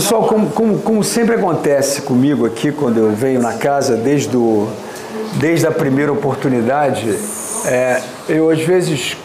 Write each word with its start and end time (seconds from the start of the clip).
Pessoal, 0.00 0.22
como, 0.22 0.48
como, 0.48 0.78
como, 0.78 1.04
sempre 1.04 1.34
acontece 1.34 2.00
comigo 2.00 2.46
aqui, 2.46 2.72
quando 2.72 2.96
eu 2.96 3.10
venho 3.10 3.38
na 3.38 3.52
casa, 3.52 3.98
desde, 3.98 4.34
o, 4.34 4.66
desde 5.34 5.66
a 5.66 5.70
primeira 5.70 6.10
oportunidade, 6.10 7.14
é, 7.66 8.00
eu 8.26 8.48
às 8.48 8.62
vezes. 8.62 9.18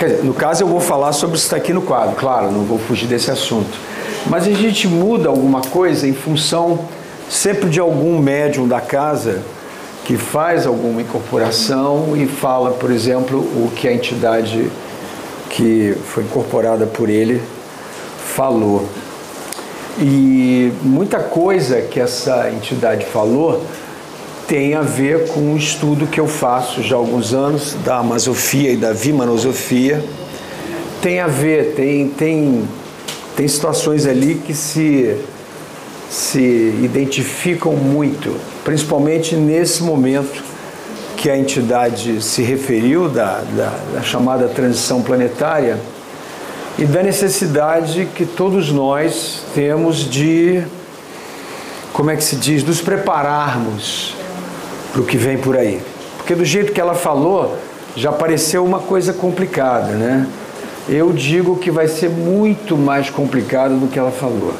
Dizer, 0.00 0.24
no 0.24 0.32
caso, 0.32 0.62
eu 0.62 0.66
vou 0.66 0.80
falar 0.80 1.12
sobre 1.12 1.36
isso 1.36 1.54
aqui 1.54 1.74
no 1.74 1.82
quadro, 1.82 2.16
claro, 2.16 2.50
não 2.50 2.64
vou 2.64 2.78
fugir 2.78 3.06
desse 3.06 3.30
assunto. 3.30 3.78
Mas 4.26 4.46
a 4.46 4.50
gente 4.50 4.88
muda 4.88 5.28
alguma 5.28 5.60
coisa 5.60 6.08
em 6.08 6.14
função 6.14 6.86
sempre 7.28 7.68
de 7.68 7.78
algum 7.78 8.18
médium 8.18 8.66
da 8.66 8.80
casa 8.80 9.42
que 10.06 10.16
faz 10.16 10.66
alguma 10.66 11.02
incorporação 11.02 12.16
e 12.16 12.26
fala, 12.26 12.70
por 12.70 12.90
exemplo, 12.90 13.40
o 13.40 13.70
que 13.76 13.86
a 13.88 13.92
entidade 13.92 14.70
que 15.50 15.94
foi 16.06 16.24
incorporada 16.24 16.86
por 16.86 17.10
ele 17.10 17.42
falou. 18.34 18.88
E 19.98 20.72
muita 20.82 21.20
coisa 21.20 21.80
que 21.80 22.00
essa 22.00 22.50
entidade 22.50 23.06
falou 23.06 23.64
tem 24.48 24.74
a 24.74 24.82
ver 24.82 25.28
com 25.28 25.40
um 25.40 25.56
estudo 25.56 26.06
que 26.06 26.20
eu 26.20 26.26
faço 26.26 26.82
já 26.82 26.96
há 26.96 26.98
alguns 26.98 27.32
anos 27.32 27.74
da 27.84 27.98
Amazofia 27.98 28.72
e 28.72 28.76
da 28.76 28.92
Vimanosofia. 28.92 30.04
Tem 31.00 31.20
a 31.20 31.26
ver, 31.26 31.74
tem, 31.74 32.08
tem, 32.08 32.68
tem 33.36 33.48
situações 33.48 34.04
ali 34.06 34.34
que 34.34 34.52
se, 34.52 35.16
se 36.10 36.74
identificam 36.82 37.72
muito, 37.74 38.34
principalmente 38.64 39.36
nesse 39.36 39.82
momento 39.82 40.42
que 41.16 41.30
a 41.30 41.38
entidade 41.38 42.20
se 42.22 42.42
referiu, 42.42 43.08
da, 43.08 43.42
da, 43.56 43.72
da 43.94 44.02
chamada 44.02 44.48
transição 44.48 45.00
planetária 45.00 45.78
e 46.78 46.84
da 46.84 47.02
necessidade 47.02 48.08
que 48.14 48.26
todos 48.26 48.70
nós 48.70 49.44
temos 49.54 49.98
de, 49.98 50.62
como 51.92 52.10
é 52.10 52.16
que 52.16 52.24
se 52.24 52.36
diz, 52.36 52.64
nos 52.64 52.80
prepararmos 52.80 54.16
para 54.92 55.00
o 55.00 55.04
que 55.04 55.16
vem 55.16 55.38
por 55.38 55.56
aí. 55.56 55.80
Porque 56.16 56.34
do 56.34 56.44
jeito 56.44 56.72
que 56.72 56.80
ela 56.80 56.94
falou, 56.94 57.56
já 57.94 58.10
pareceu 58.10 58.64
uma 58.64 58.80
coisa 58.80 59.12
complicada, 59.12 59.92
né? 59.92 60.26
Eu 60.88 61.12
digo 61.12 61.56
que 61.56 61.70
vai 61.70 61.86
ser 61.86 62.10
muito 62.10 62.76
mais 62.76 63.08
complicado 63.08 63.78
do 63.78 63.86
que 63.86 63.98
ela 63.98 64.10
falou. 64.10 64.52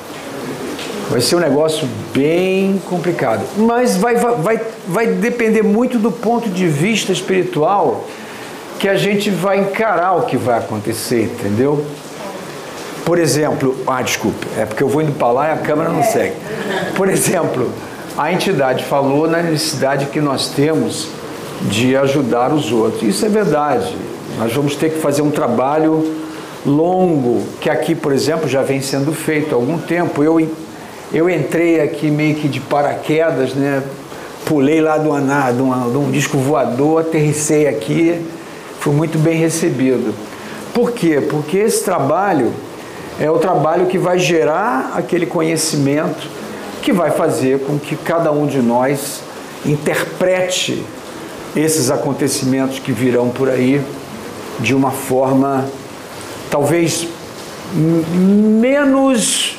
Vai 1.10 1.20
ser 1.20 1.36
um 1.36 1.40
negócio 1.40 1.86
bem 2.14 2.80
complicado. 2.88 3.44
Mas 3.56 3.96
vai, 3.96 4.14
vai, 4.14 4.60
vai 4.86 5.06
depender 5.06 5.62
muito 5.62 5.98
do 5.98 6.10
ponto 6.10 6.48
de 6.48 6.66
vista 6.66 7.12
espiritual 7.12 8.06
que 8.78 8.88
a 8.88 8.96
gente 8.96 9.30
vai 9.30 9.60
encarar 9.60 10.14
o 10.14 10.22
que 10.22 10.36
vai 10.36 10.58
acontecer, 10.58 11.24
entendeu? 11.24 11.84
Por 13.04 13.18
exemplo, 13.18 13.76
ah, 13.86 14.00
desculpe, 14.00 14.46
é 14.56 14.64
porque 14.64 14.82
eu 14.82 14.88
vou 14.88 15.02
indo 15.02 15.12
para 15.12 15.30
lá 15.30 15.48
e 15.48 15.52
a 15.52 15.56
câmera 15.56 15.90
não 15.90 16.02
segue. 16.02 16.34
Por 16.96 17.08
exemplo, 17.08 17.70
a 18.16 18.32
entidade 18.32 18.84
falou 18.84 19.28
na 19.28 19.42
necessidade 19.42 20.06
que 20.06 20.20
nós 20.20 20.48
temos 20.48 21.08
de 21.62 21.96
ajudar 21.96 22.52
os 22.52 22.72
outros. 22.72 23.02
Isso 23.02 23.26
é 23.26 23.28
verdade. 23.28 23.94
Nós 24.38 24.52
vamos 24.52 24.74
ter 24.74 24.90
que 24.90 25.00
fazer 25.00 25.22
um 25.22 25.30
trabalho 25.30 26.14
longo, 26.64 27.44
que 27.60 27.68
aqui, 27.68 27.94
por 27.94 28.12
exemplo, 28.12 28.48
já 28.48 28.62
vem 28.62 28.80
sendo 28.80 29.12
feito 29.12 29.54
há 29.54 29.56
algum 29.56 29.78
tempo. 29.78 30.22
Eu, 30.22 30.40
eu 31.12 31.28
entrei 31.28 31.80
aqui 31.80 32.10
meio 32.10 32.34
que 32.36 32.48
de 32.48 32.60
paraquedas, 32.60 33.52
né? 33.54 33.82
pulei 34.44 34.80
lá 34.80 34.98
do 34.98 35.12
anar, 35.12 35.52
de, 35.52 35.62
uma, 35.62 35.90
de 35.90 35.96
um 35.96 36.10
disco 36.10 36.38
voador, 36.38 37.00
aterrissei 37.00 37.66
aqui, 37.66 38.20
fui 38.80 38.94
muito 38.94 39.18
bem 39.18 39.38
recebido. 39.38 40.14
Por 40.72 40.92
quê? 40.92 41.20
Porque 41.20 41.58
esse 41.58 41.84
trabalho 41.84 42.52
é 43.20 43.30
o 43.30 43.38
trabalho 43.38 43.86
que 43.86 43.98
vai 43.98 44.18
gerar 44.18 44.92
aquele 44.96 45.26
conhecimento 45.26 46.28
que 46.82 46.92
vai 46.92 47.10
fazer 47.10 47.60
com 47.60 47.78
que 47.78 47.96
cada 47.96 48.30
um 48.32 48.46
de 48.46 48.60
nós 48.60 49.22
interprete 49.64 50.84
esses 51.56 51.90
acontecimentos 51.90 52.78
que 52.78 52.92
virão 52.92 53.30
por 53.30 53.48
aí 53.48 53.80
de 54.60 54.74
uma 54.74 54.90
forma 54.90 55.64
talvez 56.50 57.08
menos, 57.74 59.56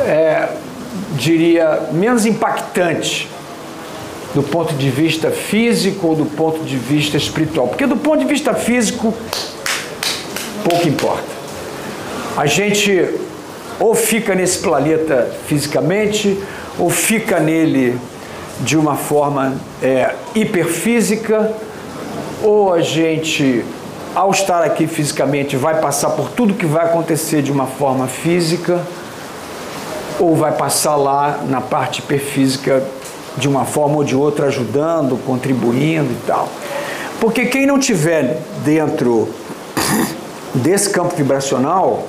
é, 0.00 0.48
diria, 1.16 1.88
menos 1.92 2.24
impactante 2.24 3.28
do 4.34 4.42
ponto 4.42 4.74
de 4.74 4.90
vista 4.90 5.30
físico 5.30 6.08
ou 6.08 6.14
do 6.14 6.26
ponto 6.26 6.62
de 6.64 6.76
vista 6.76 7.16
espiritual. 7.16 7.68
Porque 7.68 7.86
do 7.86 7.96
ponto 7.96 8.18
de 8.18 8.26
vista 8.26 8.54
físico, 8.54 9.12
pouco 10.62 10.88
importa. 10.88 11.35
A 12.36 12.44
gente 12.46 13.08
ou 13.78 13.94
fica 13.94 14.34
nesse 14.34 14.58
planeta 14.58 15.30
fisicamente, 15.46 16.38
ou 16.78 16.90
fica 16.90 17.38
nele 17.38 17.98
de 18.60 18.76
uma 18.76 18.96
forma 18.96 19.54
é, 19.82 20.14
hiperfísica, 20.34 21.52
ou 22.42 22.72
a 22.72 22.80
gente, 22.80 23.64
ao 24.14 24.30
estar 24.30 24.62
aqui 24.62 24.86
fisicamente, 24.86 25.56
vai 25.56 25.80
passar 25.80 26.10
por 26.10 26.30
tudo 26.30 26.54
que 26.54 26.66
vai 26.66 26.86
acontecer 26.86 27.42
de 27.42 27.52
uma 27.52 27.66
forma 27.66 28.06
física, 28.06 28.80
ou 30.18 30.34
vai 30.34 30.52
passar 30.52 30.96
lá 30.96 31.40
na 31.48 31.60
parte 31.60 32.00
hiperfísica 32.00 32.82
de 33.36 33.46
uma 33.46 33.66
forma 33.66 33.96
ou 33.96 34.04
de 34.04 34.16
outra, 34.16 34.46
ajudando, 34.46 35.18
contribuindo 35.24 36.10
e 36.10 36.26
tal. 36.26 36.48
Porque 37.20 37.46
quem 37.46 37.66
não 37.66 37.78
tiver 37.78 38.40
dentro 38.64 39.28
desse 40.54 40.88
campo 40.88 41.14
vibracional, 41.14 42.06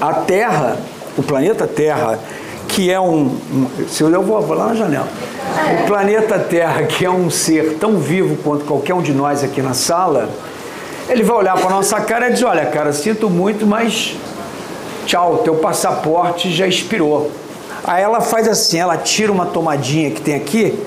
a 0.00 0.12
Terra, 0.12 0.76
o 1.16 1.22
planeta 1.22 1.66
Terra, 1.66 2.18
que 2.68 2.90
é 2.90 3.00
um, 3.00 3.38
um 3.52 3.68
se 3.88 4.02
eu 4.02 4.22
vou, 4.22 4.40
vou 4.40 4.56
lá 4.56 4.66
na 4.66 4.74
janela. 4.74 5.08
O 5.82 5.86
planeta 5.86 6.38
Terra, 6.38 6.82
que 6.82 7.04
é 7.04 7.10
um 7.10 7.30
ser 7.30 7.78
tão 7.78 7.98
vivo 7.98 8.36
quanto 8.42 8.64
qualquer 8.64 8.94
um 8.94 9.02
de 9.02 9.12
nós 9.12 9.42
aqui 9.42 9.62
na 9.62 9.74
sala, 9.74 10.28
ele 11.08 11.22
vai 11.22 11.36
olhar 11.36 11.56
para 11.56 11.70
nossa 11.70 12.00
cara 12.00 12.28
e 12.28 12.32
dizer: 12.32 12.44
Olha, 12.44 12.66
cara, 12.66 12.92
sinto 12.92 13.30
muito, 13.30 13.66
mas 13.66 14.16
tchau, 15.06 15.38
teu 15.38 15.54
passaporte 15.54 16.50
já 16.50 16.66
expirou. 16.66 17.30
Aí 17.84 18.02
ela 18.02 18.20
faz 18.20 18.48
assim: 18.48 18.78
ela 18.78 18.96
tira 18.96 19.32
uma 19.32 19.46
tomadinha 19.46 20.10
que 20.10 20.20
tem 20.20 20.34
aqui, 20.34 20.78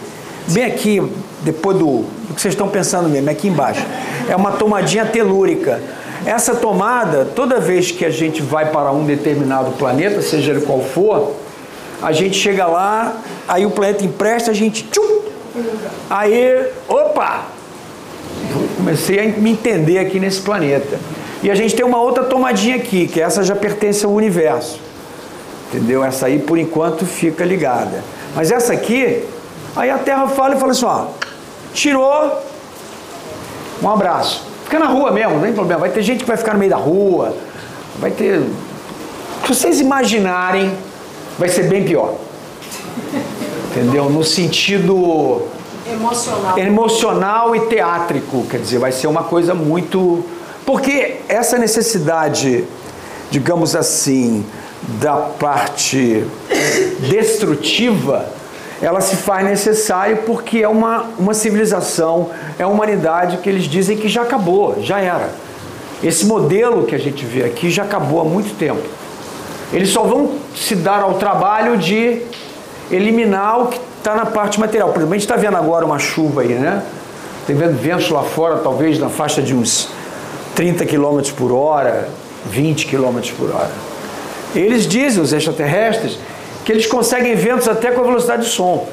bem 0.49 0.65
aqui, 0.65 1.01
depois 1.41 1.77
do, 1.77 2.03
do 2.03 2.33
que 2.35 2.41
vocês 2.41 2.53
estão 2.53 2.67
pensando 2.67 3.07
mesmo, 3.09 3.29
aqui 3.29 3.47
embaixo. 3.47 3.85
É 4.27 4.35
uma 4.35 4.51
tomadinha 4.51 5.05
telúrica. 5.05 5.81
Essa 6.25 6.55
tomada, 6.55 7.25
toda 7.35 7.59
vez 7.59 7.91
que 7.91 8.05
a 8.05 8.09
gente 8.09 8.41
vai 8.41 8.69
para 8.71 8.91
um 8.91 9.05
determinado 9.05 9.71
planeta, 9.71 10.21
seja 10.21 10.51
ele 10.51 10.61
qual 10.61 10.81
for, 10.81 11.35
a 12.01 12.11
gente 12.11 12.37
chega 12.37 12.65
lá, 12.65 13.17
aí 13.47 13.65
o 13.65 13.71
planeta 13.71 14.03
empresta, 14.03 14.51
a 14.51 14.53
gente 14.53 14.83
tchum, 14.83 15.21
aí, 16.09 16.67
opa, 16.87 17.45
comecei 18.77 19.19
a 19.19 19.23
me 19.39 19.51
entender 19.51 19.99
aqui 19.99 20.19
nesse 20.19 20.41
planeta. 20.41 20.99
E 21.41 21.49
a 21.49 21.55
gente 21.55 21.75
tem 21.75 21.85
uma 21.85 22.01
outra 22.01 22.23
tomadinha 22.23 22.75
aqui, 22.75 23.07
que 23.07 23.21
essa 23.21 23.43
já 23.43 23.55
pertence 23.55 24.05
ao 24.05 24.11
universo. 24.11 24.79
Entendeu? 25.67 26.03
Essa 26.03 26.25
aí 26.25 26.39
por 26.39 26.57
enquanto 26.57 27.05
fica 27.05 27.45
ligada. 27.45 28.03
Mas 28.35 28.51
essa 28.51 28.73
aqui, 28.73 29.23
aí 29.75 29.89
a 29.89 29.97
Terra 29.97 30.27
fala 30.27 30.55
e 30.55 30.59
fala 30.59 30.71
assim, 30.71 30.85
ó, 30.85 31.05
tirou, 31.73 32.43
um 33.81 33.89
abraço. 33.89 34.48
Fica 34.69 34.77
na 34.77 34.85
rua 34.85 35.11
mesmo, 35.11 35.33
não 35.33 35.41
tem 35.41 35.51
problema. 35.51 35.79
Vai 35.81 35.89
ter 35.89 36.03
gente 36.03 36.19
que 36.19 36.27
vai 36.27 36.37
ficar 36.37 36.53
no 36.53 36.59
meio 36.59 36.69
da 36.69 36.77
rua. 36.77 37.35
Vai 37.97 38.11
ter. 38.11 38.39
Se 39.41 39.47
vocês 39.47 39.79
imaginarem, 39.79 40.71
vai 41.39 41.49
ser 41.49 41.63
bem 41.63 41.83
pior. 41.83 42.13
Entendeu? 43.71 44.11
No 44.11 44.23
sentido. 44.23 45.47
Emocional. 45.91 46.59
Emocional 46.59 47.55
e 47.55 47.61
teátrico. 47.61 48.45
Quer 48.47 48.59
dizer, 48.59 48.77
vai 48.77 48.91
ser 48.91 49.07
uma 49.07 49.23
coisa 49.23 49.55
muito. 49.55 50.23
Porque 50.67 51.15
essa 51.27 51.57
necessidade, 51.57 52.63
digamos 53.31 53.75
assim, 53.75 54.45
da 55.01 55.15
parte 55.15 56.23
destrutiva 57.09 58.31
ela 58.81 59.01
se 59.01 59.17
faz 59.17 59.45
necessária 59.45 60.15
porque 60.17 60.59
é 60.59 60.67
uma, 60.67 61.05
uma 61.17 61.33
civilização, 61.33 62.29
é 62.57 62.65
uma 62.65 62.73
humanidade 62.73 63.37
que 63.37 63.49
eles 63.49 63.63
dizem 63.63 63.97
que 63.97 64.07
já 64.07 64.21
acabou, 64.21 64.81
já 64.81 64.99
era. 64.99 65.29
Esse 66.01 66.25
modelo 66.25 66.85
que 66.85 66.95
a 66.95 66.97
gente 66.97 67.25
vê 67.25 67.43
aqui 67.43 67.69
já 67.69 67.83
acabou 67.83 68.21
há 68.21 68.23
muito 68.23 68.57
tempo. 68.57 68.81
Eles 69.73 69.89
só 69.89 70.03
vão 70.03 70.31
se 70.55 70.75
dar 70.75 71.01
ao 71.01 71.15
trabalho 71.15 71.77
de 71.77 72.21
eliminar 72.89 73.61
o 73.61 73.67
que 73.67 73.79
está 73.97 74.15
na 74.15 74.25
parte 74.25 74.59
material. 74.59 74.89
Por 74.89 74.97
exemplo, 74.99 75.13
a 75.13 75.17
gente 75.17 75.25
está 75.25 75.35
vendo 75.35 75.57
agora 75.57 75.85
uma 75.85 75.99
chuva 75.99 76.41
aí, 76.41 76.53
né? 76.53 76.81
Tem 77.45 77.55
vendo 77.55 77.77
ventos 77.77 78.09
lá 78.09 78.23
fora, 78.23 78.57
talvez 78.57 78.97
na 78.97 79.09
faixa 79.09 79.41
de 79.41 79.53
uns 79.53 79.89
30 80.55 80.85
km 80.85 81.21
por 81.35 81.51
hora, 81.51 82.07
20 82.49 82.85
km 82.85 83.19
por 83.37 83.49
hora. 83.53 83.71
Eles 84.55 84.87
dizem, 84.87 85.21
os 85.21 85.33
extraterrestres, 85.33 86.17
que 86.69 86.73
eles 86.73 86.85
conseguem 86.85 87.33
ventos 87.33 87.67
até 87.67 87.89
com 87.89 88.01
a 88.01 88.03
velocidade 88.03 88.43
de 88.43 88.49
som. 88.49 88.87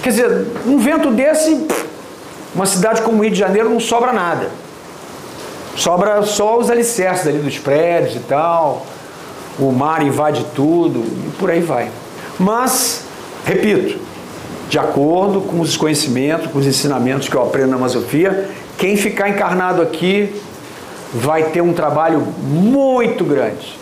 Quer 0.00 0.10
dizer, 0.10 0.46
um 0.64 0.78
vento 0.78 1.10
desse, 1.10 1.66
uma 2.54 2.66
cidade 2.66 3.02
como 3.02 3.18
o 3.18 3.22
Rio 3.22 3.32
de 3.32 3.38
Janeiro 3.40 3.68
não 3.68 3.80
sobra 3.80 4.12
nada. 4.12 4.48
Sobra 5.74 6.22
só 6.22 6.56
os 6.56 6.70
alicerces 6.70 7.26
ali 7.26 7.38
dos 7.38 7.58
prédios 7.58 8.14
e 8.14 8.20
tal. 8.20 8.86
o 9.58 9.72
mar 9.72 10.06
invade 10.06 10.46
tudo 10.54 11.00
e 11.00 11.30
por 11.36 11.50
aí 11.50 11.58
vai. 11.58 11.90
Mas, 12.38 13.02
repito, 13.44 13.98
de 14.68 14.78
acordo 14.78 15.40
com 15.40 15.58
os 15.58 15.76
conhecimentos, 15.76 16.48
com 16.48 16.60
os 16.60 16.66
ensinamentos 16.66 17.28
que 17.28 17.34
eu 17.34 17.42
aprendo 17.42 17.70
na 17.70 17.78
Masofia, 17.78 18.50
quem 18.76 18.96
ficar 18.96 19.28
encarnado 19.28 19.82
aqui 19.82 20.32
vai 21.12 21.42
ter 21.50 21.60
um 21.60 21.72
trabalho 21.72 22.20
muito 22.40 23.24
grande 23.24 23.76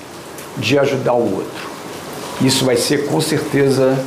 de 0.56 0.78
ajudar 0.78 1.12
o 1.12 1.36
outro. 1.36 1.75
Isso 2.40 2.64
vai 2.64 2.76
ser 2.76 3.06
com 3.06 3.20
certeza 3.20 3.98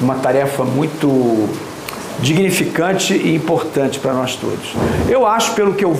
uma 0.00 0.14
tarefa 0.16 0.64
muito 0.64 1.48
dignificante 2.20 3.14
e 3.14 3.34
importante 3.34 3.98
para 3.98 4.12
nós 4.12 4.36
todos. 4.36 4.74
Eu 5.08 5.26
acho, 5.26 5.52
pelo 5.54 5.74
que 5.74 5.84
eu, 5.84 5.98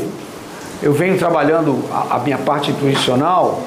eu 0.83 0.93
venho 0.93 1.19
trabalhando 1.19 1.85
a, 1.91 2.17
a 2.17 2.19
minha 2.21 2.39
parte 2.39 2.71
intuicional, 2.71 3.63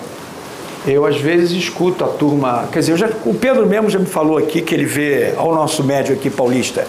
eu 0.87 1.05
às 1.05 1.17
vezes 1.17 1.51
escuto 1.51 2.03
a 2.03 2.07
turma, 2.07 2.67
quer 2.71 2.79
dizer, 2.79 2.97
já, 2.97 3.09
o 3.25 3.33
Pedro 3.33 3.65
mesmo 3.65 3.89
já 3.89 3.99
me 3.99 4.05
falou 4.05 4.37
aqui 4.37 4.61
que 4.61 4.73
ele 4.73 4.85
vê 4.85 5.33
ao 5.35 5.53
nosso 5.53 5.83
médio 5.83 6.13
aqui 6.15 6.29
paulista. 6.29 6.87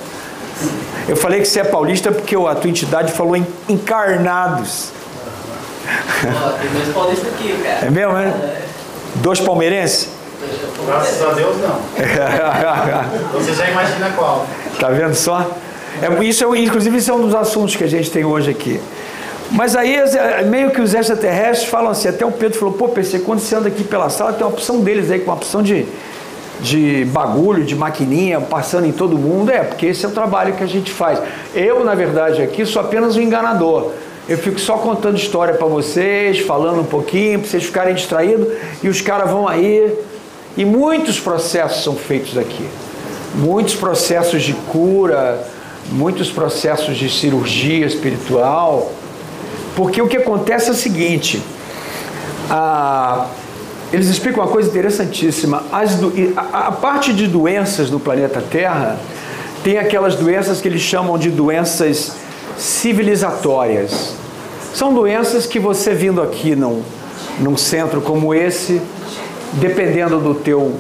Eu 1.09 1.17
falei 1.17 1.41
que 1.41 1.47
você 1.47 1.61
é 1.61 1.65
paulista 1.65 2.11
porque 2.11 2.35
a 2.35 2.55
tua 2.55 2.71
entidade 2.71 3.13
falou 3.13 3.37
em 3.37 3.47
encarnados. 3.69 4.91
tem 6.23 6.71
dois 6.73 6.89
paulistas 6.95 7.33
aqui, 7.33 7.55
cara. 7.63 7.87
É 7.87 7.91
mesmo, 7.91 8.13
né? 8.15 8.27
É. 8.27 8.63
Dois 9.17 9.41
palmeirenses? 9.41 10.16
Graças 10.87 11.23
a 11.23 11.33
Deus 11.33 11.57
não. 11.59 11.81
Você 13.41 13.55
já 13.55 13.71
imagina 13.71 14.11
qual. 14.17 14.47
Tá 14.79 14.89
vendo 14.89 15.15
só? 15.15 15.51
É, 16.03 16.25
isso 16.25 16.45
é, 16.45 16.59
inclusive, 16.59 16.99
isso 16.99 17.11
é 17.11 17.15
um 17.15 17.23
dos 17.23 17.35
assuntos 17.35 17.75
que 17.75 17.85
a 17.85 17.89
gente 17.89 18.11
tem 18.11 18.25
hoje 18.25 18.51
aqui. 18.51 18.81
Mas 19.51 19.77
aí, 19.77 19.97
meio 20.47 20.71
que 20.71 20.81
os 20.81 20.95
extraterrestres 20.95 21.69
falam 21.69 21.91
assim, 21.91 22.09
até 22.09 22.27
o 22.27 22.33
Pedro 22.33 22.59
falou, 22.59 22.75
pô, 22.75 22.89
PC, 22.89 23.21
quando 23.21 23.39
você 23.39 23.55
anda 23.55 23.69
aqui 23.69 23.85
pela 23.85 24.11
sala, 24.11 24.33
tem 24.33 24.45
uma 24.45 24.53
opção 24.53 24.81
deles 24.81 25.11
aí, 25.11 25.21
com 25.21 25.31
uma 25.31 25.37
opção 25.37 25.63
de, 25.63 25.87
de 26.61 27.05
bagulho, 27.07 27.65
de 27.65 27.75
maquininha, 27.75 28.41
passando 28.41 28.87
em 28.87 28.93
todo 28.93 29.17
mundo. 29.17 29.51
É, 29.51 29.63
porque 29.63 29.87
esse 29.87 30.05
é 30.05 30.09
o 30.09 30.13
trabalho 30.13 30.55
que 30.55 30.65
a 30.65 30.67
gente 30.67 30.91
faz. 30.91 31.21
Eu, 31.55 31.85
na 31.85 31.95
verdade, 31.95 32.43
aqui 32.43 32.67
sou 32.67 32.83
apenas 32.83 33.17
um 33.17 33.21
enganador. 33.21 33.93
Eu 34.29 34.37
fico 34.37 34.59
só 34.59 34.77
contando 34.79 35.17
história 35.17 35.55
para 35.55 35.69
vocês, 35.69 36.41
falando 36.41 36.81
um 36.81 36.85
pouquinho, 36.85 37.39
para 37.39 37.49
vocês 37.49 37.65
ficarem 37.65 37.95
distraídos, 37.95 38.49
e 38.83 38.89
os 38.89 39.01
caras 39.01 39.31
vão 39.31 39.47
aí. 39.47 39.95
E 40.57 40.65
muitos 40.65 41.21
processos 41.21 41.85
são 41.85 41.95
feitos 41.95 42.39
aqui. 42.39 42.67
Muitos 43.35 43.75
processos 43.75 44.43
de 44.43 44.55
cura, 44.55 45.47
muitos 45.91 46.31
processos 46.31 46.97
de 46.97 47.11
cirurgia 47.11 47.87
espiritual. 47.87 48.91
Porque 49.75 50.01
o 50.01 50.09
que 50.09 50.17
acontece 50.17 50.69
é 50.69 50.73
o 50.73 50.75
seguinte: 50.75 51.43
a, 52.49 53.27
eles 53.93 54.09
explicam 54.09 54.43
uma 54.43 54.51
coisa 54.51 54.69
interessantíssima. 54.69 55.63
As, 55.71 55.99
a, 56.37 56.69
a 56.69 56.73
parte 56.73 57.13
de 57.13 57.27
doenças 57.27 57.91
no 57.91 58.01
planeta 58.01 58.41
Terra 58.41 58.99
tem 59.63 59.79
aquelas 59.79 60.17
doenças 60.17 60.61
que 60.61 60.69
eles 60.69 60.81
chamam 60.81 61.19
de 61.19 61.31
doenças 61.31 62.13
civilizatórias. 62.57 64.15
São 64.75 64.95
doenças 64.95 65.47
que 65.47 65.59
você 65.59 65.93
vindo 65.93 66.23
aqui 66.23 66.55
num, 66.55 66.83
num 67.41 67.57
centro 67.57 68.01
como 68.01 68.35
esse, 68.35 68.81
dependendo 69.57 70.21
do 70.21 70.35
teu, 70.35 70.75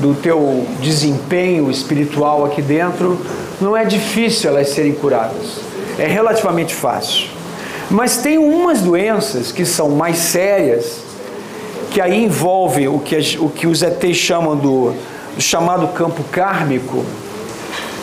do, 0.00 0.14
teu 0.14 0.66
desempenho 0.80 1.70
espiritual 1.70 2.44
aqui 2.44 2.62
dentro, 2.62 3.18
não 3.60 3.76
é 3.76 3.84
difícil 3.84 4.50
elas 4.50 4.68
serem 4.68 4.92
curadas. 4.92 5.60
É 5.98 6.06
relativamente 6.06 6.74
fácil. 6.74 7.28
Mas 7.90 8.16
tem 8.16 8.38
umas 8.38 8.80
doenças 8.80 9.52
que 9.52 9.66
são 9.66 9.90
mais 9.90 10.16
sérias, 10.16 11.00
que 11.90 12.00
aí 12.00 12.24
envolve 12.24 12.88
o 12.88 12.98
que, 12.98 13.16
o 13.38 13.50
que 13.50 13.66
os 13.66 13.82
ETs 13.82 14.16
chamam 14.16 14.56
do, 14.56 14.94
do 15.36 15.40
chamado 15.40 15.88
campo 15.88 16.24
kármico, 16.30 17.04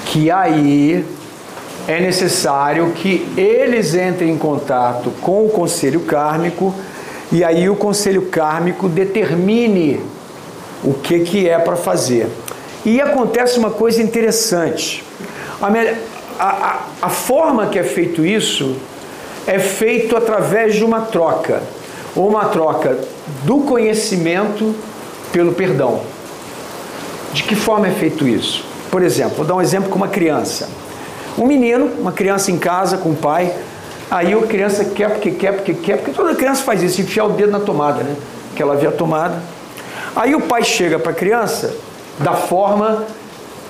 que 0.06 0.30
aí 0.30 1.04
é 1.88 2.00
necessário 2.00 2.92
que 2.92 3.28
eles 3.36 3.96
entrem 3.96 4.30
em 4.30 4.38
contato 4.38 5.12
com 5.22 5.46
o 5.46 5.50
conselho 5.50 6.02
kármico 6.02 6.74
e 7.32 7.44
aí 7.44 7.70
o 7.70 7.76
conselho 7.76 8.24
kármico 8.24 8.90
determine 8.90 10.02
o 10.84 10.94
que, 10.94 11.20
que 11.20 11.48
é 11.48 11.60
para 11.60 11.76
fazer. 11.76 12.28
E 12.86 13.00
acontece 13.00 13.60
uma 13.60 13.70
coisa 13.70 14.02
interessante. 14.02 15.04
A, 15.62 15.68
a, 16.40 16.80
a 17.02 17.10
forma 17.10 17.68
que 17.68 17.78
é 17.78 17.84
feito 17.84 18.26
isso 18.26 18.76
é 19.46 19.60
feito 19.60 20.16
através 20.16 20.76
de 20.76 20.84
uma 20.84 21.02
troca, 21.02 21.62
ou 22.16 22.30
uma 22.30 22.46
troca 22.46 22.98
do 23.44 23.60
conhecimento 23.60 24.76
pelo 25.32 25.54
perdão. 25.54 26.02
De 27.34 27.44
que 27.44 27.56
forma 27.56 27.88
é 27.88 27.92
feito 27.92 28.28
isso? 28.28 28.66
Por 28.90 29.04
exemplo, 29.04 29.38
vou 29.38 29.46
dar 29.46 29.56
um 29.56 29.62
exemplo 29.62 29.90
com 29.90 29.96
uma 29.96 30.08
criança. 30.08 30.70
Um 31.38 31.46
menino, 31.46 31.92
uma 32.00 32.12
criança 32.12 32.52
em 32.52 32.58
casa 32.58 32.98
com 32.98 33.12
o 33.12 33.16
pai, 33.16 33.54
aí 34.10 34.34
a 34.34 34.42
criança 34.48 34.86
quer 34.86 35.10
porque 35.10 35.32
quer, 35.32 35.54
porque 35.54 35.74
quer, 35.74 35.98
porque 35.98 36.12
toda 36.12 36.36
criança 36.36 36.64
faz 36.64 36.82
isso, 36.82 37.02
enfiar 37.02 37.26
o 37.26 37.30
dedo 37.30 37.52
na 37.52 37.60
tomada, 37.60 38.04
né? 38.04 38.16
Que 38.56 38.62
ela 38.62 38.76
vê 38.76 38.88
a 38.88 38.92
tomada. 38.92 39.42
Aí 40.16 40.36
o 40.36 40.42
pai 40.42 40.64
chega 40.64 41.00
para 41.00 41.12
a 41.12 41.16
criança 41.16 41.74
da 42.20 42.34
forma 42.34 43.06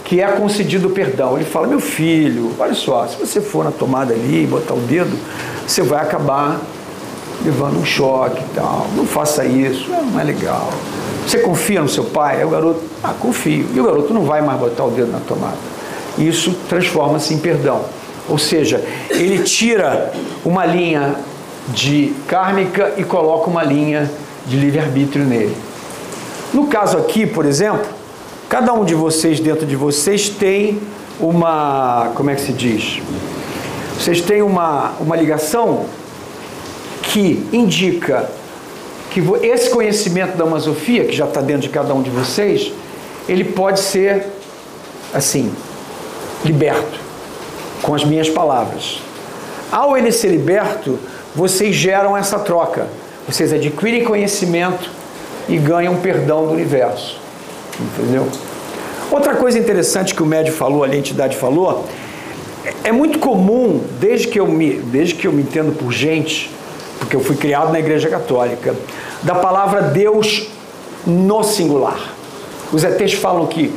que 0.03 0.21
é 0.21 0.27
concedido 0.27 0.87
o 0.87 0.91
perdão. 0.91 1.35
Ele 1.35 1.45
fala: 1.45 1.67
Meu 1.67 1.79
filho, 1.79 2.53
olha 2.59 2.73
só, 2.73 3.07
se 3.07 3.17
você 3.17 3.41
for 3.41 3.63
na 3.63 3.71
tomada 3.71 4.13
ali 4.13 4.43
e 4.43 4.47
botar 4.47 4.73
o 4.73 4.79
dedo, 4.79 5.15
você 5.67 5.81
vai 5.81 6.01
acabar 6.01 6.59
levando 7.43 7.79
um 7.79 7.85
choque 7.85 8.41
e 8.41 8.55
tal. 8.55 8.87
Não 8.95 9.05
faça 9.05 9.45
isso, 9.45 9.89
não 9.89 10.19
é 10.19 10.23
legal. 10.23 10.69
Você 11.25 11.39
confia 11.39 11.81
no 11.81 11.89
seu 11.89 12.05
pai? 12.05 12.37
Aí 12.37 12.45
o 12.45 12.49
garoto, 12.49 12.81
ah, 13.03 13.13
confio. 13.19 13.67
E 13.73 13.79
o 13.79 13.83
garoto 13.83 14.13
não 14.13 14.23
vai 14.23 14.41
mais 14.41 14.59
botar 14.59 14.83
o 14.85 14.89
dedo 14.89 15.11
na 15.11 15.19
tomada 15.19 15.57
isso 16.19 16.53
transforma-se 16.67 17.33
em 17.33 17.39
perdão. 17.39 17.81
Ou 18.29 18.37
seja, 18.37 18.83
ele 19.09 19.43
tira 19.43 20.13
uma 20.45 20.65
linha 20.65 21.15
de 21.69 22.13
kármica 22.27 22.93
e 22.97 23.03
coloca 23.03 23.49
uma 23.49 23.63
linha 23.63 24.09
de 24.45 24.57
livre-arbítrio 24.57 25.25
nele. 25.25 25.55
No 26.53 26.67
caso 26.67 26.97
aqui, 26.97 27.25
por 27.25 27.45
exemplo, 27.45 27.85
cada 28.47 28.71
um 28.73 28.85
de 28.85 28.93
vocês 28.93 29.39
dentro 29.39 29.65
de 29.65 29.75
vocês 29.75 30.29
tem 30.29 30.79
uma, 31.19 32.11
como 32.15 32.29
é 32.29 32.35
que 32.35 32.41
se 32.41 32.53
diz? 32.53 33.01
Vocês 33.99 34.21
têm 34.21 34.41
uma, 34.41 34.93
uma 34.99 35.15
ligação 35.15 35.85
que 37.01 37.45
indica 37.51 38.29
que 39.11 39.21
esse 39.41 39.71
conhecimento 39.71 40.37
da 40.37 40.45
masofia, 40.45 41.05
que 41.05 41.15
já 41.15 41.25
está 41.25 41.41
dentro 41.41 41.63
de 41.63 41.69
cada 41.69 41.93
um 41.93 42.01
de 42.01 42.11
vocês, 42.11 42.71
ele 43.27 43.43
pode 43.43 43.79
ser 43.79 44.27
assim, 45.13 45.51
liberto 46.45 47.08
com 47.81 47.93
as 47.93 48.03
minhas 48.03 48.29
palavras. 48.29 49.01
Ao 49.71 49.97
ele 49.97 50.11
ser 50.11 50.29
liberto, 50.29 50.97
vocês 51.35 51.75
geram 51.75 52.17
essa 52.17 52.39
troca. 52.39 52.87
Vocês 53.27 53.53
adquirem 53.53 54.03
conhecimento 54.03 54.89
e 55.47 55.57
ganham 55.57 55.95
perdão 55.97 56.47
do 56.47 56.53
universo. 56.53 57.19
Entendeu? 57.79 58.27
Outra 59.11 59.35
coisa 59.35 59.57
interessante 59.57 60.13
que 60.13 60.21
o 60.21 60.25
médio 60.25 60.53
falou, 60.53 60.83
a 60.83 60.95
entidade 60.95 61.37
falou, 61.37 61.85
é 62.83 62.91
muito 62.91 63.19
comum, 63.19 63.83
desde 63.99 64.27
que 64.27 64.39
eu 64.39 64.47
me, 64.47 64.73
desde 64.73 65.15
que 65.15 65.25
eu 65.25 65.31
me 65.31 65.41
entendo 65.41 65.75
por 65.75 65.91
gente, 65.91 66.51
porque 66.99 67.15
eu 67.15 67.19
fui 67.19 67.35
criado 67.35 67.71
na 67.71 67.79
Igreja 67.79 68.09
Católica, 68.09 68.75
da 69.23 69.35
palavra 69.35 69.81
Deus 69.81 70.47
no 71.05 71.43
singular. 71.43 72.13
Os 72.71 72.83
ETs 72.83 73.13
falam 73.13 73.47
que 73.47 73.73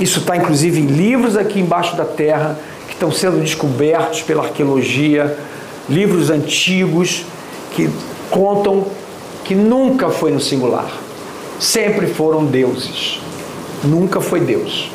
isso 0.00 0.20
está 0.20 0.36
inclusive 0.36 0.80
em 0.80 0.86
livros 0.86 1.36
aqui 1.36 1.60
embaixo 1.60 1.94
da 1.96 2.04
terra 2.04 2.58
estão 3.00 3.10
sendo 3.10 3.40
descobertos 3.40 4.20
pela 4.20 4.42
arqueologia, 4.44 5.34
livros 5.88 6.28
antigos 6.28 7.24
que 7.72 7.88
contam 8.30 8.88
que 9.42 9.54
nunca 9.54 10.10
foi 10.10 10.30
no 10.30 10.38
singular. 10.38 10.86
Sempre 11.58 12.08
foram 12.08 12.44
deuses. 12.44 13.18
Nunca 13.82 14.20
foi 14.20 14.40
Deus. 14.40 14.92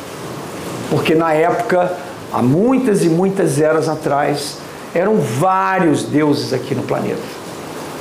Porque 0.88 1.16
na 1.16 1.32
época, 1.32 1.98
há 2.32 2.40
muitas 2.40 3.04
e 3.04 3.08
muitas 3.08 3.60
eras 3.60 3.88
atrás, 3.88 4.58
eram 4.94 5.16
vários 5.16 6.04
deuses 6.04 6.52
aqui 6.52 6.76
no 6.76 6.84
planeta, 6.84 7.18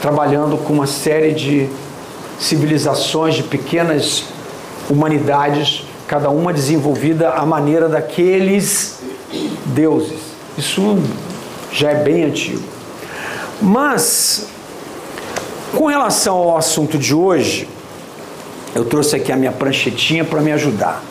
trabalhando 0.02 0.56
com 0.58 0.72
uma 0.72 0.86
série 0.86 1.34
de 1.34 1.68
civilizações, 2.40 3.34
de 3.34 3.44
pequenas 3.44 4.26
humanidades 4.88 5.84
cada 6.08 6.30
uma 6.30 6.54
desenvolvida 6.54 7.32
à 7.32 7.46
maneira 7.46 7.90
daqueles 7.90 8.95
deuses. 9.76 10.20
Isso 10.58 10.98
já 11.72 11.92
é 11.92 11.96
bem 11.96 12.24
antigo. 12.24 12.64
Mas, 13.62 14.48
com 15.76 15.86
relação 15.88 16.38
ao 16.38 16.58
assunto 16.58 16.98
de 16.98 17.14
hoje, 17.14 17.68
eu 18.74 18.86
trouxe 18.86 19.16
aqui 19.16 19.32
a 19.32 19.36
minha 19.36 19.52
pranchetinha 19.52 20.24
para 20.24 20.42
me 20.42 20.52
ajudar. 20.54 21.04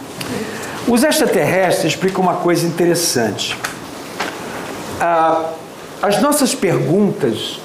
Os 0.89 1.03
extraterrestres 1.03 1.93
explicam 1.93 2.23
uma 2.23 2.37
coisa 2.37 2.67
interessante. 2.67 3.57
Ah, 5.01 5.51
as 6.03 6.21
nossas 6.21 6.55
perguntas 6.55 7.59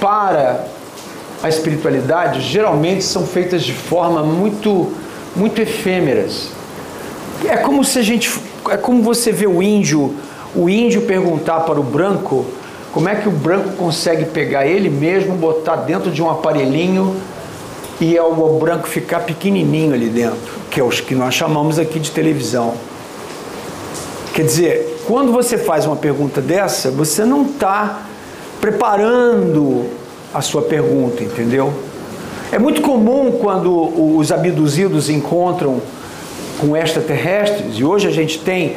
para 0.00 0.66
a 1.42 1.48
espiritualidade 1.48 2.40
geralmente 2.40 3.04
são 3.04 3.26
feitas 3.26 3.62
de 3.62 3.72
forma 3.72 4.22
muito, 4.22 4.92
muito 5.34 5.60
efêmeras. 5.60 6.50
É 7.44 7.56
como 7.56 7.84
se 7.84 7.98
a 7.98 8.02
gente, 8.02 8.30
é 8.70 8.76
como 8.76 9.02
você 9.02 9.32
vê 9.32 9.46
o 9.46 9.62
índio, 9.62 10.14
o 10.54 10.68
índio 10.68 11.02
perguntar 11.02 11.60
para 11.60 11.80
o 11.80 11.82
branco 11.82 12.44
como 12.92 13.08
é 13.08 13.14
que 13.14 13.28
o 13.28 13.32
branco 13.32 13.70
consegue 13.70 14.26
pegar 14.26 14.66
ele 14.66 14.90
mesmo, 14.90 15.34
botar 15.34 15.76
dentro 15.76 16.10
de 16.10 16.22
um 16.22 16.30
aparelhinho 16.30 17.16
e 18.00 18.16
é 18.16 18.22
o 18.22 18.58
branco 18.58 18.86
ficar 18.86 19.20
pequenininho 19.20 19.94
ali 19.94 20.08
dentro, 20.08 20.60
que 20.70 20.78
é 20.78 20.84
os 20.84 21.00
que 21.00 21.14
nós 21.14 21.34
chamamos 21.34 21.78
aqui 21.78 21.98
de 21.98 22.10
televisão. 22.10 22.74
Quer 24.34 24.44
dizer, 24.44 25.02
quando 25.06 25.32
você 25.32 25.56
faz 25.56 25.86
uma 25.86 25.96
pergunta 25.96 26.40
dessa, 26.40 26.90
você 26.90 27.24
não 27.24 27.42
está 27.42 28.02
preparando 28.60 29.86
a 30.34 30.40
sua 30.40 30.62
pergunta, 30.62 31.22
entendeu? 31.22 31.72
É 32.50 32.58
muito 32.58 32.82
comum 32.82 33.38
quando 33.40 34.16
os 34.16 34.30
abduzidos 34.30 35.08
encontram 35.08 35.80
com 36.58 36.76
extraterrestres, 36.76 37.78
e 37.78 37.84
hoje 37.84 38.06
a 38.06 38.10
gente 38.10 38.38
tem 38.38 38.76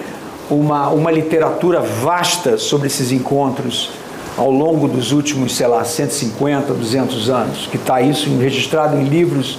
uma, 0.50 0.89
uma 0.89 1.12
literatura 1.12 1.79
vasta 1.79 2.58
sobre 2.58 2.88
esses 2.88 3.12
encontros 3.12 3.91
ao 4.38 4.51
longo 4.51 4.88
dos 4.88 5.12
últimos, 5.12 5.55
sei 5.55 5.67
lá, 5.67 5.84
150, 5.84 6.74
200 6.74 7.29
anos, 7.29 7.67
que 7.67 7.77
está 7.77 8.01
isso 8.01 8.29
registrado 8.38 8.98
em 8.98 9.05
livros 9.05 9.58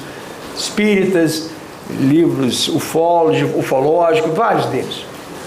espíritas, 0.56 1.50
livros 2.00 2.68
ufológicos, 2.68 4.34
vários 4.34 4.66
deles. 4.66 5.04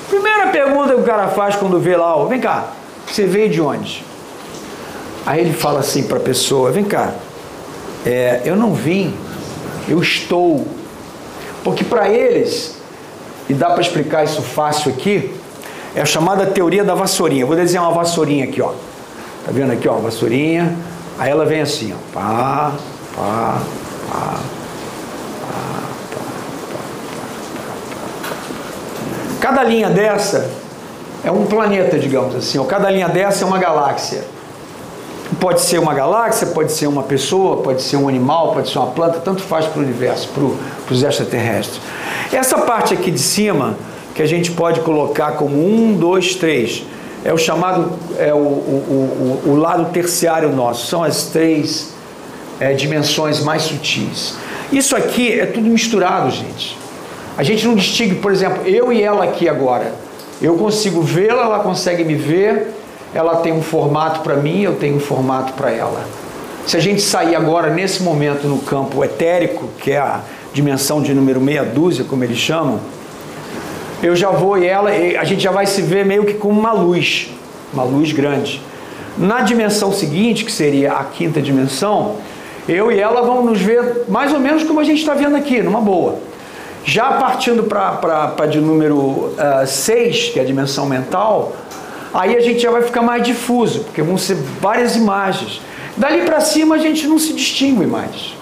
Primeira 0.10 0.48
pergunta 0.48 0.94
que 0.94 1.02
o 1.02 1.04
cara 1.04 1.28
faz 1.28 1.56
quando 1.56 1.80
vê 1.80 1.96
lá, 1.96 2.24
vem 2.26 2.40
cá, 2.40 2.74
você 3.06 3.26
veio 3.26 3.50
de 3.50 3.62
onde? 3.62 4.04
Aí 5.26 5.42
ele 5.42 5.54
fala 5.54 5.80
assim 5.80 6.04
para 6.04 6.18
a 6.18 6.22
pessoa: 6.22 6.72
vem 6.72 6.84
cá, 6.84 7.14
é, 8.06 8.42
eu 8.46 8.56
não 8.56 8.74
vim, 8.74 9.14
eu 9.88 10.02
estou. 10.02 10.66
Porque 11.64 11.84
para 11.84 12.10
eles, 12.10 12.78
e 13.50 13.54
dá 13.54 13.70
para 13.72 13.82
explicar 13.82 14.24
isso 14.24 14.42
fácil 14.42 14.92
aqui, 14.92 15.34
é 15.96 16.02
a 16.02 16.06
chamada 16.06 16.46
teoria 16.46 16.84
da 16.84 16.94
vassourinha. 16.94 17.46
vou 17.46 17.56
desenhar 17.56 17.84
uma 17.84 17.94
vassourinha 17.94 18.46
aqui, 18.46 18.62
ó. 18.62 18.72
Tá 19.46 19.52
vendo 19.52 19.72
aqui, 19.72 19.88
ó, 19.88 19.96
vassourinha. 19.96 20.76
Aí 21.18 21.30
ela 21.30 21.46
vem 21.46 21.62
assim, 21.62 21.94
ó. 21.94 22.14
Pá, 22.14 22.72
pá, 23.16 23.62
pá. 24.10 24.40
Cada 29.40 29.64
linha 29.64 29.90
dessa 29.90 30.50
é 31.24 31.32
um 31.32 31.46
planeta, 31.46 31.98
digamos 31.98 32.36
assim, 32.36 32.58
ou 32.58 32.66
cada 32.66 32.90
linha 32.90 33.10
dessa 33.10 33.44
é 33.44 33.48
uma 33.48 33.58
galáxia. 33.58 34.24
Pode 35.38 35.62
ser 35.62 35.78
uma 35.80 35.94
galáxia, 35.94 36.48
pode 36.48 36.72
ser 36.72 36.88
uma 36.88 37.04
pessoa, 37.04 37.58
pode 37.58 37.82
ser 37.82 37.98
um 37.98 38.08
animal, 38.10 38.54
pode 38.54 38.70
ser 38.72 38.80
uma 38.80 38.88
planta, 38.88 39.20
tanto 39.20 39.44
faz 39.44 39.66
para 39.66 39.80
o 39.80 39.84
universo, 39.84 40.30
para 40.30 40.94
os 40.94 41.04
extraterrestres. 41.04 41.80
Essa 42.34 42.58
parte 42.60 42.94
aqui 42.94 43.12
de 43.12 43.20
cima, 43.20 43.78
que 44.16 44.22
a 44.22 44.26
gente 44.26 44.52
pode 44.52 44.80
colocar 44.82 45.34
como 45.34 45.56
um, 45.56 45.96
dois, 45.96 46.36
três, 46.36 46.84
é 47.24 47.32
o 47.32 47.38
chamado, 47.38 47.92
é 48.18 48.34
o, 48.34 48.38
o, 48.38 49.42
o, 49.46 49.50
o 49.52 49.56
lado 49.56 49.92
terciário 49.92 50.50
nosso, 50.50 50.88
são 50.88 51.04
as 51.04 51.26
três 51.26 51.94
é, 52.60 52.74
dimensões 52.74 53.42
mais 53.42 53.64
sutis. 53.64 54.36
Isso 54.72 54.96
aqui 54.96 55.40
é 55.40 55.46
tudo 55.46 55.68
misturado, 55.68 56.32
gente. 56.32 56.78
A 57.38 57.44
gente 57.44 57.66
não 57.66 57.76
distingue, 57.76 58.16
por 58.16 58.32
exemplo, 58.32 58.68
eu 58.68 58.92
e 58.92 59.02
ela 59.02 59.24
aqui 59.24 59.48
agora. 59.48 59.94
Eu 60.42 60.56
consigo 60.56 61.02
vê-la, 61.02 61.44
ela 61.44 61.60
consegue 61.60 62.04
me 62.04 62.16
ver, 62.16 62.74
ela 63.14 63.38
tem 63.38 63.52
um 63.52 63.62
formato 63.62 64.22
para 64.22 64.36
mim, 64.36 64.62
eu 64.62 64.76
tenho 64.76 64.98
um 64.98 65.00
formato 65.00 65.54
para 65.54 65.72
ela. 65.72 66.06
Se 66.66 66.78
a 66.78 66.80
gente 66.80 67.02
sair 67.02 67.36
agora, 67.36 67.70
nesse 67.70 68.04
momento, 68.04 68.48
no 68.48 68.60
campo 68.60 69.04
etérico, 69.04 69.68
que 69.80 69.92
é 69.92 69.98
a 69.98 70.22
dimensão 70.54 71.02
de 71.02 71.14
número 71.14 71.42
meia 71.42 71.64
dúzia, 71.64 72.06
como 72.08 72.24
eles 72.24 72.38
chamam, 72.38 72.80
eu 74.02 74.16
já 74.16 74.30
vou 74.30 74.58
e 74.58 74.66
ela, 74.66 74.90
a 74.90 75.24
gente 75.24 75.42
já 75.42 75.52
vai 75.52 75.66
se 75.66 75.82
ver 75.82 76.06
meio 76.06 76.26
que 76.26 76.36
como 76.36 76.60
uma 76.60 76.72
luz, 76.72 77.32
uma 77.74 77.84
luz 77.84 78.12
grande. 78.12 78.62
Na 79.18 79.42
dimensão 79.42 79.92
seguinte, 79.92 80.46
que 80.46 80.52
seria 80.52 80.94
a 80.94 81.04
quinta 81.04 81.42
dimensão, 81.42 82.16
eu 82.68 82.92
e 82.92 83.00
ela 83.00 83.22
vamos 83.22 83.46
nos 83.46 83.60
ver 83.60 84.06
mais 84.08 84.32
ou 84.32 84.40
menos 84.40 84.64
como 84.64 84.80
a 84.80 84.84
gente 84.84 85.00
está 85.00 85.14
vendo 85.14 85.36
aqui, 85.36 85.62
numa 85.62 85.82
boa. 85.82 86.20
Já 86.86 87.14
partindo 87.14 87.64
para 87.64 88.46
de 88.46 88.62
número 88.62 89.34
6, 89.68 90.28
uh, 90.30 90.34
que 90.34 90.40
é 90.40 90.44
a 90.44 90.46
dimensão 90.46 90.86
mental, 90.86 91.54
aí 92.14 92.36
a 92.36 92.40
gente 92.40 92.60
já 92.60 92.72
vai 92.72 92.82
ficar 92.82 93.02
mais 93.02 93.24
difuso, 93.24 93.82
porque 93.82 94.02
vão 94.02 94.18
ser 94.18 94.36
várias 94.62 94.96
imagens. 94.96 95.62
Dali 95.98 96.22
para 96.22 96.40
cima 96.40 96.76
a 96.76 96.78
gente 96.78 97.08
não 97.08 97.20
se 97.20 97.34
distingue 97.34 97.86
mais. 97.86 98.34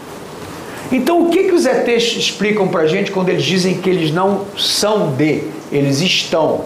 Então 0.92 1.24
o 1.24 1.30
que, 1.30 1.44
que 1.44 1.54
os 1.54 1.66
ETs 1.66 2.16
explicam 2.16 2.68
para 2.68 2.82
a 2.82 2.88
gente 2.88 3.12
quando 3.12 3.30
eles 3.30 3.44
dizem 3.44 3.76
que 3.76 3.90
eles 3.90 4.12
não 4.12 4.46
são 4.58 5.12
de, 5.12 5.44
eles 5.72 6.02
estão? 6.02 6.66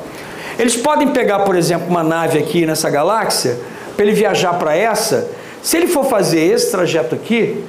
Eles 0.60 0.76
podem 0.76 1.08
pegar, 1.08 1.40
por 1.40 1.56
exemplo, 1.56 1.88
uma 1.88 2.04
nave 2.04 2.38
aqui 2.38 2.66
nessa 2.66 2.90
galáxia, 2.90 3.58
para 3.96 4.06
ele 4.06 4.14
viajar 4.14 4.54
para 4.54 4.76
essa, 4.76 5.30
se 5.62 5.78
ele 5.78 5.88
for 5.88 6.06
fazer 6.06 6.42
esse 6.42 6.72
trajeto 6.72 7.16
aqui, 7.16 7.64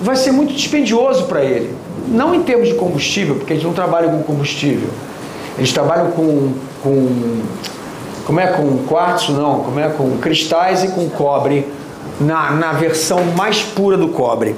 vai 0.00 0.16
ser 0.16 0.32
muito 0.32 0.52
dispendioso 0.52 1.24
para 1.24 1.42
ele. 1.42 1.74
Não 2.08 2.34
em 2.34 2.42
termos 2.42 2.68
de 2.68 2.74
combustível, 2.74 3.36
porque 3.36 3.52
eles 3.52 3.64
não 3.64 3.72
trabalham 3.72 4.10
com 4.10 4.22
combustível. 4.22 4.88
Eles 5.56 5.72
trabalham 5.72 6.10
com, 6.10 6.52
com 6.82 7.42
como 8.24 8.40
é 8.40 8.48
com 8.48 8.78
quartzo 8.84 9.32
não, 9.32 9.60
como 9.60 9.80
é 9.80 9.88
com 9.88 10.18
cristais 10.18 10.84
e 10.84 10.88
com 10.88 11.08
cobre 11.10 11.66
na, 12.20 12.50
na 12.52 12.72
versão 12.72 13.24
mais 13.36 13.62
pura 13.62 13.96
do 13.96 14.08
cobre. 14.08 14.54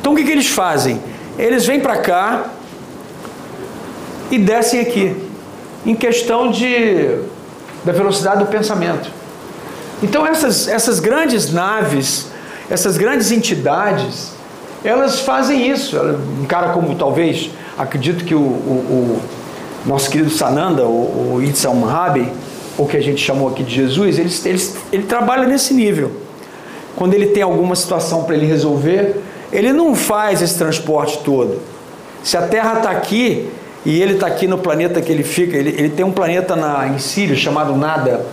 Então 0.00 0.12
o 0.12 0.16
que, 0.16 0.24
que 0.24 0.30
eles 0.30 0.48
fazem? 0.48 1.00
Eles 1.38 1.66
vêm 1.66 1.80
para 1.80 1.98
cá 1.98 2.44
e 4.30 4.38
descem 4.38 4.80
aqui, 4.80 5.16
em 5.84 5.94
questão 5.94 6.50
de, 6.50 7.18
da 7.84 7.92
velocidade 7.92 8.38
do 8.40 8.46
pensamento. 8.46 9.10
Então 10.02 10.26
essas, 10.26 10.68
essas 10.68 11.00
grandes 11.00 11.52
naves, 11.52 12.28
essas 12.70 12.96
grandes 12.96 13.30
entidades, 13.32 14.32
elas 14.84 15.20
fazem 15.20 15.70
isso. 15.70 15.98
Um 16.40 16.46
cara 16.46 16.70
como 16.70 16.94
talvez, 16.94 17.50
acredito 17.76 18.24
que 18.24 18.34
o, 18.34 18.40
o, 18.40 19.20
o 19.84 19.88
nosso 19.88 20.08
querido 20.10 20.30
Sananda, 20.30 20.84
o, 20.84 21.34
o 21.34 21.42
Itzal 21.42 21.74
ou 22.78 22.86
que 22.86 22.96
a 22.96 23.02
gente 23.02 23.22
chamou 23.22 23.48
aqui 23.48 23.62
de 23.62 23.74
Jesus, 23.74 24.18
ele, 24.18 24.30
ele, 24.44 24.62
ele 24.92 25.02
trabalha 25.04 25.46
nesse 25.46 25.74
nível. 25.74 26.10
Quando 26.96 27.14
ele 27.14 27.26
tem 27.26 27.42
alguma 27.42 27.74
situação 27.74 28.24
para 28.24 28.34
ele 28.34 28.46
resolver, 28.46 29.16
ele 29.52 29.72
não 29.72 29.94
faz 29.94 30.42
esse 30.42 30.56
transporte 30.56 31.18
todo. 31.24 31.60
Se 32.22 32.36
a 32.36 32.42
Terra 32.42 32.78
está 32.78 32.90
aqui 32.90 33.48
e 33.84 34.00
ele 34.02 34.14
está 34.14 34.26
aqui 34.26 34.46
no 34.46 34.58
planeta 34.58 35.00
que 35.00 35.10
ele 35.10 35.22
fica, 35.22 35.56
ele, 35.56 35.70
ele 35.70 35.88
tem 35.88 36.04
um 36.04 36.12
planeta 36.12 36.54
na, 36.54 36.88
em 36.88 36.98
Sírio 36.98 37.36
chamado 37.36 37.74
Nada, 37.76 38.26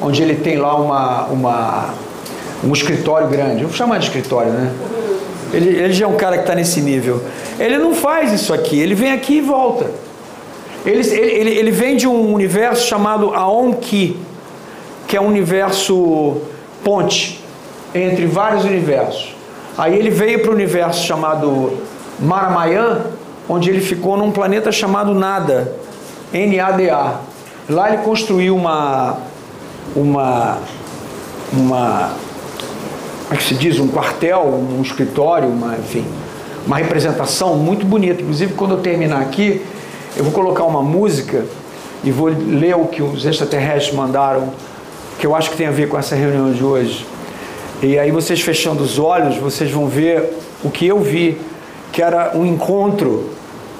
onde 0.00 0.22
ele 0.22 0.36
tem 0.36 0.56
lá 0.56 0.76
uma, 0.76 1.26
uma, 1.26 1.94
um 2.64 2.72
escritório 2.72 3.28
grande. 3.28 3.62
Vamos 3.62 3.76
chamar 3.76 3.98
de 3.98 4.06
escritório, 4.06 4.52
né? 4.52 4.72
Ele, 5.52 5.68
ele 5.68 5.92
já 5.92 6.06
é 6.06 6.08
um 6.08 6.16
cara 6.16 6.36
que 6.36 6.42
está 6.42 6.54
nesse 6.54 6.80
nível. 6.80 7.22
Ele 7.58 7.78
não 7.78 7.94
faz 7.94 8.32
isso 8.32 8.52
aqui, 8.52 8.78
ele 8.78 8.94
vem 8.94 9.12
aqui 9.12 9.34
e 9.34 9.40
volta. 9.40 9.90
Ele, 10.86 11.00
ele, 11.14 11.50
ele 11.50 11.70
vem 11.72 11.96
de 11.96 12.06
um 12.06 12.32
universo 12.32 12.86
chamado 12.86 13.34
Aonki, 13.34 14.16
que 15.08 15.16
é 15.16 15.20
um 15.20 15.26
universo 15.26 16.40
ponte 16.84 17.44
entre 17.92 18.26
vários 18.26 18.64
universos. 18.64 19.34
Aí 19.76 19.98
ele 19.98 20.10
veio 20.10 20.40
para 20.40 20.50
o 20.50 20.54
universo 20.54 21.04
chamado 21.04 21.72
Maramayan, 22.20 23.02
onde 23.48 23.68
ele 23.68 23.80
ficou 23.80 24.16
num 24.16 24.30
planeta 24.30 24.70
chamado 24.70 25.12
Nada, 25.12 25.74
NADA. 26.32 27.20
Lá 27.68 27.88
ele 27.92 28.02
construiu 28.02 28.54
uma, 28.54 29.18
uma, 29.94 30.58
uma 31.52 32.10
como 33.24 33.34
é 33.34 33.36
que 33.36 33.42
se 33.42 33.54
diz, 33.54 33.80
um 33.80 33.88
quartel, 33.88 34.44
um 34.44 34.80
escritório, 34.82 35.48
uma, 35.48 35.76
enfim, 35.76 36.04
uma 36.64 36.76
representação 36.76 37.56
muito 37.56 37.84
bonita. 37.84 38.22
Inclusive, 38.22 38.54
quando 38.54 38.72
eu 38.72 38.80
terminar 38.80 39.20
aqui, 39.20 39.62
eu 40.16 40.24
vou 40.24 40.32
colocar 40.32 40.64
uma 40.64 40.82
música 40.82 41.44
e 42.02 42.10
vou 42.10 42.28
ler 42.28 42.74
o 42.74 42.86
que 42.86 43.02
os 43.02 43.24
extraterrestres 43.26 43.94
mandaram, 43.94 44.50
que 45.18 45.26
eu 45.26 45.34
acho 45.34 45.50
que 45.50 45.56
tem 45.56 45.66
a 45.66 45.70
ver 45.70 45.88
com 45.88 45.98
essa 45.98 46.14
reunião 46.14 46.52
de 46.52 46.64
hoje. 46.64 47.06
E 47.82 47.98
aí 47.98 48.10
vocês 48.10 48.40
fechando 48.40 48.82
os 48.82 48.98
olhos, 48.98 49.36
vocês 49.36 49.70
vão 49.70 49.86
ver 49.88 50.32
o 50.64 50.70
que 50.70 50.86
eu 50.86 50.98
vi, 51.00 51.38
que 51.92 52.02
era 52.02 52.32
um 52.34 52.46
encontro 52.46 53.30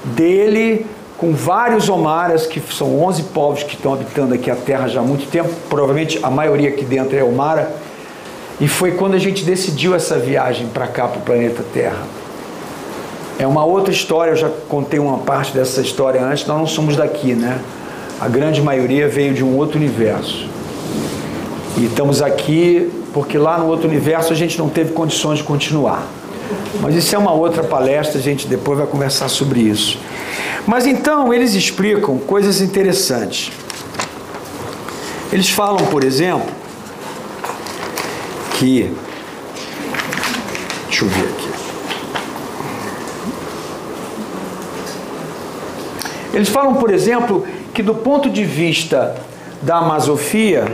dele 0.05 0.87
com 1.17 1.33
vários 1.33 1.89
Omaras, 1.89 2.47
que 2.47 2.61
são 2.73 3.03
11 3.03 3.23
povos 3.25 3.63
que 3.63 3.75
estão 3.75 3.95
habitando 3.95 4.35
aqui 4.35 4.51
a 4.51 4.57
Terra 4.57 4.87
já 4.87 5.01
há 5.01 5.03
muito 5.03 5.31
tempo, 5.31 5.49
provavelmente 5.71 6.19
a 6.23 6.29
maioria 6.29 6.69
aqui 6.69 6.85
dentro 6.85 7.17
é 7.17 7.25
Omara, 7.25 7.75
e 8.61 8.69
foi 8.69 8.93
quando 8.93 9.15
a 9.15 9.19
gente 9.19 9.45
decidiu 9.45 9.95
essa 9.95 10.19
viagem 10.19 10.67
para 10.69 10.87
cá, 10.87 11.09
para 11.09 11.19
o 11.19 11.23
planeta 11.23 11.65
Terra. 11.73 12.03
É 13.39 13.47
uma 13.47 13.65
outra 13.65 13.93
história, 13.93 14.31
eu 14.31 14.37
já 14.37 14.51
contei 14.69 14.99
uma 14.99 15.19
parte 15.19 15.53
dessa 15.53 15.81
história 15.81 16.25
antes, 16.25 16.47
nós 16.47 16.59
não 16.59 16.67
somos 16.67 16.97
daqui, 16.97 17.35
né? 17.35 17.61
A 18.19 18.29
grande 18.29 18.63
maioria 18.63 19.09
veio 19.09 19.35
de 19.35 19.45
um 19.45 19.57
outro 19.57 19.77
universo. 19.77 20.49
E 21.77 21.85
estamos 21.85 22.23
aqui 22.23 22.91
porque 23.13 23.37
lá 23.37 23.59
no 23.59 23.67
outro 23.67 23.89
universo 23.89 24.33
a 24.33 24.37
gente 24.37 24.59
não 24.59 24.69
teve 24.69 24.93
condições 24.93 25.39
de 25.39 25.45
continuar. 25.45 26.07
Mas 26.81 26.95
isso 26.95 27.15
é 27.15 27.19
uma 27.19 27.33
outra 27.33 27.63
palestra, 27.63 28.19
a 28.19 28.23
gente 28.23 28.47
depois 28.47 28.79
vai 28.79 28.87
conversar 28.87 29.29
sobre 29.29 29.61
isso. 29.61 29.99
Mas 30.67 30.87
então 30.87 31.33
eles 31.33 31.55
explicam 31.55 32.19
coisas 32.19 32.61
interessantes. 32.61 33.53
Eles 35.33 35.51
falam, 35.51 35.85
por 35.87 36.05
exemplo, 36.05 36.47
que. 38.59 38.91
Deixa 40.89 41.05
eu 41.05 41.09
ver 41.09 41.25
aqui. 41.25 41.46
Eles 46.37 46.51
falam, 46.51 46.75
por 46.75 46.93
exemplo, 46.93 47.47
que 47.73 47.83
do 47.83 47.95
ponto 47.95 48.29
de 48.29 48.45
vista 48.45 49.17
da 49.63 49.79
Amazofia, 49.79 50.67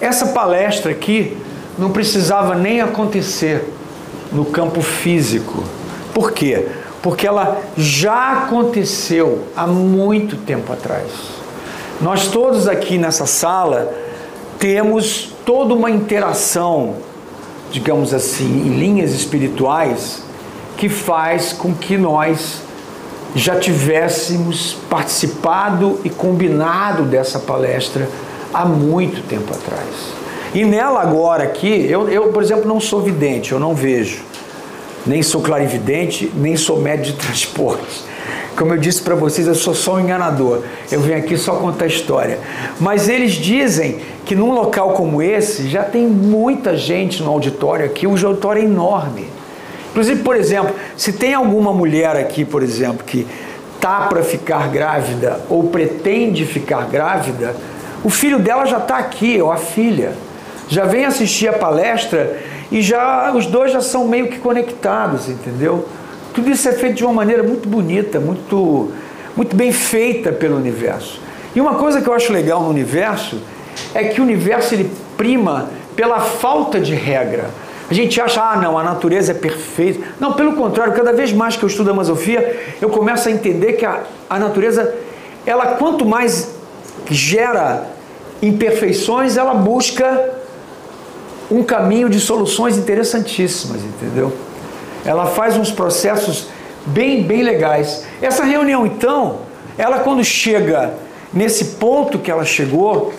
essa 0.00 0.28
palestra 0.28 0.90
aqui 0.90 1.36
não 1.78 1.90
precisava 1.90 2.54
nem 2.54 2.80
acontecer 2.80 3.62
no 4.32 4.46
campo 4.46 4.80
físico. 4.80 5.64
Por 6.14 6.32
quê? 6.32 6.66
Porque 7.02 7.26
ela 7.26 7.60
já 7.76 8.44
aconteceu 8.44 9.42
há 9.54 9.66
muito 9.66 10.38
tempo 10.38 10.72
atrás. 10.72 11.10
Nós 12.00 12.28
todos 12.28 12.66
aqui 12.66 12.96
nessa 12.96 13.26
sala 13.26 13.92
temos 14.58 15.34
toda 15.44 15.74
uma 15.74 15.90
interação, 15.90 16.94
digamos 17.70 18.14
assim, 18.14 18.66
em 18.66 18.78
linhas 18.78 19.12
espirituais, 19.12 20.22
que 20.78 20.88
faz 20.88 21.52
com 21.52 21.74
que 21.74 21.98
nós 21.98 22.62
já 23.34 23.56
tivéssemos 23.56 24.76
participado 24.90 26.00
e 26.04 26.10
combinado 26.10 27.04
dessa 27.04 27.38
palestra 27.38 28.08
há 28.52 28.64
muito 28.64 29.26
tempo 29.26 29.52
atrás. 29.52 30.12
E 30.54 30.64
nela 30.64 31.00
agora 31.00 31.44
aqui, 31.44 31.86
eu, 31.88 32.08
eu 32.08 32.28
por 32.28 32.42
exemplo, 32.42 32.68
não 32.68 32.78
sou 32.78 33.00
vidente, 33.00 33.52
eu 33.52 33.58
não 33.58 33.74
vejo. 33.74 34.22
Nem 35.06 35.22
sou 35.22 35.40
clarividente, 35.40 36.30
nem 36.34 36.56
sou 36.56 36.78
médio 36.78 37.12
de 37.12 37.18
transporte. 37.26 38.04
Como 38.56 38.74
eu 38.74 38.78
disse 38.78 39.00
para 39.00 39.14
vocês, 39.14 39.46
eu 39.46 39.54
sou 39.54 39.74
só 39.74 39.94
um 39.94 40.00
enganador. 40.00 40.62
Eu 40.90 41.00
venho 41.00 41.18
aqui 41.18 41.38
só 41.38 41.54
contar 41.54 41.86
história. 41.86 42.38
Mas 42.78 43.08
eles 43.08 43.32
dizem 43.32 44.00
que 44.26 44.34
num 44.34 44.52
local 44.52 44.92
como 44.92 45.22
esse 45.22 45.68
já 45.68 45.82
tem 45.82 46.06
muita 46.06 46.76
gente 46.76 47.22
no 47.22 47.30
auditório 47.30 47.86
aqui, 47.86 48.06
o 48.06 48.10
auditório 48.10 48.60
é 48.60 48.64
enorme. 48.66 49.26
Inclusive, 49.92 50.22
por 50.22 50.34
exemplo, 50.34 50.74
se 50.96 51.12
tem 51.12 51.34
alguma 51.34 51.72
mulher 51.72 52.16
aqui, 52.16 52.44
por 52.44 52.62
exemplo, 52.62 53.04
que 53.06 53.26
tá 53.78 54.06
para 54.08 54.22
ficar 54.22 54.68
grávida 54.68 55.40
ou 55.50 55.64
pretende 55.64 56.46
ficar 56.46 56.86
grávida, 56.88 57.54
o 58.02 58.08
filho 58.08 58.38
dela 58.38 58.64
já 58.64 58.78
está 58.78 58.96
aqui, 58.96 59.40
ou 59.40 59.52
a 59.52 59.56
filha. 59.56 60.12
Já 60.66 60.84
vem 60.84 61.04
assistir 61.04 61.48
a 61.48 61.52
palestra 61.52 62.38
e 62.70 62.80
já 62.80 63.30
os 63.34 63.46
dois 63.46 63.70
já 63.70 63.82
são 63.82 64.08
meio 64.08 64.28
que 64.28 64.38
conectados, 64.38 65.28
entendeu? 65.28 65.86
Tudo 66.32 66.50
isso 66.50 66.66
é 66.68 66.72
feito 66.72 66.96
de 66.96 67.04
uma 67.04 67.12
maneira 67.12 67.42
muito 67.42 67.68
bonita, 67.68 68.18
muito, 68.18 68.90
muito 69.36 69.54
bem 69.54 69.70
feita 69.72 70.32
pelo 70.32 70.56
universo. 70.56 71.20
E 71.54 71.60
uma 71.60 71.74
coisa 71.74 72.00
que 72.00 72.08
eu 72.08 72.14
acho 72.14 72.32
legal 72.32 72.62
no 72.62 72.70
universo 72.70 73.38
é 73.94 74.04
que 74.04 74.20
o 74.20 74.24
universo 74.24 74.74
ele 74.74 74.90
prima 75.18 75.68
pela 75.94 76.20
falta 76.20 76.80
de 76.80 76.94
regra. 76.94 77.50
A 77.92 77.94
gente 77.94 78.18
acha, 78.18 78.40
ah, 78.40 78.56
não, 78.56 78.78
a 78.78 78.82
natureza 78.82 79.32
é 79.32 79.34
perfeita. 79.34 80.02
Não, 80.18 80.32
pelo 80.32 80.54
contrário, 80.54 80.94
cada 80.94 81.12
vez 81.12 81.30
mais 81.30 81.56
que 81.56 81.62
eu 81.62 81.66
estudo 81.66 81.90
a 81.90 81.92
masofia, 81.92 82.74
eu 82.80 82.88
começo 82.88 83.28
a 83.28 83.30
entender 83.30 83.74
que 83.74 83.84
a, 83.84 84.00
a 84.30 84.38
natureza, 84.38 84.94
ela 85.44 85.76
quanto 85.76 86.06
mais 86.06 86.54
gera 87.10 87.86
imperfeições, 88.40 89.36
ela 89.36 89.52
busca 89.52 90.30
um 91.50 91.62
caminho 91.62 92.08
de 92.08 92.18
soluções 92.18 92.78
interessantíssimas, 92.78 93.82
entendeu? 93.82 94.32
Ela 95.04 95.26
faz 95.26 95.58
uns 95.58 95.70
processos 95.70 96.48
bem, 96.86 97.22
bem 97.22 97.42
legais. 97.42 98.06
Essa 98.22 98.42
reunião, 98.42 98.86
então, 98.86 99.40
ela 99.76 99.98
quando 99.98 100.24
chega 100.24 100.94
nesse 101.30 101.76
ponto 101.76 102.18
que 102.18 102.30
ela 102.30 102.46
chegou, 102.46 103.12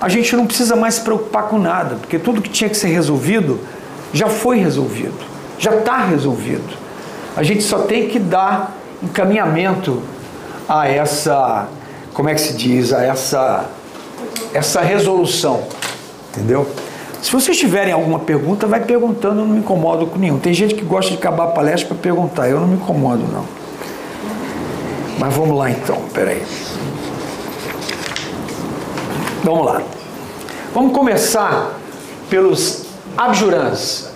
a 0.00 0.08
gente 0.08 0.34
não 0.34 0.44
precisa 0.44 0.74
mais 0.74 0.94
se 0.94 1.02
preocupar 1.02 1.44
com 1.44 1.56
nada, 1.56 1.94
porque 1.94 2.18
tudo 2.18 2.42
que 2.42 2.50
tinha 2.50 2.68
que 2.68 2.76
ser 2.76 2.88
resolvido 2.88 3.60
já 4.12 4.28
foi 4.28 4.58
resolvido, 4.58 5.18
já 5.58 5.74
está 5.74 5.98
resolvido. 5.98 6.76
A 7.36 7.42
gente 7.42 7.62
só 7.62 7.80
tem 7.80 8.08
que 8.08 8.18
dar 8.18 8.76
encaminhamento 9.02 10.02
a 10.68 10.88
essa, 10.88 11.68
como 12.12 12.28
é 12.28 12.34
que 12.34 12.40
se 12.40 12.54
diz, 12.54 12.92
a 12.92 13.02
essa, 13.04 13.66
essa 14.52 14.80
resolução, 14.80 15.62
entendeu? 16.30 16.68
Se 17.22 17.32
vocês 17.32 17.56
tiverem 17.56 17.92
alguma 17.92 18.20
pergunta, 18.20 18.66
vai 18.66 18.80
perguntando, 18.80 19.40
eu 19.40 19.46
não 19.46 19.54
me 19.54 19.58
incomodo 19.58 20.06
com 20.06 20.18
nenhum. 20.18 20.38
Tem 20.38 20.54
gente 20.54 20.74
que 20.74 20.84
gosta 20.84 21.10
de 21.10 21.16
acabar 21.16 21.44
a 21.44 21.48
palestra 21.48 21.88
para 21.88 21.96
perguntar, 21.96 22.48
eu 22.48 22.60
não 22.60 22.68
me 22.68 22.76
incomodo 22.76 23.24
não. 23.32 23.44
Mas 25.18 25.34
vamos 25.34 25.58
lá 25.58 25.68
então, 25.68 26.00
peraí. 26.14 26.42
Vamos 29.42 29.66
lá. 29.66 29.82
Vamos 30.72 30.92
começar 30.92 31.72
pelos 32.30 32.87
abjurans, 33.18 34.08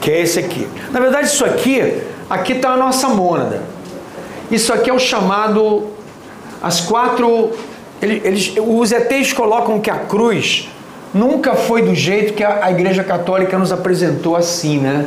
que 0.00 0.08
é 0.08 0.20
esse 0.20 0.38
aqui. 0.38 0.68
Na 0.92 1.00
verdade, 1.00 1.26
isso 1.26 1.44
aqui, 1.44 2.00
aqui 2.30 2.52
está 2.52 2.70
a 2.70 2.76
nossa 2.76 3.08
mônada. 3.08 3.60
Isso 4.50 4.72
aqui 4.72 4.88
é 4.88 4.94
o 4.94 5.00
chamado, 5.00 5.88
as 6.62 6.80
quatro, 6.80 7.50
eles, 8.00 8.54
os 8.56 8.92
ETs 8.92 9.32
colocam 9.32 9.80
que 9.80 9.90
a 9.90 9.96
cruz 9.96 10.68
nunca 11.12 11.54
foi 11.54 11.82
do 11.82 11.94
jeito 11.94 12.34
que 12.34 12.44
a, 12.44 12.66
a 12.66 12.70
Igreja 12.70 13.02
Católica 13.02 13.58
nos 13.58 13.72
apresentou 13.72 14.36
assim, 14.36 14.78
né? 14.78 15.06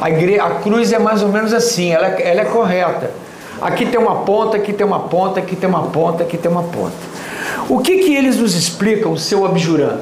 A, 0.00 0.10
igre, 0.10 0.38
a 0.38 0.50
cruz 0.50 0.92
é 0.92 0.98
mais 0.98 1.22
ou 1.22 1.30
menos 1.30 1.52
assim, 1.52 1.90
ela, 1.90 2.06
é, 2.06 2.30
ela 2.30 2.40
é 2.42 2.44
correta. 2.44 3.10
Aqui 3.60 3.86
tem 3.86 3.98
uma 3.98 4.16
ponta, 4.16 4.56
aqui 4.56 4.72
tem 4.72 4.86
uma 4.86 5.00
ponta, 5.00 5.40
aqui 5.40 5.56
tem 5.56 5.68
uma 5.68 5.84
ponta, 5.84 6.22
aqui 6.22 6.36
tem 6.36 6.50
uma 6.50 6.64
ponta. 6.64 6.94
O 7.68 7.80
que 7.80 7.98
que 7.98 8.14
eles 8.14 8.36
nos 8.36 8.54
explicam, 8.54 9.16
seu 9.16 9.44
abjurã? 9.44 9.98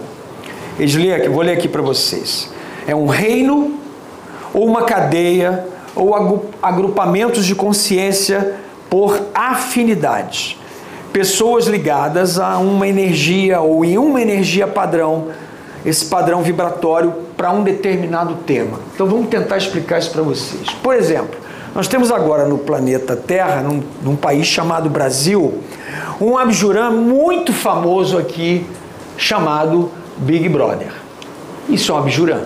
Eles 0.78 0.94
lêem 0.94 1.12
aqui, 1.12 1.28
vou 1.28 1.42
ler 1.42 1.52
aqui 1.52 1.68
para 1.68 1.82
vocês. 1.82 2.50
É 2.86 2.94
um 2.94 3.06
reino 3.06 3.78
ou 4.52 4.66
uma 4.66 4.82
cadeia 4.82 5.66
ou 5.94 6.14
agrupamentos 6.62 7.44
de 7.44 7.54
consciência 7.54 8.54
por 8.88 9.20
afinidade 9.34 10.58
pessoas 11.12 11.66
ligadas 11.66 12.38
a 12.38 12.58
uma 12.58 12.88
energia 12.88 13.60
ou 13.60 13.84
em 13.84 13.98
uma 13.98 14.20
energia 14.20 14.66
padrão, 14.66 15.28
esse 15.84 16.06
padrão 16.06 16.42
vibratório 16.42 17.12
para 17.36 17.52
um 17.52 17.62
determinado 17.62 18.36
tema. 18.46 18.80
Então 18.94 19.06
vamos 19.06 19.28
tentar 19.28 19.58
explicar 19.58 19.98
isso 19.98 20.10
para 20.10 20.22
vocês. 20.22 20.70
Por 20.82 20.94
exemplo, 20.94 21.38
nós 21.74 21.86
temos 21.86 22.10
agora 22.10 22.46
no 22.46 22.58
planeta 22.58 23.14
Terra, 23.14 23.60
num, 23.60 23.82
num 24.02 24.16
país 24.16 24.46
chamado 24.46 24.88
Brasil, 24.88 25.60
um 26.20 26.38
abjurã 26.38 26.90
muito 26.90 27.52
famoso 27.52 28.16
aqui 28.16 28.64
chamado 29.16 29.90
Big 30.22 30.48
Brother. 30.48 30.92
Isso 31.68 31.92
é 31.92 31.94
um 31.94 31.98
abjurã. 31.98 32.40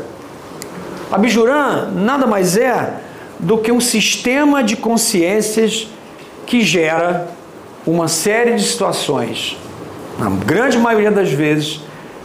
Abjurã 1.10 1.90
nada 1.94 2.26
mais 2.26 2.56
é 2.56 3.00
do 3.38 3.58
que 3.58 3.70
um 3.70 3.80
sistema 3.80 4.62
de 4.62 4.76
consciências 4.76 5.88
que 6.46 6.62
gera 6.62 7.28
uma 7.86 8.08
série 8.08 8.54
de 8.54 8.62
situações, 8.62 9.56
na 10.18 10.28
grande 10.30 10.78
maioria 10.78 11.10
das 11.10 11.30
vezes, 11.30 11.80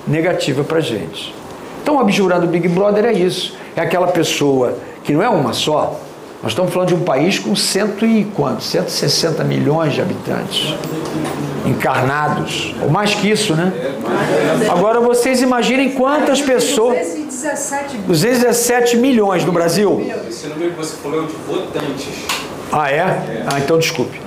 negativa 0.07 0.63
para 0.63 0.77
a 0.77 0.81
gente. 0.81 1.33
Então, 1.81 1.97
o 1.97 1.99
abjurado 1.99 2.47
Big 2.47 2.67
Brother 2.67 3.05
é 3.05 3.13
isso. 3.13 3.55
É 3.75 3.81
aquela 3.81 4.07
pessoa 4.07 4.77
que 5.03 5.13
não 5.13 5.21
é 5.21 5.29
uma 5.29 5.53
só. 5.53 5.99
Nós 6.41 6.53
estamos 6.53 6.73
falando 6.73 6.89
de 6.89 6.95
um 6.95 7.03
país 7.03 7.37
com 7.37 7.55
cento 7.55 8.05
e 8.05 8.25
quanto? 8.25 8.63
160 8.63 9.43
milhões 9.43 9.93
de 9.93 10.01
habitantes 10.01 10.73
encarnados, 11.65 12.73
ou 12.81 12.89
mais 12.89 13.13
que 13.13 13.29
isso, 13.29 13.55
né? 13.55 13.71
Agora 14.69 14.99
vocês 14.99 15.41
imaginem 15.41 15.91
quantas 15.91 16.41
pessoas. 16.41 16.97
217 16.97 17.97
milhões. 17.97 18.07
217 18.07 18.97
milhões 18.97 19.45
no 19.45 19.51
Brasil. 19.51 20.01
Esse 20.27 20.47
número 20.47 20.71
que 20.71 20.77
você 20.77 20.95
falou 20.97 21.23
é 21.23 21.27
de 21.27 21.33
votantes. 21.33 22.07
Ah, 22.71 22.91
é? 22.91 23.01
Ah, 23.47 23.59
então 23.59 23.77
desculpe. 23.77 24.19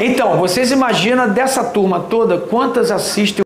Então, 0.00 0.38
vocês 0.38 0.70
imaginam 0.70 1.28
dessa 1.28 1.64
turma 1.64 2.00
toda 2.00 2.38
quantas 2.38 2.90
assistem? 2.90 3.44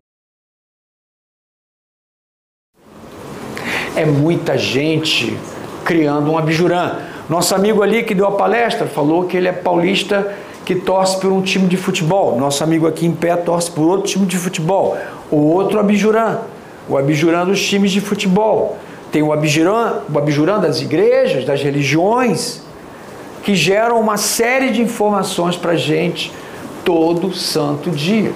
É 3.95 4.05
muita 4.05 4.57
gente 4.57 5.37
criando 5.83 6.31
um 6.31 6.37
abjurã. 6.37 7.14
Nosso 7.27 7.55
amigo 7.55 7.81
ali 7.81 8.03
que 8.03 8.13
deu 8.13 8.27
a 8.27 8.31
palestra 8.31 8.85
falou 8.85 9.23
que 9.23 9.35
ele 9.35 9.47
é 9.47 9.51
paulista 9.51 10.35
que 10.63 10.75
torce 10.75 11.19
por 11.19 11.31
um 11.31 11.41
time 11.41 11.67
de 11.67 11.77
futebol. 11.77 12.37
Nosso 12.37 12.63
amigo 12.63 12.87
aqui 12.87 13.05
em 13.05 13.13
pé 13.13 13.35
torce 13.35 13.69
por 13.71 13.87
outro 13.87 14.07
time 14.07 14.25
de 14.25 14.37
futebol. 14.37 14.97
O 15.31 15.37
outro 15.37 15.79
abjurã, 15.79 16.39
o 16.87 16.97
abjurã 16.97 17.45
dos 17.45 17.63
times 17.63 17.91
de 17.91 17.99
futebol. 18.01 18.77
Tem 19.11 19.23
o 19.23 19.31
abjurã, 19.31 20.01
o 20.11 20.17
abjurã 20.17 20.59
das 20.59 20.81
igrejas, 20.81 21.45
das 21.45 21.61
religiões 21.61 22.61
que 23.43 23.55
geram 23.55 23.99
uma 23.99 24.17
série 24.17 24.71
de 24.71 24.81
informações 24.81 25.55
para 25.55 25.73
a 25.73 25.75
gente 25.75 26.31
todo 26.83 27.33
santo 27.33 27.91
dia, 27.91 28.31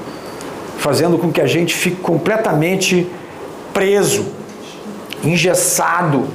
fazendo 0.78 1.18
com 1.18 1.32
que 1.32 1.42
a 1.42 1.48
gente 1.48 1.74
fique 1.76 1.98
completamente 1.98 3.08
preso, 3.74 4.26
engessado 5.24 6.28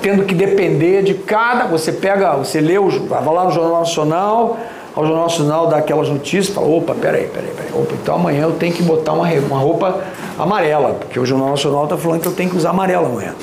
tendo 0.00 0.24
que 0.24 0.34
depender 0.34 1.02
de 1.02 1.14
cada. 1.14 1.64
Você 1.66 1.92
pega, 1.92 2.36
você 2.36 2.60
lê, 2.60 2.78
o, 2.78 2.88
vai 3.06 3.24
lá 3.24 3.44
no 3.44 3.50
Jornal 3.50 3.80
Nacional, 3.80 4.58
ao 4.94 5.04
Jornal 5.04 5.24
Nacional 5.24 5.66
dá 5.68 5.76
aquelas 5.76 6.08
notícias, 6.08 6.54
fala, 6.54 6.66
opa, 6.66 6.94
peraí, 6.94 7.26
peraí, 7.28 7.52
peraí, 7.56 7.72
opa, 7.72 7.94
então 8.02 8.14
amanhã 8.16 8.42
eu 8.42 8.52
tenho 8.52 8.74
que 8.74 8.82
botar 8.82 9.12
uma, 9.12 9.28
uma 9.28 9.58
roupa 9.58 10.00
amarela, 10.38 10.94
porque 10.94 11.18
o 11.18 11.24
Jornal 11.24 11.50
Nacional 11.50 11.84
está 11.84 11.96
falando 11.96 12.20
que 12.20 12.28
eu 12.28 12.32
tenho 12.32 12.50
que 12.50 12.56
usar 12.56 12.70
amarela 12.70 13.06
amanhã. 13.06 13.34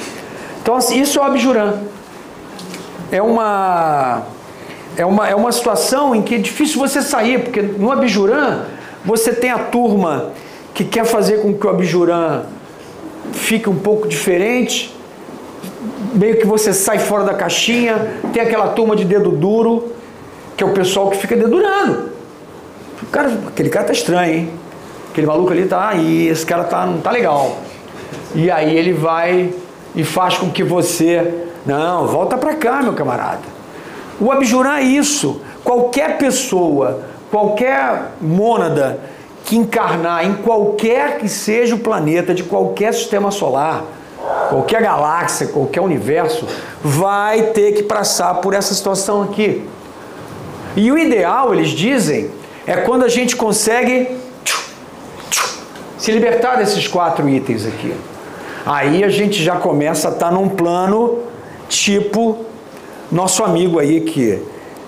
Então, 0.62 0.76
assim, 0.76 1.00
isso 1.00 1.18
é 1.20 1.22
o 1.22 1.26
abjurã. 1.26 1.76
É 3.10 3.22
uma, 3.22 4.24
é, 4.98 5.06
uma, 5.06 5.30
é 5.30 5.36
uma 5.36 5.52
situação 5.52 6.14
em 6.14 6.22
que 6.22 6.36
é 6.36 6.38
difícil 6.38 6.80
você 6.80 7.02
sair, 7.02 7.44
porque 7.44 7.62
no 7.62 7.92
abjurã 7.92 8.66
você 9.06 9.32
tem 9.32 9.50
a 9.50 9.60
turma 9.60 10.32
que 10.74 10.84
quer 10.84 11.06
fazer 11.06 11.42
com 11.42 11.54
que 11.54 11.66
o 11.66 11.70
abjurã 11.70 12.42
fique 13.32 13.70
um 13.70 13.78
pouco 13.78 14.08
diferente, 14.08 14.94
meio 16.18 16.38
que 16.38 16.46
você 16.46 16.74
sai 16.74 17.00
fora 17.00 17.24
da 17.24 17.34
caixinha, 17.34 18.20
tem 18.34 18.42
aquela 18.42 18.70
turma 18.70 18.96
de 18.96 19.06
dedo 19.06 19.30
duro, 19.30 19.94
que 20.56 20.64
é 20.64 20.68
o 20.68 20.72
pessoal 20.72 21.10
que 21.10 21.18
fica 21.18 21.36
dedurando. 21.36 22.10
O 23.02 23.06
cara, 23.08 23.32
aquele 23.48 23.70
cara 23.70 23.86
tá 23.86 23.94
estranho, 23.94 24.34
hein? 24.34 24.50
Aquele 25.12 25.28
maluco 25.28 25.52
ali 25.52 25.66
tá 25.66 25.90
aí, 25.90 26.28
esse 26.28 26.46
cara 26.46 26.64
tá, 26.64 26.86
não 26.86 27.00
tá 27.00 27.12
legal. 27.12 27.58
E 28.34 28.50
aí 28.50 28.76
ele 28.76 28.94
vai 28.94 29.54
e 29.96 30.04
faz 30.04 30.38
com 30.38 30.50
que 30.50 30.64
você, 30.64 31.46
não, 31.66 32.08
volta 32.08 32.38
para 32.38 32.56
cá, 32.56 32.82
meu 32.82 32.94
camarada. 32.94 33.42
O 34.20 34.32
abjurar 34.32 34.80
é 34.80 34.84
isso. 34.84 35.42
Qualquer 35.64 36.18
pessoa, 36.18 37.02
qualquer 37.30 38.14
mônada 38.20 39.00
que 39.46 39.56
encarnar 39.56 40.26
em 40.26 40.34
qualquer 40.36 41.20
que 41.20 41.30
seja 41.30 41.76
o 41.76 41.80
planeta 41.80 42.34
de 42.34 42.44
qualquer 42.44 42.94
sistema 42.94 43.32
solar, 43.32 43.84
qualquer 44.50 44.82
galáxia, 44.82 45.48
qualquer 45.48 45.82
universo, 45.82 46.46
vai 46.84 47.44
ter 47.48 47.74
que 47.74 47.84
passar 47.84 48.36
por 48.36 48.54
essa 48.54 48.74
situação 48.74 49.24
aqui. 49.24 49.68
E 50.76 50.92
o 50.92 50.98
ideal, 50.98 51.54
eles 51.54 51.70
dizem, 51.70 52.30
é 52.66 52.78
quando 52.78 53.04
a 53.04 53.10
gente 53.10 53.36
consegue 53.36 54.16
se 55.98 56.12
libertar 56.12 56.58
desses 56.58 56.88
quatro 56.88 57.28
itens 57.28 57.66
aqui. 57.66 57.94
Aí 58.66 59.04
a 59.04 59.10
gente 59.10 59.42
já 59.42 59.56
começa 59.56 60.10
a 60.10 60.12
estar 60.12 60.28
tá 60.28 60.32
num 60.32 60.50
plano 60.50 61.20
tipo 61.68 62.46
nosso 63.12 63.44
amigo 63.44 63.80
aí 63.80 64.02
que 64.02 64.42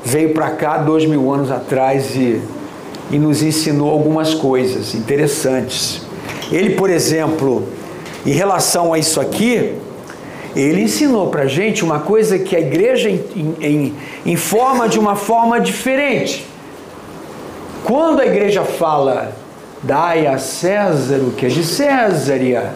veio 0.04 0.34
para 0.34 0.52
cá 0.52 0.78
dois 0.78 1.06
mil 1.06 1.32
anos 1.32 1.52
atrás 1.52 2.15
e, 2.15 2.41
e 3.12 3.17
nos 3.17 3.41
ensinou 3.41 3.89
algumas 3.89 4.34
coisas 4.34 4.93
interessantes. 4.93 6.02
Ele, 6.52 6.71
por 6.71 6.89
exemplo, 6.89 7.67
em 8.26 8.32
relação 8.32 8.94
a 8.94 9.00
isso 9.00 9.20
aqui, 9.20 9.76
ele 10.56 10.82
ensinou 10.82 11.28
para 11.28 11.44
a 11.44 11.48
gente 11.48 11.84
uma 11.84 12.00
coisa 12.00 12.40
que 12.40 12.56
a 12.56 12.60
igreja 12.60 13.10
informa 14.26 14.90
de 14.90 15.00
uma 15.00 15.16
forma 15.16 15.60
diferente. 15.60 16.46
Quando 17.84 18.20
a 18.20 18.26
igreja 18.26 18.64
fala, 18.64 19.34
dai 19.82 20.28
a 20.28 20.38
César 20.38 21.20
o 21.20 21.32
que 21.32 21.46
é 21.46 21.50
de 21.50 21.64
César 21.64 22.38
e 22.38 22.56
a, 22.56 22.74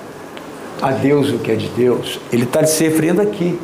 Deus 1.01 1.29
o 1.31 1.39
que 1.39 1.51
é 1.51 1.55
de 1.55 1.67
Deus, 1.69 2.19
ele 2.31 2.43
está 2.43 2.65
se 2.65 2.83
referindo 2.83 3.21
aqui. 3.21 3.59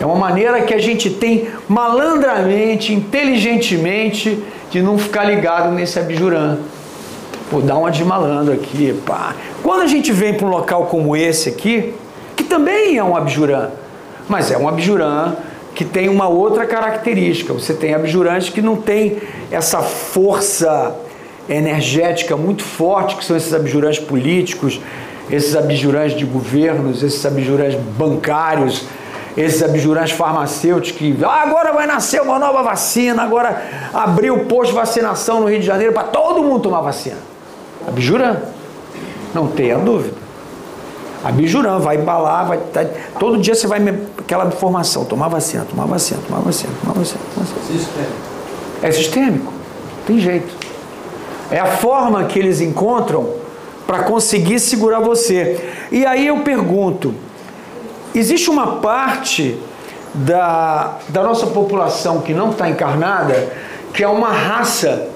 É 0.00 0.06
uma 0.06 0.16
maneira 0.16 0.62
que 0.62 0.72
a 0.72 0.78
gente 0.78 1.10
tem 1.10 1.48
malandramente, 1.68 2.94
inteligentemente, 2.94 4.42
de 4.70 4.80
não 4.80 4.96
ficar 4.96 5.24
ligado 5.24 5.72
nesse 5.72 5.98
abjurã. 5.98 6.58
Vou 7.50 7.62
dar 7.62 7.76
uma 7.76 7.90
de 7.90 8.04
malandro 8.04 8.52
aqui, 8.52 8.92
pá. 9.06 9.34
Quando 9.62 9.80
a 9.80 9.86
gente 9.86 10.12
vem 10.12 10.34
para 10.34 10.46
um 10.46 10.50
local 10.50 10.86
como 10.86 11.16
esse 11.16 11.48
aqui, 11.48 11.94
que 12.36 12.44
também 12.44 12.98
é 12.98 13.04
um 13.04 13.16
abjurã, 13.16 13.68
mas 14.28 14.50
é 14.50 14.58
um 14.58 14.68
abjurã 14.68 15.34
que 15.74 15.84
tem 15.84 16.08
uma 16.08 16.28
outra 16.28 16.66
característica. 16.66 17.52
Você 17.52 17.72
tem 17.72 17.94
abjurantes 17.94 18.50
que 18.50 18.60
não 18.60 18.76
tem 18.76 19.18
essa 19.50 19.80
força 19.80 20.94
energética 21.48 22.36
muito 22.36 22.62
forte, 22.62 23.16
que 23.16 23.24
são 23.24 23.36
esses 23.36 23.54
abjurantes 23.54 24.00
políticos, 24.00 24.80
esses 25.30 25.56
abjurantes 25.56 26.18
de 26.18 26.26
governos, 26.26 27.02
esses 27.02 27.24
abjurantes 27.24 27.78
bancários, 27.96 28.84
esses 29.36 29.62
abjurantes 29.62 30.12
farmacêuticos 30.12 30.98
que 30.98 31.16
ah, 31.24 31.42
agora 31.42 31.72
vai 31.72 31.86
nascer 31.86 32.20
uma 32.20 32.38
nova 32.38 32.62
vacina, 32.62 33.22
agora 33.22 33.62
abriu 33.94 34.34
o 34.34 34.44
posto 34.46 34.70
de 34.72 34.76
vacinação 34.76 35.40
no 35.40 35.48
Rio 35.48 35.60
de 35.60 35.66
Janeiro 35.66 35.94
para 35.94 36.04
todo 36.04 36.42
mundo 36.42 36.64
tomar 36.64 36.80
vacina. 36.80 37.16
Abjurã. 37.88 38.36
Não 39.34 39.48
tenha 39.48 39.78
dúvida. 39.78 40.28
A 41.24 41.32
Bijuram 41.32 41.80
vai 41.80 41.96
embalar, 41.96 42.46
vai 42.46 42.58
tá, 42.58 42.84
todo 43.18 43.38
dia 43.38 43.54
você 43.54 43.66
vai 43.66 43.82
aquela 44.16 44.46
informação, 44.46 45.04
tomar 45.04 45.28
vacina, 45.28 45.66
tomar 45.68 45.84
vacina, 45.84 46.20
tomar 46.28 46.40
vacina, 46.40 46.72
tomar 46.80 46.94
vacina, 46.94 47.20
tomar 47.34 47.46
vacina. 47.46 47.80
Sistêmico. 47.80 48.12
É 48.82 48.92
sistêmico. 48.92 49.52
Tem 50.06 50.20
jeito. 50.20 50.54
É 51.50 51.58
a 51.58 51.66
forma 51.66 52.24
que 52.24 52.38
eles 52.38 52.60
encontram 52.60 53.30
para 53.86 54.04
conseguir 54.04 54.60
segurar 54.60 55.00
você. 55.00 55.72
E 55.90 56.06
aí 56.06 56.26
eu 56.26 56.38
pergunto, 56.40 57.14
existe 58.14 58.48
uma 58.48 58.76
parte 58.76 59.58
da, 60.14 60.98
da 61.08 61.22
nossa 61.22 61.48
população 61.48 62.20
que 62.20 62.32
não 62.32 62.50
está 62.50 62.68
encarnada, 62.68 63.48
que 63.92 64.04
é 64.04 64.08
uma 64.08 64.30
raça 64.30 65.08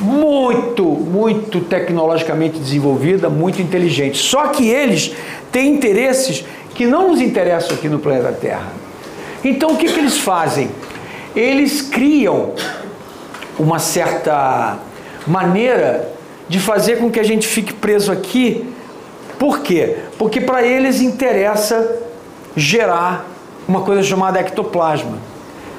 muito, 0.00 0.84
muito 0.84 1.60
tecnologicamente 1.60 2.58
desenvolvida, 2.58 3.28
muito 3.28 3.60
inteligente. 3.60 4.18
Só 4.18 4.48
que 4.48 4.68
eles 4.68 5.14
têm 5.50 5.74
interesses 5.74 6.44
que 6.74 6.86
não 6.86 7.08
nos 7.08 7.20
interessam 7.20 7.76
aqui 7.76 7.88
no 7.88 7.98
planeta 7.98 8.32
Terra. 8.32 8.72
Então 9.44 9.72
o 9.72 9.76
que, 9.76 9.86
que 9.92 9.98
eles 9.98 10.18
fazem? 10.18 10.70
Eles 11.34 11.82
criam 11.82 12.52
uma 13.58 13.78
certa 13.78 14.78
maneira 15.26 16.12
de 16.48 16.58
fazer 16.58 16.98
com 16.98 17.10
que 17.10 17.20
a 17.20 17.24
gente 17.24 17.46
fique 17.46 17.72
preso 17.72 18.12
aqui. 18.12 18.68
Por 19.38 19.60
quê? 19.60 19.96
Porque 20.18 20.40
para 20.40 20.62
eles 20.62 21.00
interessa 21.00 21.98
gerar 22.56 23.26
uma 23.66 23.82
coisa 23.82 24.02
chamada 24.02 24.38
ectoplasma. 24.40 25.18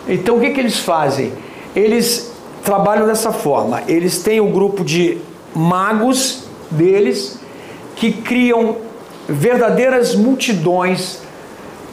Então 0.08 0.38
o 0.38 0.40
que, 0.40 0.50
que 0.50 0.60
eles 0.60 0.80
fazem? 0.80 1.32
Eles 1.76 2.33
trabalham 2.64 3.06
dessa 3.06 3.32
forma. 3.32 3.82
Eles 3.88 4.20
têm 4.20 4.40
o 4.40 4.46
um 4.46 4.52
grupo 4.52 4.84
de 4.84 5.18
magos 5.54 6.44
deles 6.72 7.40
que 7.96 8.12
criam 8.12 8.78
verdadeiras 9.28 10.16
multidões 10.16 11.20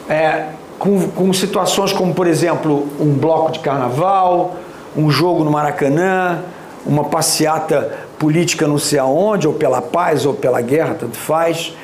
é, 0.09 0.47
com, 0.79 1.07
com 1.09 1.31
situações 1.31 1.93
como, 1.93 2.13
por 2.13 2.27
exemplo, 2.27 2.87
um 2.99 3.13
bloco 3.13 3.51
de 3.51 3.59
carnaval, 3.59 4.55
um 4.95 5.09
jogo 5.09 5.43
no 5.43 5.51
Maracanã, 5.51 6.43
uma 6.85 7.05
passeata 7.05 7.99
política 8.17 8.67
não 8.67 8.77
sei 8.77 8.99
aonde, 8.99 9.47
ou 9.47 9.53
pela 9.53 9.81
paz 9.81 10.25
ou 10.25 10.33
pela 10.33 10.61
guerra, 10.61 10.95
tanto 10.99 11.17
faz. 11.17 11.75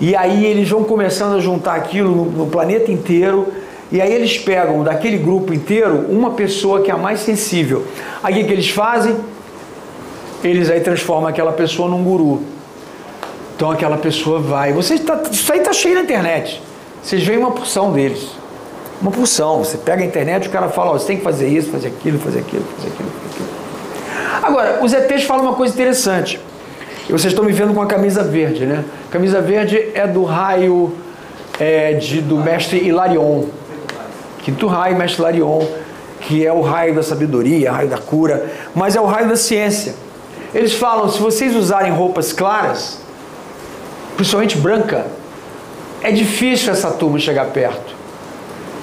E 0.00 0.14
aí 0.14 0.44
eles 0.44 0.68
vão 0.68 0.84
começando 0.84 1.36
a 1.36 1.40
juntar 1.40 1.74
aquilo 1.74 2.14
no, 2.14 2.24
no 2.24 2.46
planeta 2.46 2.90
inteiro 2.90 3.52
e 3.94 4.00
aí 4.00 4.12
eles 4.12 4.36
pegam 4.36 4.82
daquele 4.82 5.16
grupo 5.16 5.54
inteiro 5.54 6.06
uma 6.08 6.32
pessoa 6.32 6.82
que 6.82 6.90
é 6.90 6.94
a 6.94 6.96
mais 6.96 7.20
sensível. 7.20 7.86
Aí 8.24 8.42
o 8.42 8.44
que 8.44 8.52
eles 8.52 8.68
fazem? 8.68 9.16
Eles 10.42 10.68
aí 10.68 10.80
transformam 10.80 11.28
aquela 11.28 11.52
pessoa 11.52 11.88
num 11.88 12.02
guru. 12.02 12.42
Então 13.54 13.70
aquela 13.70 13.96
pessoa 13.96 14.40
vai. 14.40 14.72
Você 14.72 14.98
tá, 14.98 15.22
isso 15.30 15.52
aí 15.52 15.60
está 15.60 15.72
cheio 15.72 15.94
na 15.94 16.00
internet. 16.00 16.60
Vocês 17.00 17.22
veem 17.22 17.38
uma 17.38 17.52
porção 17.52 17.92
deles. 17.92 18.30
Uma 19.00 19.12
porção. 19.12 19.58
Você 19.60 19.76
pega 19.76 20.02
a 20.02 20.06
internet, 20.06 20.48
o 20.48 20.50
cara 20.50 20.68
fala, 20.70 20.98
você 20.98 21.06
tem 21.06 21.18
que 21.18 21.22
fazer 21.22 21.46
isso, 21.46 21.70
fazer 21.70 21.86
aquilo, 21.86 22.18
fazer 22.18 22.40
aquilo, 22.40 22.64
fazer 22.76 22.88
aquilo, 22.88 23.08
fazer 23.08 23.32
aquilo. 23.32 23.48
Agora, 24.42 24.84
os 24.84 24.92
ETs 24.92 25.22
falam 25.22 25.44
uma 25.44 25.54
coisa 25.54 25.72
interessante. 25.72 26.40
E 27.08 27.12
vocês 27.12 27.32
estão 27.32 27.44
me 27.44 27.52
vendo 27.52 27.72
com 27.72 27.80
a 27.80 27.86
camisa 27.86 28.24
verde, 28.24 28.66
né? 28.66 28.84
Camisa 29.12 29.40
verde 29.40 29.90
é 29.94 30.04
do 30.04 30.24
raio 30.24 30.92
é, 31.60 31.92
de, 31.92 32.20
do 32.20 32.38
mestre 32.38 32.78
Hilarion. 32.84 33.44
Quinto 34.44 34.66
raio, 34.66 34.94
mestre 34.94 35.22
Larion, 35.22 35.66
que 36.20 36.46
é 36.46 36.52
o 36.52 36.60
raio 36.60 36.94
da 36.94 37.02
sabedoria, 37.02 37.72
raio 37.72 37.88
da 37.88 37.96
cura, 37.96 38.52
mas 38.74 38.94
é 38.94 39.00
o 39.00 39.06
raio 39.06 39.26
da 39.26 39.36
ciência. 39.36 39.94
Eles 40.54 40.74
falam: 40.74 41.08
se 41.08 41.18
vocês 41.18 41.56
usarem 41.56 41.90
roupas 41.90 42.30
claras, 42.30 42.98
principalmente 44.16 44.58
branca, 44.58 45.06
é 46.02 46.12
difícil 46.12 46.70
essa 46.70 46.90
turma 46.90 47.18
chegar 47.18 47.46
perto. 47.46 47.94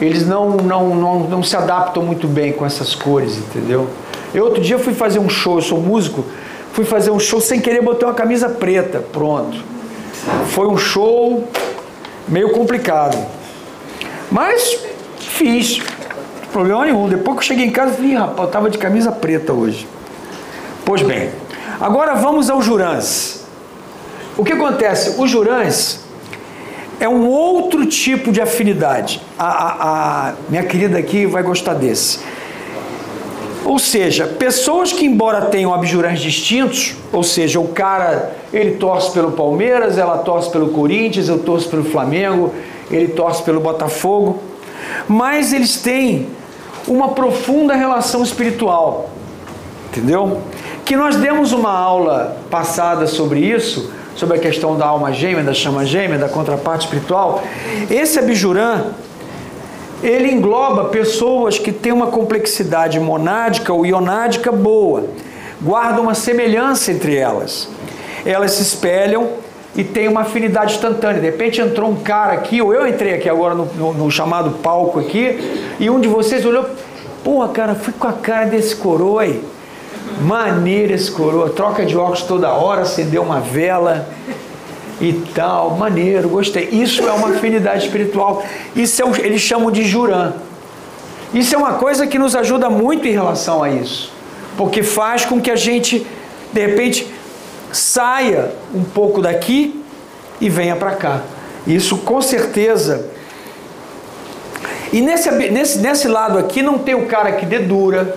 Eles 0.02 0.26
não, 0.26 0.50
não, 0.58 0.96
não, 0.96 1.20
não 1.20 1.44
se 1.44 1.56
adaptam 1.56 2.02
muito 2.02 2.28
bem 2.28 2.52
com 2.52 2.66
essas 2.66 2.96
cores, 2.96 3.38
entendeu? 3.38 3.88
Eu 4.34 4.46
outro 4.46 4.60
dia 4.60 4.80
fui 4.80 4.96
fazer 4.96 5.20
um 5.20 5.30
show, 5.30 5.58
eu 5.58 5.62
sou 5.62 5.80
músico, 5.80 6.26
fui 6.74 6.86
fazer 6.86 7.12
um 7.12 7.20
show 7.20 7.40
sem 7.40 7.60
querer 7.60 7.84
botar 7.84 8.08
uma 8.08 8.16
camisa 8.16 8.50
preta, 8.50 9.06
pronto. 9.14 9.64
Foi 10.48 10.66
um 10.66 10.78
show 10.78 11.48
meio 12.28 12.50
complicado. 12.50 13.16
Mas 14.32 14.80
Fiz. 15.36 15.82
Problema 16.52 16.86
nenhum. 16.86 17.08
Depois 17.08 17.38
que 17.38 17.44
eu 17.44 17.48
cheguei 17.48 17.66
em 17.66 17.72
casa, 17.72 17.94
vi, 17.94 18.14
rapaz, 18.14 18.40
eu 18.40 18.46
estava 18.46 18.70
de 18.70 18.78
camisa 18.78 19.12
preta 19.12 19.54
hoje. 19.54 19.88
Pois 20.86 21.02
bem, 21.02 21.30
agora 21.80 22.16
vamos 22.16 22.50
aos 22.50 22.66
Jurãs. 22.66 23.46
O 24.38 24.44
que 24.44 24.54
acontece? 24.54 25.22
Os 25.22 25.30
Jurãs, 25.30 26.02
é 27.00 27.08
um 27.08 27.28
outro 27.28 27.86
tipo 27.86 28.32
de 28.32 28.42
afinidade. 28.42 29.22
A, 29.38 29.46
a, 29.48 30.30
a 30.30 30.34
minha 30.50 30.64
querida 30.64 30.98
aqui 30.98 31.26
vai 31.26 31.42
gostar 31.44 31.74
desse. 31.74 32.20
Ou 33.64 33.80
seja, 33.80 34.26
pessoas 34.26 34.92
que 34.92 35.06
embora 35.06 35.46
tenham 35.46 35.74
abjurantes 35.74 36.22
distintos, 36.22 36.96
ou 37.12 37.24
seja, 37.24 37.60
o 37.60 37.70
cara, 37.70 38.36
ele 38.52 38.72
torce 38.72 39.12
pelo 39.12 39.32
Palmeiras, 39.32 39.98
ela 39.98 40.18
torce 40.20 40.50
pelo 40.50 40.70
Corinthians, 40.70 41.30
eu 41.30 41.40
torço 41.40 41.70
pelo 41.70 41.84
Flamengo, 41.84 42.54
ele 42.90 43.10
torce 43.10 43.42
pelo 43.44 43.60
Botafogo, 43.60 44.42
mas 45.08 45.54
eles 45.54 45.78
têm 45.78 46.30
uma 46.88 47.10
profunda 47.10 47.74
relação 47.74 48.24
espiritual. 48.24 49.10
Entendeu? 49.90 50.42
Que 50.86 50.96
nós 50.96 51.16
demos 51.16 51.52
uma 51.52 51.72
aula 51.72 52.38
passada 52.50 53.08
sobre 53.08 53.40
isso, 53.40 53.92
sobre 54.16 54.38
a 54.38 54.40
questão 54.40 54.78
da 54.78 54.86
alma 54.86 55.12
gêmea, 55.14 55.44
da 55.44 55.54
chama 55.54 55.86
gêmea, 55.86 56.18
da 56.18 56.30
contraparte 56.30 56.86
espiritual. 56.86 57.44
Esse 57.90 58.20
abjurã, 58.20 58.86
ele 60.02 60.32
engloba 60.32 60.86
pessoas 60.86 61.60
que 61.60 61.72
têm 61.72 61.92
uma 61.92 62.08
complexidade 62.08 63.00
monádica 63.00 63.74
ou 63.74 63.86
ionádica 63.86 64.52
boa, 64.52 65.06
guarda 65.62 66.02
uma 66.02 66.16
semelhança 66.16 66.92
entre 66.92 67.16
elas. 67.16 67.70
Elas 68.26 68.52
se 68.52 68.62
espelham 68.62 69.41
e 69.76 69.84
têm 69.84 70.08
uma 70.08 70.22
afinidade 70.22 70.74
instantânea. 70.76 71.22
De 71.22 71.26
repente 71.26 71.62
entrou 71.62 71.90
um 71.90 71.96
cara 71.96 72.34
aqui, 72.34 72.62
ou 72.62 72.74
eu 72.74 72.88
entrei 72.88 73.14
aqui 73.14 73.30
agora 73.30 73.56
no, 73.56 73.66
no, 73.66 73.94
no 73.94 74.12
chamado 74.12 74.52
palco 74.60 75.00
aqui, 75.00 75.40
e 75.80 75.90
um 75.90 76.00
de 76.00 76.08
vocês 76.08 76.46
olhou, 76.46 76.66
pô, 77.24 77.48
cara, 77.50 77.76
fui 77.76 77.94
com 77.94 78.08
a 78.08 78.14
cara 78.14 78.46
desse 78.46 78.76
coroa 78.76 79.24
aí. 79.24 79.44
Maneiro 80.22 80.94
esse 80.94 81.10
coroa, 81.10 81.50
troca 81.50 81.86
de 81.86 81.98
óculos 81.98 82.24
toda 82.24 82.52
hora, 82.52 82.82
acendeu 82.82 83.24
uma 83.24 83.40
vela 83.40 84.08
e 85.00 85.14
tal, 85.34 85.72
maneiro, 85.72 86.30
gostei. 86.30 86.70
Isso 86.72 87.08
é 87.08 87.12
uma 87.12 87.30
afinidade 87.30 87.86
espiritual. 87.86 88.44
Isso 88.76 89.02
é 89.02 89.26
eles 89.26 89.42
chamam 89.42 89.72
de 89.72 89.84
jurã. 89.84 90.34
Isso 91.34 91.56
é 91.56 91.58
uma 91.58 91.74
coisa 91.74 92.06
que 92.06 92.20
nos 92.20 92.36
ajuda 92.36 92.70
muito 92.70 93.08
em 93.08 93.12
relação 93.12 93.64
a 93.64 93.70
isso, 93.70 94.12
porque 94.58 94.84
faz 94.84 95.24
com 95.24 95.40
que 95.40 95.50
a 95.50 95.56
gente, 95.56 96.06
de 96.52 96.66
repente, 96.66 97.08
saia 97.72 98.52
um 98.74 98.84
pouco 98.84 99.22
daqui 99.22 99.84
e 100.40 100.50
venha 100.50 100.76
para 100.76 100.92
cá. 100.92 101.22
Isso 101.66 101.98
com 101.98 102.22
certeza. 102.22 103.06
E 104.92 105.02
nesse, 105.02 105.32
nesse, 105.32 105.80
nesse 105.80 106.08
lado 106.08 106.38
aqui 106.38 106.62
não 106.62 106.78
tem 106.78 106.96
o 106.96 107.06
cara 107.06 107.32
que 107.34 107.46
dedura, 107.46 108.16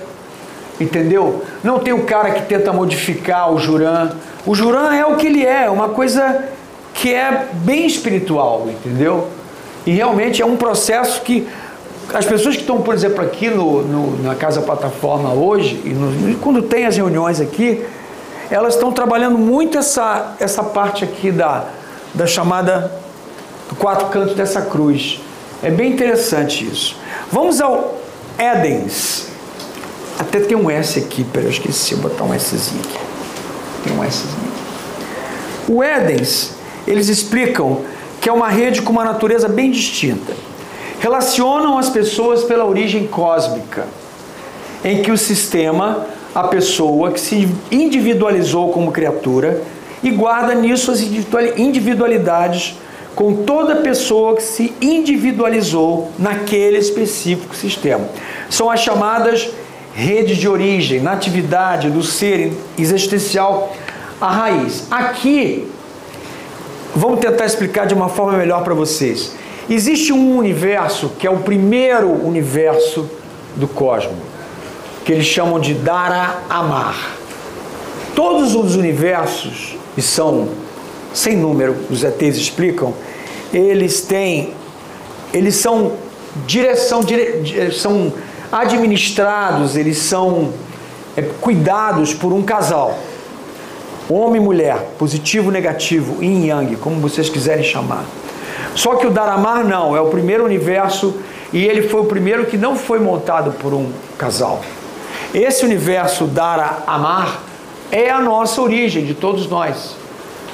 entendeu? 0.81 1.43
Não 1.63 1.79
tem 1.79 1.93
o 1.93 2.03
cara 2.03 2.33
que 2.33 2.43
tenta 2.43 2.73
modificar 2.73 3.53
o 3.53 3.59
Jurã. 3.59 4.11
O 4.45 4.55
Jurã 4.55 4.95
é 4.95 5.07
o 5.07 5.17
que 5.17 5.27
ele 5.27 5.45
é, 5.45 5.71
uma 5.71 5.91
coisa 5.91 6.49
que 6.93 7.13
é 7.13 7.49
bem 7.53 7.87
espiritual, 7.87 8.69
entendeu? 8.69 9.29
E 9.87 9.93
realmente 9.93 10.41
é 10.43 10.47
um 10.47 10.57
processo 10.57 11.21
que 11.23 11.47
as 12.13 12.25
pessoas 12.25 12.55
que 12.55 12.63
estão, 12.63 12.81
por 12.81 12.95
exemplo, 12.95 13.23
aqui 13.23 13.49
no, 13.49 13.83
no 13.83 14.23
na 14.23 14.35
Casa 14.35 14.61
Plataforma 14.61 15.33
hoje, 15.33 15.81
e 15.85 15.91
no, 15.91 16.39
quando 16.39 16.63
tem 16.63 16.87
as 16.87 16.97
reuniões 16.97 17.41
aqui, 17.41 17.85
elas 18.51 18.75
estão 18.75 18.93
trabalhando 18.93 19.39
muito 19.39 19.79
essa, 19.79 20.35
essa 20.39 20.63
parte 20.63 21.05
aqui 21.05 21.31
da, 21.31 21.65
da 22.13 22.27
chamada 22.27 22.93
do 23.69 23.75
quatro 23.77 24.07
cantos 24.09 24.35
dessa 24.35 24.63
cruz. 24.63 25.21
É 25.63 25.71
bem 25.71 25.93
interessante 25.93 26.67
isso. 26.67 26.97
Vamos 27.33 27.61
ao 27.61 27.99
Édens. 28.37 29.29
Até 30.19 30.41
tem 30.41 30.57
um 30.57 30.71
S 30.71 30.99
aqui, 30.99 31.25
peraí, 31.25 31.47
eu 31.47 31.51
esqueci, 31.51 31.95
vou 31.95 32.11
botar 32.11 32.25
um 32.25 32.39
Szinho 32.39 32.81
aqui. 32.83 32.99
Tem 33.85 33.99
um 33.99 34.11
Szinho 34.11 34.33
aqui. 34.49 35.73
O 35.73 35.83
Édens 35.83 36.55
eles 36.87 37.09
explicam 37.09 37.81
que 38.21 38.29
é 38.29 38.33
uma 38.33 38.49
rede 38.49 38.83
com 38.83 38.93
uma 38.93 39.05
natureza 39.05 39.49
bem 39.49 39.71
distinta. 39.71 40.33
Relacionam 41.01 41.79
as 41.79 41.89
pessoas 41.89 42.45
pela 42.45 42.65
origem 42.65 43.07
cósmica, 43.07 43.87
em 44.85 45.03
que 45.03 45.11
o 45.11 45.19
sistema, 45.19 46.07
a 46.35 46.45
pessoa 46.45 47.13
que 47.13 47.21
se 47.21 47.49
individualizou 47.71 48.73
como 48.73 48.91
criatura 48.91 49.63
e 50.03 50.11
guarda 50.11 50.55
nisso 50.55 50.91
as 50.91 51.01
individualidades 51.57 52.77
com 53.15 53.45
toda 53.45 53.77
pessoa 53.77 54.35
que 54.35 54.43
se 54.43 54.75
individualizou 54.81 56.11
naquele 56.19 56.79
específico 56.79 57.55
sistema. 57.55 58.09
São 58.51 58.69
as 58.69 58.81
chamadas 58.81 59.49
redes 59.95 60.37
de 60.37 60.49
origem, 60.49 61.01
natividade 61.01 61.89
do 61.89 62.03
ser 62.03 62.53
existencial, 62.77 63.73
a 64.21 64.29
raiz. 64.29 64.89
Aqui 64.91 65.69
Vamos 66.97 67.19
tentar 67.19 67.45
explicar 67.45 67.89
de 67.89 67.95
uma 67.95 68.09
forma 68.09 68.39
melhor 68.39 68.63
para 68.63 68.73
vocês. 68.73 69.35
Existe 69.69 70.13
um 70.13 70.39
universo 70.39 71.11
que 71.19 71.27
é 71.27 71.31
o 71.31 71.39
primeiro 71.39 72.09
universo 72.09 73.11
do 73.57 73.67
cosmos, 73.67 74.15
que 75.05 75.13
eles 75.13 75.27
chamam 75.27 75.61
de 75.61 75.75
Dara 75.75 76.39
Amar. 76.49 76.97
Todos 78.15 78.55
os 78.55 78.77
universos, 78.77 79.77
e 79.97 80.03
são 80.03 80.49
sem 81.13 81.37
número, 81.37 81.77
os 81.91 82.03
ETs 82.03 82.37
explicam, 82.37 82.93
eles 83.53 84.01
têm, 84.01 84.53
eles 85.33 85.57
são 85.57 85.93
direção, 86.47 87.01
dire, 87.01 87.73
são 87.73 88.13
administrados, 88.51 89.77
eles 89.77 89.99
são 89.99 90.53
é, 91.17 91.23
cuidados 91.41 92.13
por 92.13 92.33
um 92.33 92.43
casal 92.43 92.99
homem 94.09 94.41
e 94.41 94.45
mulher, 94.45 94.77
positivo, 94.99 95.51
negativo, 95.51 96.23
yin 96.23 96.47
yang, 96.47 96.77
como 96.77 97.01
vocês 97.01 97.29
quiserem 97.29 97.65
chamar. 97.65 98.05
Só 98.75 98.97
que 98.97 99.07
o 99.07 99.11
Daramar 99.11 99.67
não, 99.67 99.97
é 99.97 100.01
o 100.01 100.09
primeiro 100.09 100.45
universo 100.45 101.15
e 101.53 101.65
ele 101.65 101.89
foi 101.89 102.01
o 102.01 102.05
primeiro 102.05 102.47
que 102.47 102.57
não 102.57 102.77
foi 102.77 102.99
montado 102.99 103.53
por 103.53 103.73
um 103.73 103.91
casal. 104.19 104.61
Esse 105.35 105.65
universo 105.65 106.27
Dara 106.27 106.85
Amar 106.87 107.41
é 107.91 108.09
a 108.09 108.21
nossa 108.21 108.63
origem 108.63 109.05
de 109.05 109.15
todos 109.15 109.49
nós. 109.49 109.97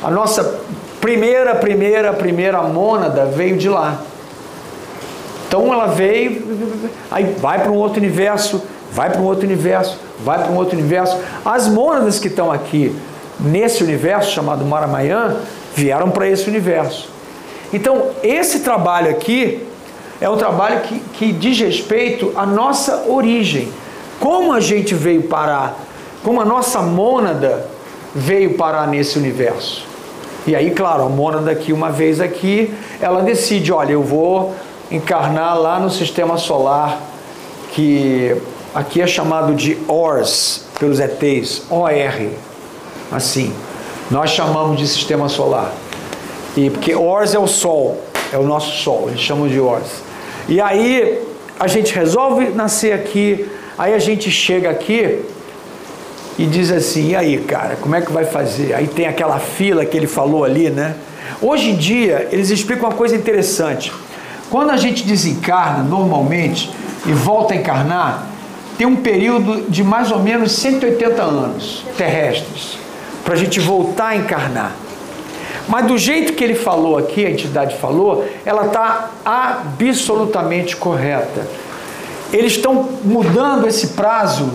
A 0.03 0.11
nossa 0.11 0.59
primeira, 1.03 1.55
primeira, 1.55 2.15
primeira 2.15 2.63
mônada 2.63 3.27
veio 3.27 3.59
de 3.59 3.69
lá. 3.69 4.01
Então 5.47 5.71
ela 5.71 5.87
veio, 5.87 6.43
aí 7.11 7.25
vai 7.39 7.61
para 7.61 7.71
um 7.71 7.77
outro 7.77 7.99
universo, 7.99 8.63
vai 8.91 9.11
para 9.11 9.21
um 9.21 9.25
outro 9.25 9.45
universo, 9.45 9.99
vai 10.25 10.39
para 10.39 10.51
um 10.51 10.57
outro 10.57 10.79
universo. 10.79 11.19
As 11.45 11.69
mônadas 11.69 12.19
que 12.19 12.29
estão 12.29 12.51
aqui 12.51 12.97
nesse 13.39 13.85
universo 13.85 14.31
chamado 14.31 14.65
Maramayã 14.65 15.37
vieram 15.75 16.11
para 16.11 16.27
esse 16.27 16.49
universo. 16.49 17.11
Então, 17.71 18.13
esse 18.23 18.61
trabalho 18.61 19.11
aqui 19.11 19.67
é 20.21 20.31
um 20.31 20.37
trabalho 20.37 20.81
que, 20.81 21.01
que 21.15 21.33
diz 21.33 21.59
respeito 21.61 22.33
à 22.35 22.47
nossa 22.47 23.05
origem. 23.09 23.71
Como 24.21 24.53
a 24.53 24.61
gente 24.61 24.95
veio 24.95 25.23
parar, 25.23 25.77
como 26.23 26.41
a 26.41 26.45
nossa 26.45 26.81
mônada 26.81 27.67
veio 28.15 28.55
parar 28.55 28.87
nesse 28.87 29.19
universo. 29.19 29.85
E 30.47 30.55
aí, 30.55 30.71
claro, 30.71 31.05
a 31.05 31.09
mônada 31.09 31.51
aqui, 31.51 31.73
uma 31.73 31.91
vez 31.91 32.21
aqui, 32.21 32.73
ela 33.01 33.23
decide, 33.23 33.73
olha, 33.73 33.93
eu 33.93 34.03
vou 34.03 34.55
encarnar 34.91 35.59
lá 35.59 35.81
no 35.81 35.91
sistema 35.91 36.37
solar, 36.37 37.01
que 37.73 38.37
aqui 38.75 39.01
é 39.01 39.07
chamado 39.07 39.55
de 39.55 39.79
ORS, 39.89 40.67
pelos 40.79 41.01
ETs, 41.01 41.63
OR, 41.71 42.29
assim. 43.11 43.53
Nós 44.11 44.31
chamamos 44.31 44.79
de 44.79 44.87
sistema 44.87 45.29
solar. 45.29 45.73
E 46.57 46.69
porque 46.69 46.95
Ors 46.95 47.35
é 47.35 47.39
o 47.39 47.47
Sol, 47.47 48.03
é 48.33 48.39
o 48.39 48.43
nosso 48.43 48.83
Sol, 48.83 49.05
eles 49.09 49.21
chamam 49.21 49.47
de 49.47 49.61
Ors. 49.61 50.03
E 50.49 50.61
aí 50.61 51.23
a 51.59 51.69
gente 51.69 51.95
resolve 51.95 52.49
nascer 52.49 52.93
aqui, 52.93 53.49
aí 53.81 53.95
a 53.95 53.99
gente 53.99 54.31
chega 54.31 54.69
aqui 54.69 55.23
e 56.39 56.45
diz 56.45 56.71
assim: 56.71 57.09
e 57.09 57.17
aí, 57.17 57.39
cara, 57.39 57.77
como 57.81 57.97
é 57.97 58.03
que 58.03 58.13
vai 58.13 58.27
fazer? 58.27 58.75
Aí 58.75 58.87
tem 58.87 59.07
aquela 59.07 59.39
fila 59.39 59.87
que 59.87 59.97
ele 59.97 60.07
falou 60.07 60.45
ali, 60.45 60.69
né? 60.69 60.95
Hoje 61.41 61.71
em 61.71 61.77
dia, 61.77 62.29
eles 62.31 62.51
explicam 62.51 62.91
uma 62.91 62.95
coisa 62.95 63.17
interessante. 63.17 63.91
Quando 64.51 64.71
a 64.71 64.77
gente 64.77 65.05
desencarna 65.05 65.83
normalmente 65.83 66.71
e 67.07 67.13
volta 67.13 67.55
a 67.55 67.57
encarnar, 67.57 68.27
tem 68.77 68.87
um 68.87 68.97
período 68.97 69.71
de 69.71 69.83
mais 69.83 70.11
ou 70.11 70.19
menos 70.19 70.53
180 70.53 71.23
anos 71.23 71.85
terrestres 71.97 72.79
para 73.25 73.33
a 73.33 73.37
gente 73.37 73.61
voltar 73.61 74.09
a 74.09 74.17
encarnar. 74.17 74.73
Mas 75.69 75.87
do 75.87 75.97
jeito 75.97 76.33
que 76.35 76.43
ele 76.43 76.55
falou 76.55 76.99
aqui, 76.99 77.25
a 77.25 77.31
entidade 77.31 77.77
falou, 77.77 78.27
ela 78.45 78.67
está 78.67 79.11
absolutamente 79.25 80.77
correta. 80.77 81.47
Eles 82.33 82.53
estão 82.53 82.89
mudando 83.05 83.67
esse 83.67 83.89
prazo 83.89 84.51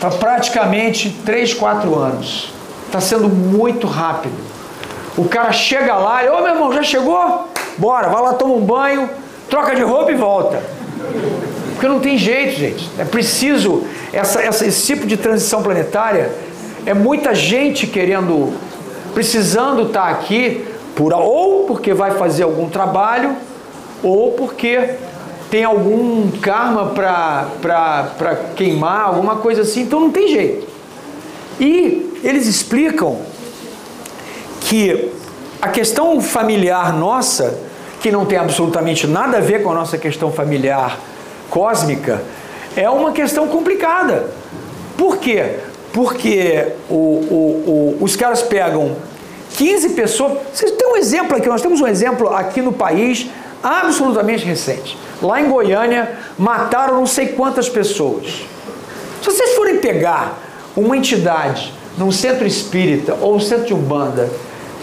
para 0.00 0.10
praticamente 0.10 1.10
3, 1.24 1.54
4 1.54 1.94
anos. 1.94 2.52
Está 2.86 3.00
sendo 3.00 3.28
muito 3.28 3.86
rápido. 3.86 4.36
O 5.16 5.24
cara 5.24 5.52
chega 5.52 5.96
lá 5.96 6.24
e, 6.24 6.28
ô 6.28 6.40
meu 6.40 6.54
irmão, 6.54 6.72
já 6.72 6.82
chegou? 6.82 7.48
Bora, 7.76 8.08
vai 8.08 8.22
lá, 8.22 8.34
toma 8.34 8.54
um 8.54 8.60
banho, 8.60 9.10
troca 9.50 9.74
de 9.74 9.82
roupa 9.82 10.12
e 10.12 10.14
volta. 10.14 10.62
Porque 11.72 11.86
não 11.86 12.00
tem 12.00 12.16
jeito, 12.16 12.58
gente. 12.58 12.90
É 12.98 13.04
preciso, 13.04 13.84
essa, 14.12 14.40
essa, 14.40 14.66
esse 14.66 14.86
tipo 14.86 15.06
de 15.06 15.16
transição 15.16 15.62
planetária 15.62 16.30
é 16.86 16.94
muita 16.94 17.34
gente 17.34 17.86
querendo, 17.86 18.52
precisando 19.12 19.82
estar 19.82 20.08
aqui 20.08 20.64
por, 20.96 21.12
ou 21.12 21.64
porque 21.66 21.92
vai 21.92 22.12
fazer 22.12 22.44
algum 22.44 22.68
trabalho, 22.68 23.36
ou 24.02 24.32
porque 24.32 24.94
tem 25.50 25.64
algum 25.64 26.30
karma 26.40 26.86
para 26.86 28.36
queimar, 28.54 29.06
alguma 29.06 29.36
coisa 29.36 29.62
assim, 29.62 29.82
então 29.82 30.00
não 30.00 30.10
tem 30.10 30.28
jeito. 30.28 30.66
E 31.58 32.20
eles 32.22 32.46
explicam 32.46 33.18
que 34.60 35.10
a 35.60 35.68
questão 35.68 36.20
familiar 36.20 36.92
nossa, 36.92 37.58
que 38.00 38.12
não 38.12 38.24
tem 38.24 38.38
absolutamente 38.38 39.06
nada 39.06 39.38
a 39.38 39.40
ver 39.40 39.62
com 39.62 39.70
a 39.70 39.74
nossa 39.74 39.98
questão 39.98 40.30
familiar 40.30 40.98
cósmica, 41.50 42.22
é 42.76 42.88
uma 42.88 43.12
questão 43.12 43.48
complicada. 43.48 44.30
Por 44.96 45.16
quê? 45.16 45.56
Porque 45.92 46.66
o, 46.88 46.94
o, 46.94 47.96
o, 48.00 48.04
os 48.04 48.14
caras 48.14 48.42
pegam 48.42 48.96
15 49.56 49.90
pessoas. 49.90 50.38
Vocês 50.52 50.70
têm 50.72 50.86
um 50.86 50.96
exemplo 50.96 51.36
aqui, 51.36 51.48
nós 51.48 51.62
temos 51.62 51.80
um 51.80 51.86
exemplo 51.86 52.28
aqui 52.28 52.60
no 52.60 52.72
país 52.72 53.28
absolutamente 53.62 54.44
recente. 54.44 54.96
Lá 55.22 55.40
em 55.40 55.48
Goiânia, 55.48 56.18
mataram 56.38 56.94
não 56.94 57.06
sei 57.06 57.28
quantas 57.28 57.68
pessoas. 57.68 58.46
Se 59.22 59.26
vocês 59.26 59.54
forem 59.54 59.78
pegar 59.78 60.38
uma 60.76 60.96
entidade 60.96 61.72
num 61.96 62.12
centro 62.12 62.46
espírita 62.46 63.16
ou 63.20 63.36
um 63.36 63.40
centro 63.40 63.66
de 63.66 63.74
umbanda 63.74 64.30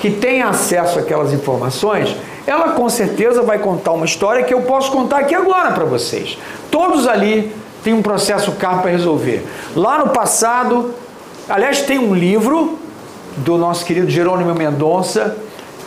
que 0.01 0.11
tenha 0.11 0.47
acesso 0.47 0.99
àquelas 0.99 1.31
informações, 1.31 2.15
ela 2.45 2.73
com 2.73 2.87
certeza 2.89 3.41
vai 3.41 3.59
contar 3.59 3.93
uma 3.93 4.05
história 4.05 4.43
que 4.43 4.53
eu 4.53 4.61
posso 4.63 4.91
contar 4.91 5.19
aqui 5.19 5.33
agora 5.33 5.71
para 5.71 5.85
vocês. 5.85 6.37
Todos 6.69 7.07
ali 7.07 7.51
têm 7.83 7.93
um 7.93 8.01
processo 8.01 8.51
carro 8.53 8.81
para 8.81 8.91
resolver. 8.91 9.45
Lá 9.75 9.97
no 9.97 10.09
passado, 10.09 10.93
aliás, 11.49 11.81
tem 11.81 11.97
um 11.97 12.13
livro 12.13 12.77
do 13.37 13.57
nosso 13.57 13.85
querido 13.85 14.09
Jerônimo 14.09 14.53
Mendonça 14.53 15.37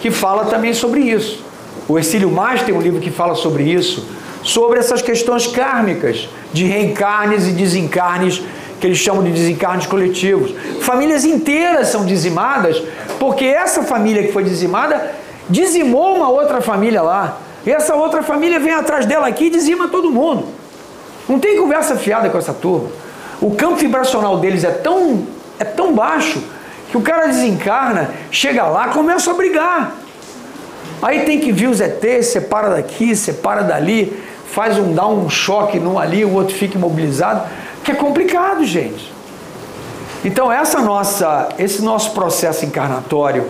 que 0.01 0.11
fala 0.11 0.47
também 0.47 0.73
sobre 0.73 1.01
isso. 1.01 1.48
O 1.87 1.99
Exílio 1.99 2.31
Mais 2.31 2.63
tem 2.63 2.75
um 2.75 2.81
livro 2.81 3.01
que 3.01 3.11
fala 3.11 3.35
sobre 3.35 3.65
isso, 3.65 4.07
sobre 4.43 4.79
essas 4.79 5.03
questões 5.03 5.47
kármicas 5.47 6.29
de 6.53 6.65
reencarnes 6.65 7.47
e 7.47 7.53
desencarnes 7.53 8.43
que 8.81 8.87
eles 8.87 8.99
chamam 8.99 9.23
de 9.23 9.31
desencarnes 9.31 9.87
coletivos. 9.87 10.55
Famílias 10.81 11.25
inteiras 11.25 11.89
são 11.89 12.07
dizimadas 12.07 12.83
porque 13.19 13.45
essa 13.45 13.83
família 13.83 14.23
que 14.23 14.33
foi 14.33 14.45
dizimada 14.45 15.13
dizimou 15.49 16.17
uma 16.17 16.29
outra 16.29 16.61
família 16.61 17.03
lá. 17.03 17.39
E 17.67 17.71
essa 17.71 17.95
outra 17.95 18.23
família 18.23 18.59
vem 18.59 18.73
atrás 18.73 19.05
dela 19.05 19.27
aqui 19.27 19.47
e 19.47 19.51
dizima 19.51 19.89
todo 19.89 20.11
mundo. 20.11 20.47
Não 21.29 21.39
tem 21.39 21.59
conversa 21.59 21.97
fiada 21.97 22.31
com 22.31 22.39
essa 22.39 22.55
turma. 22.55 22.89
O 23.41 23.55
campo 23.55 23.77
vibracional 23.77 24.39
deles 24.39 24.65
é 24.65 24.71
tão, 24.71 25.27
é 25.59 25.65
tão 25.65 25.93
baixo 25.93 26.43
que 26.91 26.97
o 26.97 27.03
cara 27.03 27.27
desencarna, 27.27 28.11
chega 28.31 28.65
lá, 28.65 28.89
começa 28.89 29.31
a 29.31 29.35
brigar. 29.35 29.93
Aí 31.01 31.25
tem 31.25 31.39
que 31.39 31.53
vir 31.53 31.69
os 31.69 31.81
ETs, 31.81 32.27
separa 32.27 32.71
daqui, 32.71 33.15
separa 33.15 33.63
dali, 33.63 34.21
faz 34.47 34.79
um, 34.79 34.93
dá 34.93 35.07
um 35.07 35.29
choque 35.31 35.79
num 35.79 35.99
ali, 35.99 36.25
o 36.25 36.33
outro 36.33 36.55
fica 36.55 36.77
imobilizado, 36.77 37.49
que 37.85 37.93
é 37.93 37.95
complicado, 37.95 38.65
gente. 38.65 39.13
Então 40.25 40.51
essa 40.51 40.81
nossa, 40.81 41.51
esse 41.59 41.83
nosso 41.83 42.13
processo 42.13 42.65
encarnatório 42.65 43.47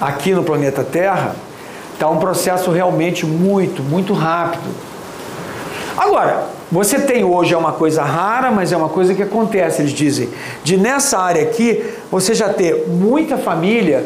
aqui 0.00 0.32
no 0.32 0.44
planeta 0.44 0.84
Terra 0.84 1.34
está 1.92 2.08
um 2.08 2.18
processo 2.18 2.70
realmente 2.70 3.26
muito, 3.26 3.82
muito 3.82 4.12
rápido. 4.12 4.70
Agora, 5.96 6.46
você 6.70 7.00
tem 7.00 7.24
hoje 7.24 7.54
é 7.54 7.56
uma 7.56 7.72
coisa 7.72 8.02
rara, 8.02 8.50
mas 8.50 8.70
é 8.70 8.76
uma 8.76 8.88
coisa 8.88 9.14
que 9.14 9.22
acontece, 9.22 9.82
eles 9.82 9.92
dizem, 9.92 10.28
de 10.62 10.76
nessa 10.76 11.18
área 11.18 11.42
aqui, 11.42 11.82
você 12.10 12.34
já 12.34 12.50
ter 12.50 12.86
muita 12.88 13.38
família 13.38 14.04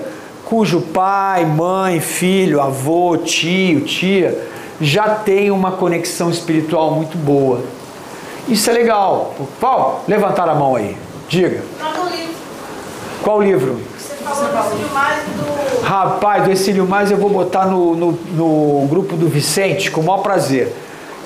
cujo 0.50 0.80
pai, 0.80 1.46
mãe, 1.46 2.00
filho, 2.00 2.60
avô, 2.60 3.16
tio, 3.16 3.82
tia 3.82 4.50
já 4.80 5.10
tem 5.10 5.50
uma 5.50 5.72
conexão 5.72 6.30
espiritual 6.30 6.90
muito 6.90 7.16
boa. 7.16 7.60
Isso 8.48 8.68
é 8.70 8.72
legal. 8.72 9.34
Paulo, 9.60 10.00
levantar 10.08 10.48
a 10.48 10.54
mão 10.54 10.74
aí. 10.74 10.96
Diga. 11.28 11.62
Qual 13.22 13.42
livro? 13.42 13.78
Você 13.96 14.14
falou 14.14 14.78
do 14.78 14.94
Mais 14.94 15.22
do... 15.24 15.82
Rapaz, 15.82 16.44
do 16.44 16.50
Exílio 16.50 16.86
Mais 16.86 17.10
eu 17.10 17.18
vou 17.18 17.28
botar 17.28 17.66
no, 17.66 17.94
no, 17.94 18.12
no 18.32 18.86
grupo 18.88 19.16
do 19.16 19.28
Vicente, 19.28 19.90
com 19.90 20.00
o 20.00 20.04
maior 20.04 20.22
prazer. 20.22 20.74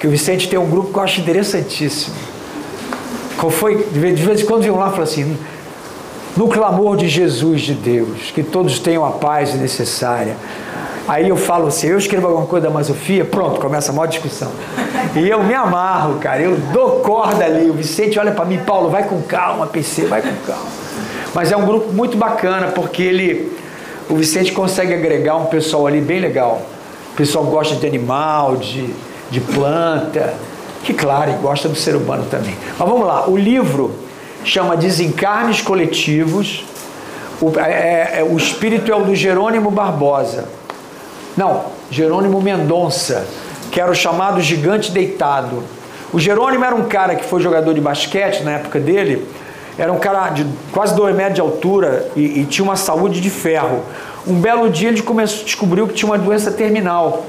Que 0.00 0.06
o 0.06 0.10
Vicente 0.10 0.48
tem 0.48 0.58
um 0.58 0.68
grupo 0.68 0.92
que 0.92 0.98
eu 0.98 1.02
acho 1.02 1.20
interessantíssimo. 1.20 2.14
Foi? 3.50 3.76
De 3.76 3.98
vez 3.98 4.40
em 4.40 4.46
quando 4.46 4.62
vem 4.62 4.72
lá 4.72 4.88
e 4.88 4.90
fala 4.90 5.04
assim: 5.04 5.38
no 6.36 6.48
clamor 6.48 6.96
de 6.96 7.08
Jesus 7.08 7.62
de 7.62 7.74
Deus, 7.74 8.30
que 8.32 8.42
todos 8.42 8.78
tenham 8.78 9.04
a 9.04 9.12
paz 9.12 9.54
necessária. 9.54 10.36
Aí 11.06 11.28
eu 11.28 11.36
falo 11.36 11.66
assim, 11.66 11.88
eu 11.88 11.98
escrevo 11.98 12.26
alguma 12.26 12.46
coisa 12.46 12.66
da 12.66 12.72
Masofia, 12.72 13.24
pronto, 13.24 13.60
começa 13.60 13.92
a 13.92 13.94
maior 13.94 14.06
discussão. 14.06 14.50
E 15.14 15.28
eu 15.28 15.42
me 15.42 15.54
amarro, 15.54 16.18
cara, 16.18 16.40
eu 16.40 16.56
dou 16.72 17.00
corda 17.00 17.44
ali. 17.44 17.68
O 17.68 17.74
Vicente 17.74 18.18
olha 18.18 18.32
para 18.32 18.44
mim, 18.46 18.58
Paulo, 18.58 18.88
vai 18.88 19.04
com 19.04 19.20
calma, 19.22 19.66
PC, 19.66 20.06
vai 20.06 20.22
com 20.22 20.34
calma. 20.46 20.66
Mas 21.34 21.52
é 21.52 21.56
um 21.56 21.66
grupo 21.66 21.92
muito 21.92 22.16
bacana, 22.16 22.68
porque 22.68 23.02
ele, 23.02 23.52
o 24.08 24.16
Vicente 24.16 24.52
consegue 24.52 24.94
agregar 24.94 25.36
um 25.36 25.46
pessoal 25.46 25.86
ali 25.86 26.00
bem 26.00 26.20
legal. 26.20 26.62
O 27.12 27.16
pessoal 27.16 27.44
gosta 27.44 27.76
de 27.76 27.86
animal, 27.86 28.56
de, 28.56 28.88
de 29.30 29.40
planta, 29.40 30.34
que 30.82 30.94
claro, 30.94 31.32
gosta 31.34 31.68
do 31.68 31.76
ser 31.76 31.96
humano 31.96 32.24
também. 32.30 32.56
Mas 32.78 32.88
vamos 32.88 33.06
lá, 33.06 33.28
o 33.28 33.36
livro 33.36 33.92
chama 34.44 34.76
Desencarnes 34.76 35.60
Coletivos. 35.60 36.64
O, 37.40 37.58
é, 37.58 37.62
é, 37.62 38.20
é, 38.20 38.22
o 38.24 38.36
espírito 38.36 38.92
é 38.92 38.94
o 38.94 39.04
do 39.04 39.14
Jerônimo 39.14 39.70
Barbosa. 39.70 40.48
Não, 41.36 41.64
Jerônimo 41.90 42.40
Mendonça, 42.40 43.26
que 43.72 43.80
era 43.80 43.90
o 43.90 43.94
chamado 43.94 44.40
gigante 44.40 44.92
deitado. 44.92 45.64
O 46.12 46.20
Jerônimo 46.20 46.64
era 46.64 46.74
um 46.74 46.84
cara 46.84 47.16
que 47.16 47.24
foi 47.24 47.40
jogador 47.40 47.74
de 47.74 47.80
basquete 47.80 48.42
na 48.42 48.52
época 48.52 48.78
dele, 48.78 49.26
era 49.76 49.92
um 49.92 49.98
cara 49.98 50.28
de 50.28 50.46
quase 50.70 50.94
2 50.94 51.16
metros 51.16 51.34
de 51.34 51.40
altura 51.40 52.08
e, 52.14 52.40
e, 52.40 52.44
tinha 52.44 52.64
uma 52.64 52.76
saúde 52.76 53.20
de 53.20 53.28
ferro. 53.28 53.82
Um 54.24 54.34
belo 54.34 54.70
dia 54.70 54.88
ele 54.88 55.02
começou, 55.02 55.44
descobriu 55.44 55.88
que 55.88 55.94
tinha 55.94 56.08
uma 56.08 56.16
doença 56.16 56.52
terminal. 56.52 57.26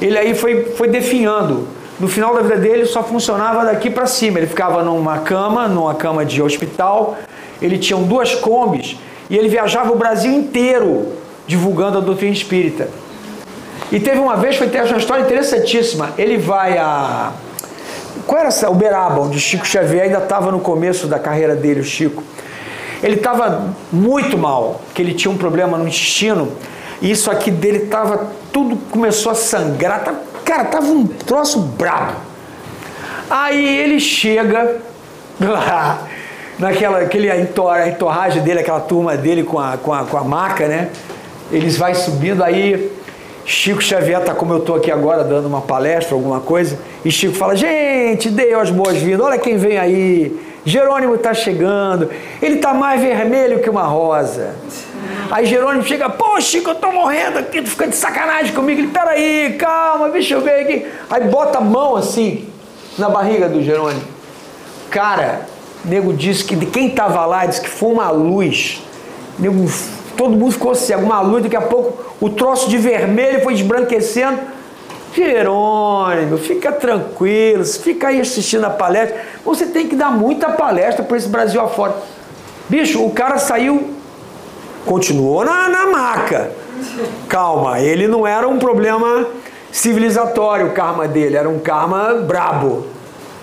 Ele 0.00 0.18
aí 0.18 0.34
foi, 0.34 0.64
foi 0.76 0.88
definhando. 0.88 1.68
No 1.98 2.08
final 2.08 2.34
da 2.34 2.42
vida 2.42 2.56
dele 2.56 2.86
só 2.86 3.02
funcionava 3.02 3.64
daqui 3.64 3.88
para 3.88 4.06
cima. 4.06 4.38
Ele 4.38 4.46
ficava 4.46 4.82
numa 4.82 5.18
cama, 5.18 5.68
numa 5.68 5.94
cama 5.94 6.24
de 6.24 6.42
hospital. 6.42 7.16
Ele 7.62 7.78
tinha 7.78 7.98
duas 7.98 8.34
combis 8.34 8.96
e 9.30 9.36
ele 9.36 9.48
viajava 9.48 9.92
o 9.92 9.96
Brasil 9.96 10.32
inteiro 10.32 11.12
divulgando 11.46 11.98
a 11.98 12.00
doutrina 12.00 12.32
espírita. 12.32 12.88
E 13.92 14.00
teve 14.00 14.18
uma 14.18 14.36
vez, 14.36 14.56
foi 14.56 14.68
ter 14.68 14.82
uma 14.84 14.98
história 14.98 15.22
interessantíssima. 15.22 16.10
Ele 16.18 16.36
vai 16.36 16.78
a. 16.78 17.32
Qual 18.26 18.38
era 18.38 18.48
essa? 18.48 18.70
Uberaba, 18.70 19.20
onde 19.20 19.38
Chico 19.38 19.66
Xavier 19.66 20.04
ainda 20.04 20.18
estava 20.18 20.50
no 20.50 20.60
começo 20.60 21.06
da 21.06 21.18
carreira 21.18 21.54
dele, 21.54 21.80
o 21.80 21.84
Chico. 21.84 22.22
Ele 23.02 23.16
estava 23.16 23.68
muito 23.92 24.38
mal, 24.38 24.80
que 24.94 25.02
ele 25.02 25.12
tinha 25.12 25.30
um 25.30 25.36
problema 25.36 25.76
no 25.76 25.86
intestino. 25.86 26.52
E 27.02 27.10
isso 27.10 27.30
aqui 27.30 27.50
dele 27.50 27.84
estava. 27.84 28.28
Tudo 28.52 28.76
começou 28.90 29.30
a 29.30 29.34
sangrar. 29.34 30.04
Tá, 30.04 30.14
cara, 30.44 30.64
tava 30.64 30.86
um 30.86 31.06
troço 31.06 31.58
brabo. 31.60 32.14
Aí 33.28 33.78
ele 33.78 33.98
chega 33.98 34.76
lá, 35.40 36.06
naquela 36.58 36.98
aquele, 36.98 37.30
a 37.30 37.40
entorragem 37.88 38.42
dele, 38.42 38.60
aquela 38.60 38.80
turma 38.80 39.16
dele 39.16 39.42
com 39.42 39.58
a, 39.58 39.76
com 39.76 39.92
a, 39.92 40.04
com 40.04 40.16
a 40.16 40.24
maca, 40.24 40.68
né? 40.68 40.90
Eles 41.50 41.76
vai 41.76 41.94
subindo 41.94 42.42
aí 42.42 42.90
Chico 43.44 43.82
Xavier 43.82 44.20
está 44.20 44.34
como 44.34 44.54
eu 44.54 44.58
estou 44.58 44.76
aqui 44.76 44.90
agora, 44.90 45.22
dando 45.22 45.46
uma 45.46 45.60
palestra, 45.60 46.14
alguma 46.14 46.40
coisa, 46.40 46.78
e 47.04 47.10
Chico 47.10 47.34
fala: 47.34 47.54
Gente, 47.54 48.30
dei 48.30 48.54
as 48.54 48.70
boas-vindas, 48.70 49.26
olha 49.26 49.38
quem 49.38 49.56
vem 49.56 49.76
aí. 49.76 50.53
Jerônimo 50.64 51.16
está 51.16 51.34
chegando, 51.34 52.10
ele 52.40 52.56
está 52.56 52.72
mais 52.72 53.00
vermelho 53.00 53.60
que 53.60 53.68
uma 53.68 53.82
rosa. 53.82 54.54
Aí 55.30 55.46
Jerônimo 55.46 55.84
chega: 55.84 56.08
Pô, 56.08 56.40
Chico, 56.40 56.70
eu 56.70 56.74
estou 56.74 56.92
morrendo 56.92 57.38
aqui, 57.38 57.60
tu 57.60 57.70
fica 57.70 57.86
de 57.86 57.96
sacanagem 57.96 58.54
comigo. 58.54 58.80
Ele: 58.80 58.88
Peraí, 58.88 59.56
calma, 59.58 60.08
deixa 60.08 60.34
eu 60.34 60.40
ver 60.40 60.60
aqui. 60.60 60.86
Aí 61.10 61.24
bota 61.28 61.58
a 61.58 61.60
mão 61.60 61.96
assim 61.96 62.48
na 62.98 63.08
barriga 63.08 63.48
do 63.48 63.62
Jerônimo. 63.62 64.04
Cara, 64.90 65.42
nego 65.84 66.12
disse 66.12 66.44
que 66.44 66.56
de 66.56 66.66
quem 66.66 66.88
estava 66.88 67.26
lá, 67.26 67.44
disse 67.44 67.60
que 67.60 67.68
foi 67.68 67.92
uma 67.92 68.10
luz. 68.10 68.82
Nego 69.38 69.70
todo 70.16 70.30
mundo 70.30 70.52
ficou 70.52 70.74
cego, 70.74 71.02
uma 71.02 71.20
luz, 71.20 71.42
daqui 71.42 71.56
a 71.56 71.60
pouco 71.60 72.02
o 72.20 72.30
troço 72.30 72.70
de 72.70 72.78
vermelho 72.78 73.42
foi 73.42 73.54
esbranquecendo. 73.54 74.38
Jerônimo, 75.14 76.36
fica 76.36 76.72
tranquilo, 76.72 77.64
fica 77.64 78.08
aí 78.08 78.20
assistindo 78.20 78.64
a 78.64 78.70
palestra. 78.70 79.16
Você 79.44 79.66
tem 79.66 79.86
que 79.86 79.94
dar 79.94 80.10
muita 80.10 80.50
palestra 80.50 81.04
para 81.04 81.16
esse 81.16 81.28
Brasil 81.28 81.60
afora. 81.60 81.94
Bicho, 82.68 83.04
o 83.04 83.10
cara 83.10 83.38
saiu, 83.38 83.94
continuou 84.84 85.44
na, 85.44 85.68
na 85.68 85.86
maca. 85.86 86.50
Calma, 87.28 87.80
ele 87.80 88.08
não 88.08 88.26
era 88.26 88.48
um 88.48 88.58
problema 88.58 89.26
civilizatório, 89.70 90.66
o 90.66 90.70
karma 90.70 91.06
dele, 91.06 91.36
era 91.36 91.48
um 91.48 91.60
karma 91.60 92.14
brabo. 92.14 92.86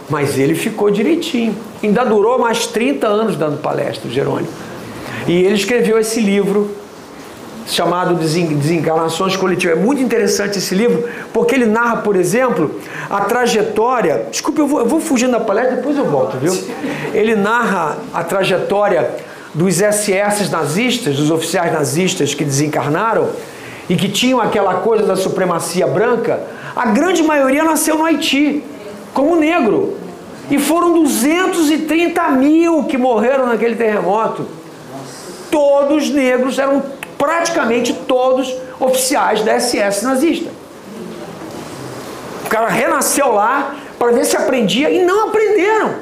Mas 0.10 0.38
ele 0.38 0.56
ficou 0.56 0.92
direitinho. 0.92 1.56
Ainda 1.82 2.04
durou 2.04 2.38
mais 2.38 2.68
30 2.68 3.08
anos 3.08 3.38
dando 3.38 3.62
palestra, 3.62 4.10
Jerônimo. 4.10 4.50
E 5.26 5.44
ele 5.44 5.56
escreveu 5.56 5.98
esse 5.98 6.20
livro 6.20 6.81
chamado 7.74 8.16
Desencarnações 8.16 9.36
Coletivas. 9.36 9.78
É 9.78 9.80
muito 9.80 10.02
interessante 10.02 10.58
esse 10.58 10.76
livro, 10.76 11.08
porque 11.34 11.56
ele 11.56 11.66
narra, 11.66 11.98
por 11.98 12.16
exemplo, 12.16 12.80
a 13.10 13.22
trajetória. 13.22 14.26
Desculpe, 14.30 14.60
eu 14.60 14.68
vou, 14.68 14.80
eu 14.80 14.86
vou 14.86 15.00
fugindo 15.00 15.32
da 15.32 15.40
palestra, 15.40 15.78
depois 15.78 15.98
eu 15.98 16.06
volto, 16.06 16.38
viu? 16.38 16.54
Ele 17.14 17.36
narra 17.36 17.98
a 18.14 18.24
trajetória 18.24 19.10
dos 19.54 19.76
SS 19.76 20.50
nazistas, 20.52 21.18
dos 21.18 21.32
oficiais 21.32 21.72
nazistas 21.72 22.34
que 22.34 22.44
desencarnaram 22.44 23.30
e 23.90 23.96
que 23.96 24.10
tinham 24.10 24.40
aquela 24.40 24.76
coisa 24.76 25.06
da 25.06 25.16
supremacia 25.16 25.88
branca. 25.88 26.42
A 26.76 26.88
grande 26.88 27.24
maioria 27.24 27.64
nasceu 27.64 27.98
no 27.98 28.06
Haiti, 28.06 28.64
como 29.14 29.36
negro. 29.36 29.98
E 30.50 30.60
foram 30.60 30.94
230 30.94 32.28
mil 32.32 32.84
que 32.84 32.98
morreram 32.98 33.46
naquele 33.46 33.76
terremoto. 33.76 34.46
Todos 35.50 36.10
negros, 36.10 36.60
eram 36.60 36.82
praticamente 37.22 37.94
todos 37.94 38.52
oficiais 38.80 39.44
da 39.44 39.60
SS 39.60 40.04
nazista. 40.04 40.50
O 42.44 42.50
cara 42.50 42.68
renasceu 42.68 43.32
lá 43.32 43.76
para 44.00 44.12
ver 44.12 44.26
se 44.26 44.36
aprendia 44.36 44.90
e 44.90 45.06
não 45.06 45.28
aprenderam. 45.28 45.98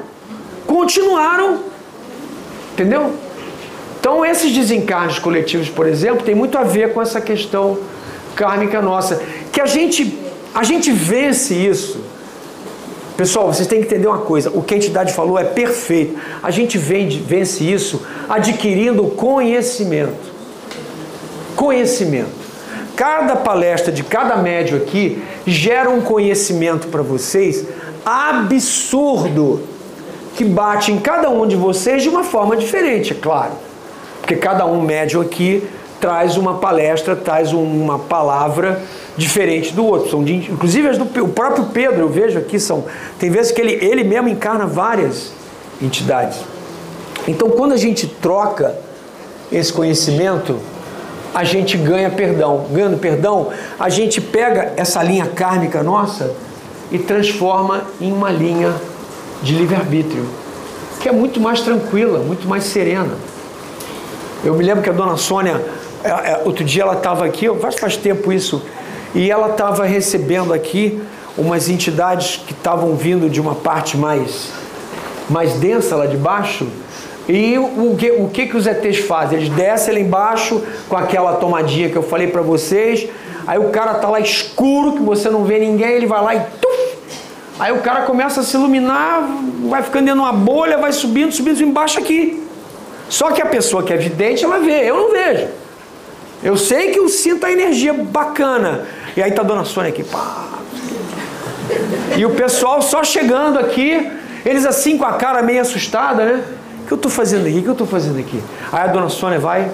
Continuaram. 0.66 1.58
Entendeu? 2.72 3.12
Então, 4.00 4.24
esses 4.24 4.50
desencarnes 4.50 5.18
coletivos, 5.18 5.68
por 5.68 5.86
exemplo, 5.86 6.24
tem 6.24 6.34
muito 6.34 6.56
a 6.56 6.62
ver 6.62 6.94
com 6.94 7.02
essa 7.02 7.20
questão 7.20 7.78
kármica 8.34 8.80
nossa. 8.80 9.22
Que 9.52 9.60
a 9.60 9.66
gente, 9.66 10.18
a 10.54 10.62
gente 10.62 10.90
vence 10.90 11.52
isso 11.52 12.00
Pessoal, 13.20 13.52
vocês 13.52 13.68
têm 13.68 13.80
que 13.80 13.86
entender 13.86 14.06
uma 14.06 14.20
coisa: 14.20 14.48
o 14.48 14.62
que 14.62 14.72
a 14.72 14.78
entidade 14.78 15.12
falou 15.12 15.38
é 15.38 15.44
perfeito. 15.44 16.18
A 16.42 16.50
gente 16.50 16.78
vence 16.78 17.62
isso 17.62 18.00
adquirindo 18.26 19.04
conhecimento. 19.08 20.29
Conhecimento. 21.60 22.30
Cada 22.96 23.36
palestra 23.36 23.92
de 23.92 24.02
cada 24.02 24.34
médio 24.38 24.78
aqui 24.78 25.22
gera 25.46 25.90
um 25.90 26.00
conhecimento 26.00 26.88
para 26.88 27.02
vocês 27.02 27.66
absurdo 28.02 29.60
que 30.34 30.42
bate 30.42 30.90
em 30.90 30.98
cada 30.98 31.28
um 31.28 31.46
de 31.46 31.56
vocês 31.56 32.02
de 32.02 32.08
uma 32.08 32.24
forma 32.24 32.56
diferente, 32.56 33.12
é 33.12 33.14
claro. 33.14 33.52
Porque 34.22 34.36
cada 34.36 34.64
um 34.64 34.80
médio 34.80 35.20
aqui 35.20 35.62
traz 36.00 36.38
uma 36.38 36.54
palestra, 36.54 37.14
traz 37.14 37.52
uma 37.52 37.98
palavra 37.98 38.80
diferente 39.14 39.74
do 39.74 39.84
outro. 39.84 40.08
São 40.08 40.24
de, 40.24 40.36
inclusive 40.36 40.88
as 40.88 40.96
do 40.96 41.04
o 41.22 41.28
próprio 41.28 41.66
Pedro, 41.66 42.00
eu 42.00 42.08
vejo 42.08 42.38
aqui, 42.38 42.58
são. 42.58 42.86
Tem 43.18 43.28
vezes 43.28 43.52
que 43.52 43.60
ele, 43.60 43.72
ele 43.84 44.02
mesmo 44.02 44.30
encarna 44.30 44.66
várias 44.66 45.30
entidades. 45.82 46.38
Então 47.28 47.50
quando 47.50 47.72
a 47.72 47.76
gente 47.76 48.06
troca 48.06 48.74
esse 49.52 49.70
conhecimento, 49.70 50.58
a 51.34 51.44
gente 51.44 51.76
ganha 51.76 52.10
perdão. 52.10 52.66
Ganhando 52.70 52.98
perdão, 52.98 53.50
a 53.78 53.88
gente 53.88 54.20
pega 54.20 54.72
essa 54.76 55.02
linha 55.02 55.26
kármica 55.26 55.82
nossa 55.82 56.34
e 56.90 56.98
transforma 56.98 57.82
em 58.00 58.12
uma 58.12 58.30
linha 58.30 58.74
de 59.42 59.54
livre-arbítrio, 59.54 60.26
que 61.00 61.08
é 61.08 61.12
muito 61.12 61.40
mais 61.40 61.60
tranquila, 61.60 62.18
muito 62.18 62.46
mais 62.48 62.64
serena. 62.64 63.14
Eu 64.44 64.54
me 64.54 64.64
lembro 64.64 64.82
que 64.82 64.90
a 64.90 64.92
dona 64.92 65.16
Sônia, 65.16 65.64
é, 66.02 66.08
é, 66.08 66.42
outro 66.44 66.64
dia 66.64 66.82
ela 66.82 66.94
estava 66.94 67.24
aqui, 67.24 67.48
faz, 67.58 67.78
faz 67.78 67.96
tempo 67.96 68.32
isso, 68.32 68.62
e 69.14 69.30
ela 69.30 69.50
estava 69.50 69.84
recebendo 69.84 70.52
aqui 70.52 71.00
umas 71.38 71.68
entidades 71.68 72.40
que 72.46 72.52
estavam 72.52 72.94
vindo 72.96 73.30
de 73.30 73.40
uma 73.40 73.54
parte 73.54 73.96
mais, 73.96 74.48
mais 75.28 75.54
densa 75.54 75.96
lá 75.96 76.06
de 76.06 76.16
baixo. 76.16 76.66
E 77.28 77.58
o 77.58 77.96
que, 77.96 78.10
o 78.10 78.28
que, 78.28 78.46
que 78.46 78.56
os 78.56 78.66
ETs 78.66 78.98
fazem? 78.98 79.38
Eles 79.38 79.50
descem 79.50 79.94
lá 79.94 80.00
embaixo 80.00 80.62
com 80.88 80.96
aquela 80.96 81.34
tomadinha 81.34 81.88
que 81.88 81.96
eu 81.96 82.02
falei 82.02 82.26
para 82.26 82.42
vocês. 82.42 83.08
Aí 83.46 83.58
o 83.58 83.68
cara 83.70 83.94
tá 83.94 84.08
lá 84.08 84.20
escuro, 84.20 84.92
que 84.92 85.02
você 85.02 85.30
não 85.30 85.44
vê 85.44 85.58
ninguém, 85.58 85.90
ele 85.90 86.06
vai 86.06 86.22
lá 86.22 86.34
e 86.34 86.40
tuf, 86.60 86.80
Aí 87.60 87.72
o 87.72 87.80
cara 87.82 88.02
começa 88.02 88.40
a 88.40 88.42
se 88.42 88.56
iluminar, 88.56 89.22
vai 89.68 89.82
ficando 89.82 90.06
dentro 90.06 90.20
de 90.20 90.26
uma 90.26 90.32
bolha, 90.32 90.78
vai 90.78 90.92
subindo, 90.92 91.30
subindo 91.30 91.62
embaixo 91.62 91.98
aqui. 91.98 92.42
Só 93.10 93.32
que 93.32 93.42
a 93.42 93.46
pessoa 93.46 93.82
que 93.82 93.92
é 93.92 93.98
vidente, 93.98 94.42
ela 94.42 94.58
vê, 94.58 94.88
eu 94.88 94.96
não 94.96 95.12
vejo. 95.12 95.48
Eu 96.42 96.56
sei 96.56 96.90
que 96.90 96.98
eu 96.98 97.06
sinto 97.08 97.44
a 97.44 97.52
energia 97.52 97.92
bacana. 97.92 98.86
E 99.14 99.22
aí 99.22 99.30
tá 99.32 99.42
a 99.42 99.44
dona 99.44 99.66
Sônia 99.66 99.90
aqui, 99.90 100.02
pá. 100.02 100.48
E 102.16 102.24
o 102.24 102.30
pessoal 102.30 102.80
só 102.80 103.04
chegando 103.04 103.58
aqui, 103.58 104.10
eles 104.44 104.64
assim 104.64 104.96
com 104.96 105.04
a 105.04 105.12
cara 105.12 105.42
meio 105.42 105.60
assustada, 105.60 106.24
né? 106.24 106.44
Que 106.90 106.94
eu 106.94 106.96
estou 106.96 107.08
fazendo 107.08 107.46
aqui? 107.46 107.58
O 107.58 107.62
que 107.62 107.68
eu 107.68 107.72
estou 107.72 107.86
fazendo 107.86 108.18
aqui? 108.18 108.42
Aí 108.72 108.80
a 108.82 108.88
dona 108.88 109.08
Sônia 109.08 109.38
vai, 109.38 109.70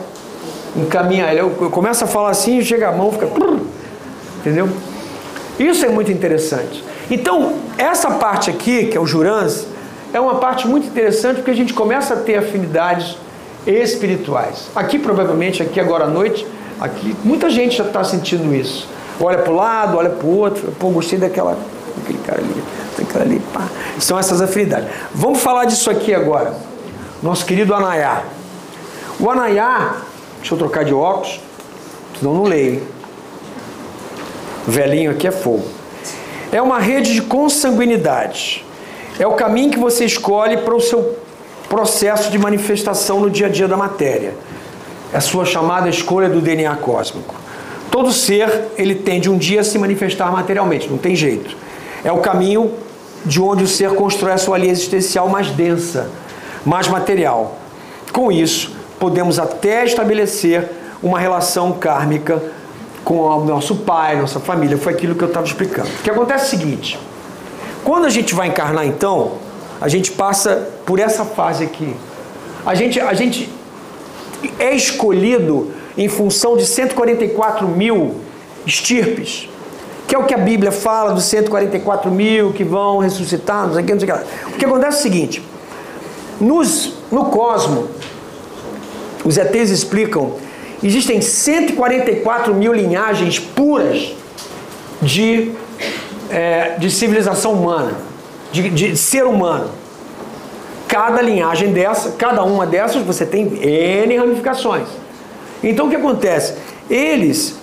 encaminha, 0.76 1.32
eu, 1.32 1.50
eu 1.62 1.70
começo 1.70 2.04
a 2.04 2.06
falar 2.06 2.28
assim, 2.28 2.60
chega 2.60 2.90
a 2.90 2.92
mão, 2.92 3.10
fica. 3.10 3.26
Entendeu? 4.40 4.68
Isso 5.58 5.86
é 5.86 5.88
muito 5.88 6.12
interessante. 6.12 6.84
Então, 7.10 7.54
essa 7.78 8.10
parte 8.10 8.50
aqui, 8.50 8.88
que 8.88 8.98
é 8.98 9.00
o 9.00 9.06
Jurans, 9.06 9.66
é 10.12 10.20
uma 10.20 10.34
parte 10.34 10.68
muito 10.68 10.88
interessante 10.88 11.36
porque 11.36 11.52
a 11.52 11.56
gente 11.56 11.72
começa 11.72 12.12
a 12.12 12.18
ter 12.18 12.36
afinidades 12.36 13.16
espirituais. 13.66 14.68
Aqui, 14.76 14.98
provavelmente, 14.98 15.62
aqui 15.62 15.80
agora 15.80 16.04
à 16.04 16.08
noite, 16.08 16.46
aqui, 16.78 17.16
muita 17.24 17.48
gente 17.48 17.78
já 17.78 17.84
está 17.84 18.04
sentindo 18.04 18.54
isso 18.54 18.86
olha 19.18 19.38
para 19.38 19.50
o 19.50 19.56
lado, 19.56 19.96
olha 19.96 20.10
para 20.10 20.26
o 20.26 20.36
outro, 20.36 20.70
pô, 20.78 20.90
gostei 20.90 21.18
daquela, 21.18 21.56
daquele 21.96 22.18
cara 22.18 22.40
ali, 22.40 22.62
daquela 22.98 23.24
ali, 23.24 23.40
pá. 23.54 23.66
São 23.98 24.18
essas 24.18 24.42
afinidades. 24.42 24.88
Vamos 25.14 25.40
falar 25.40 25.64
disso 25.64 25.88
aqui 25.90 26.14
agora. 26.14 26.54
Nosso 27.26 27.44
querido 27.44 27.74
Anayá. 27.74 28.22
O 29.18 29.28
Anayá, 29.28 29.96
deixa 30.38 30.54
eu 30.54 30.58
trocar 30.58 30.84
de 30.84 30.94
óculos, 30.94 31.40
senão 32.16 32.32
não 32.32 32.44
leio, 32.44 32.74
hein? 32.74 32.82
Velhinho 34.64 35.10
aqui 35.10 35.26
é 35.26 35.32
fogo. 35.32 35.66
É 36.52 36.62
uma 36.62 36.78
rede 36.78 37.14
de 37.14 37.22
consanguinidade. 37.22 38.64
É 39.18 39.26
o 39.26 39.32
caminho 39.32 39.72
que 39.72 39.78
você 39.78 40.04
escolhe 40.04 40.58
para 40.58 40.72
o 40.72 40.80
seu 40.80 41.18
processo 41.68 42.30
de 42.30 42.38
manifestação 42.38 43.18
no 43.18 43.28
dia 43.28 43.46
a 43.46 43.50
dia 43.50 43.66
da 43.66 43.76
matéria. 43.76 44.32
É 45.12 45.16
a 45.16 45.20
sua 45.20 45.44
chamada 45.44 45.88
escolha 45.88 46.28
do 46.28 46.40
DNA 46.40 46.76
cósmico. 46.76 47.34
Todo 47.90 48.12
ser, 48.12 48.68
ele 48.78 48.94
tende 48.94 49.28
um 49.28 49.36
dia 49.36 49.62
a 49.62 49.64
se 49.64 49.76
manifestar 49.80 50.30
materialmente, 50.30 50.88
não 50.88 50.96
tem 50.96 51.16
jeito. 51.16 51.56
É 52.04 52.12
o 52.12 52.18
caminho 52.18 52.72
de 53.24 53.42
onde 53.42 53.64
o 53.64 53.66
ser 53.66 53.96
constrói 53.96 54.34
a 54.34 54.38
sua 54.38 54.56
linha 54.58 54.70
existencial 54.70 55.28
mais 55.28 55.50
densa, 55.50 56.08
mais 56.66 56.88
material. 56.88 57.56
Com 58.12 58.30
isso, 58.30 58.76
podemos 58.98 59.38
até 59.38 59.84
estabelecer 59.84 60.68
uma 61.02 61.18
relação 61.18 61.72
kármica 61.72 62.42
com 63.04 63.20
o 63.20 63.44
nosso 63.44 63.76
pai, 63.76 64.20
nossa 64.20 64.40
família. 64.40 64.76
Foi 64.76 64.92
aquilo 64.92 65.14
que 65.14 65.22
eu 65.22 65.28
estava 65.28 65.46
explicando. 65.46 65.88
O 65.88 66.02
que 66.02 66.10
acontece 66.10 66.44
é 66.44 66.46
o 66.46 66.50
seguinte: 66.60 66.98
quando 67.84 68.04
a 68.04 68.10
gente 68.10 68.34
vai 68.34 68.48
encarnar, 68.48 68.84
então, 68.84 69.34
a 69.80 69.88
gente 69.88 70.10
passa 70.10 70.68
por 70.84 70.98
essa 70.98 71.24
fase 71.24 71.64
aqui. 71.64 71.94
A 72.64 72.74
gente, 72.74 72.98
a 72.98 73.14
gente 73.14 73.48
é 74.58 74.74
escolhido 74.74 75.70
em 75.96 76.08
função 76.08 76.56
de 76.56 76.66
144 76.66 77.68
mil 77.68 78.16
estirpes, 78.66 79.48
que 80.08 80.16
é 80.16 80.18
o 80.18 80.24
que 80.24 80.34
a 80.34 80.38
Bíblia 80.38 80.72
fala 80.72 81.12
dos 81.12 81.24
144 81.24 82.10
mil 82.10 82.52
que 82.52 82.64
vão 82.64 82.98
ressuscitar, 82.98 83.66
não 83.66 83.74
sei 83.74 83.84
o 83.84 83.86
que, 83.86 83.92
não 83.92 84.00
sei 84.00 84.10
o 84.10 84.18
que. 84.18 84.54
O 84.54 84.58
que 84.58 84.64
acontece 84.64 84.96
é 84.96 84.98
o 84.98 85.02
seguinte: 85.02 85.42
nos, 86.40 86.92
no 87.10 87.26
cosmo, 87.26 87.88
os 89.24 89.36
ETs 89.36 89.70
explicam, 89.70 90.34
existem 90.82 91.20
144 91.20 92.54
mil 92.54 92.72
linhagens 92.72 93.38
puras 93.38 94.12
de, 95.02 95.52
é, 96.30 96.76
de 96.78 96.90
civilização 96.90 97.52
humana, 97.52 97.92
de, 98.52 98.68
de 98.70 98.96
ser 98.96 99.24
humano. 99.24 99.70
Cada 100.86 101.20
linhagem 101.20 101.72
dessa, 101.72 102.12
cada 102.12 102.44
uma 102.44 102.66
dessas, 102.66 103.02
você 103.02 103.26
tem 103.26 103.46
N 103.60 104.16
ramificações. 104.16 104.86
Então 105.62 105.86
o 105.86 105.90
que 105.90 105.96
acontece? 105.96 106.54
Eles 106.88 107.56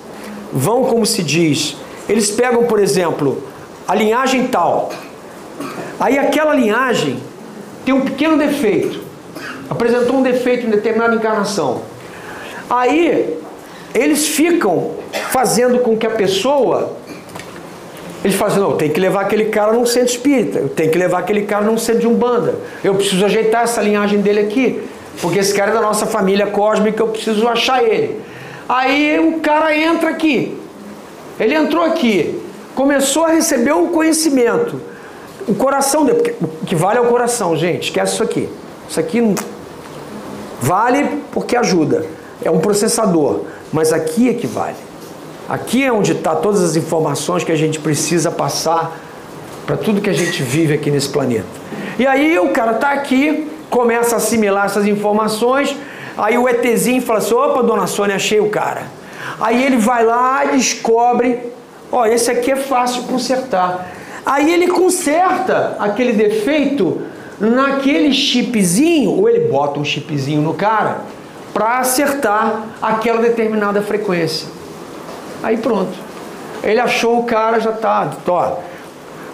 vão, 0.51 0.84
como 0.86 1.05
se 1.05 1.24
diz, 1.24 1.78
eles 2.09 2.30
pegam, 2.30 2.65
por 2.65 2.80
exemplo, 2.80 3.43
a 3.88 3.95
linhagem 3.95 4.47
tal. 4.47 4.91
Aí 5.99 6.17
aquela 6.17 6.53
linhagem 6.53 7.19
tem 7.86 7.93
um 7.93 8.01
pequeno 8.01 8.38
defeito. 8.38 9.01
Apresentou 9.69 10.17
um 10.17 10.21
defeito 10.21 10.65
em 10.65 10.69
determinada 10.69 11.15
encarnação. 11.15 11.81
Aí 12.69 13.38
eles 13.93 14.27
ficam 14.27 14.91
fazendo 15.29 15.79
com 15.79 15.97
que 15.97 16.07
a 16.07 16.11
pessoa 16.11 16.97
eles 18.23 18.38
fazem, 18.38 18.59
não, 18.59 18.77
tem 18.77 18.89
que 18.89 18.99
levar 18.99 19.21
aquele 19.21 19.45
cara 19.45 19.73
num 19.73 19.86
centro 19.86 20.07
espírita, 20.07 20.59
eu 20.59 20.69
tenho 20.69 20.89
que 20.89 20.97
levar 20.97 21.19
aquele 21.19 21.41
cara 21.41 21.65
num 21.65 21.77
centro 21.77 22.01
de 22.01 22.07
umbanda, 22.07 22.55
eu 22.81 22.95
preciso 22.95 23.25
ajeitar 23.25 23.63
essa 23.63 23.81
linhagem 23.81 24.21
dele 24.21 24.39
aqui, 24.39 24.81
porque 25.21 25.39
esse 25.39 25.53
cara 25.53 25.71
é 25.71 25.73
da 25.73 25.81
nossa 25.81 26.05
família 26.05 26.47
cósmica, 26.47 27.03
eu 27.03 27.07
preciso 27.09 27.45
achar 27.49 27.84
ele. 27.84 28.21
Aí 28.67 29.19
o 29.19 29.41
cara 29.41 29.75
entra 29.75 30.09
aqui. 30.09 30.57
Ele 31.38 31.53
entrou 31.53 31.84
aqui, 31.84 32.39
começou 32.73 33.25
a 33.25 33.29
receber 33.29 33.73
o 33.73 33.88
conhecimento. 33.88 34.79
O 35.47 35.55
coração 35.55 36.05
dele, 36.05 36.35
o 36.41 36.65
que 36.65 36.75
vale 36.75 36.97
é 36.97 37.01
o 37.01 37.07
coração, 37.07 37.55
gente, 37.55 37.89
esquece 37.89 38.13
isso 38.13 38.23
aqui. 38.23 38.49
Isso 38.87 38.99
aqui 38.99 39.35
vale 40.61 41.21
porque 41.31 41.55
ajuda. 41.55 42.05
É 42.43 42.49
um 42.51 42.59
processador. 42.59 43.41
mas 43.71 43.91
aqui 43.91 44.29
é 44.29 44.33
que 44.33 44.45
vale. 44.45 44.75
Aqui 45.49 45.83
é 45.83 45.91
onde 45.91 46.13
está 46.13 46.35
todas 46.35 46.61
as 46.61 46.75
informações 46.75 47.43
que 47.43 47.51
a 47.51 47.55
gente 47.55 47.79
precisa 47.79 48.31
passar 48.31 48.97
para 49.65 49.75
tudo 49.75 50.01
que 50.01 50.09
a 50.09 50.13
gente 50.13 50.43
vive 50.43 50.73
aqui 50.73 50.91
nesse 50.91 51.09
planeta. 51.09 51.45
E 51.97 52.05
aí 52.05 52.37
o 52.39 52.49
cara 52.49 52.73
está 52.73 52.91
aqui, 52.91 53.49
começa 53.69 54.15
a 54.15 54.17
assimilar 54.17 54.65
essas 54.65 54.85
informações, 54.87 55.75
aí 56.17 56.37
o 56.37 56.47
ETzinho 56.47 57.01
fala 57.01 57.19
assim, 57.19 57.33
opa, 57.33 57.63
dona 57.63 57.87
Sônia, 57.87 58.15
achei 58.15 58.39
o 58.39 58.49
cara. 58.49 58.83
Aí 59.39 59.63
ele 59.63 59.77
vai 59.77 60.05
lá 60.05 60.45
e 60.45 60.57
descobre, 60.57 61.39
ó, 61.91 62.05
esse 62.05 62.29
aqui 62.29 62.51
é 62.51 62.55
fácil 62.55 63.03
consertar. 63.03 63.87
Aí 64.26 64.53
ele 64.53 64.67
conserta 64.67 65.76
aquele 65.80 66.13
defeito 66.13 67.01
naquele 67.39 68.13
chipzinho, 68.13 69.11
ou 69.11 69.30
ele 69.30 69.47
bota 69.47 69.80
um 69.80 69.86
chipzinho 69.86 70.41
no 70.41 70.53
cara, 70.53 71.01
para 71.53 71.80
acertar 71.80 72.63
aquela 72.82 73.21
determinada 73.21 73.82
frequência. 73.82 74.47
Aí 75.41 75.57
pronto. 75.57 75.93
Ele 76.63 76.80
achou 76.80 77.19
o 77.19 77.24
cara, 77.26 77.59
já 77.59 77.71
está, 77.71 78.09
ó, 78.28 78.55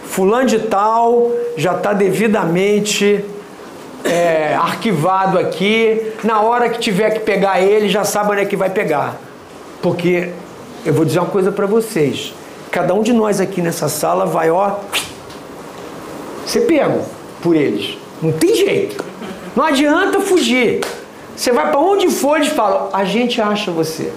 fulano 0.05 0.47
de 0.47 0.59
tal 0.59 1.31
já 1.55 1.75
está 1.75 1.93
devidamente 1.93 3.23
é, 4.03 4.55
arquivado 4.55 5.37
aqui. 5.37 6.13
Na 6.23 6.41
hora 6.41 6.69
que 6.69 6.79
tiver 6.79 7.11
que 7.11 7.19
pegar 7.19 7.61
ele, 7.61 7.87
já 7.89 8.03
sabe 8.03 8.31
onde 8.31 8.41
é 8.41 8.45
que 8.45 8.55
vai 8.55 8.69
pegar. 8.69 9.15
Porque 9.81 10.29
eu 10.85 10.93
vou 10.93 11.05
dizer 11.05 11.19
uma 11.19 11.29
coisa 11.29 11.51
para 11.51 11.65
vocês. 11.65 12.33
Cada 12.71 12.93
um 12.93 13.01
de 13.01 13.13
nós 13.13 13.39
aqui 13.39 13.61
nessa 13.61 13.89
sala 13.89 14.25
vai, 14.25 14.51
ó, 14.51 14.75
ser 16.45 16.61
pego 16.61 17.01
por 17.41 17.55
eles. 17.55 17.97
Não 18.21 18.31
tem 18.31 18.55
jeito. 18.55 19.03
Não 19.55 19.63
adianta 19.63 20.19
fugir. 20.19 20.81
Você 21.35 21.51
vai 21.51 21.71
para 21.71 21.79
onde 21.79 22.09
for, 22.09 22.37
eles 22.37 22.49
falam, 22.49 22.89
a 22.91 23.03
gente 23.05 23.41
acha 23.41 23.71
você. 23.71 24.11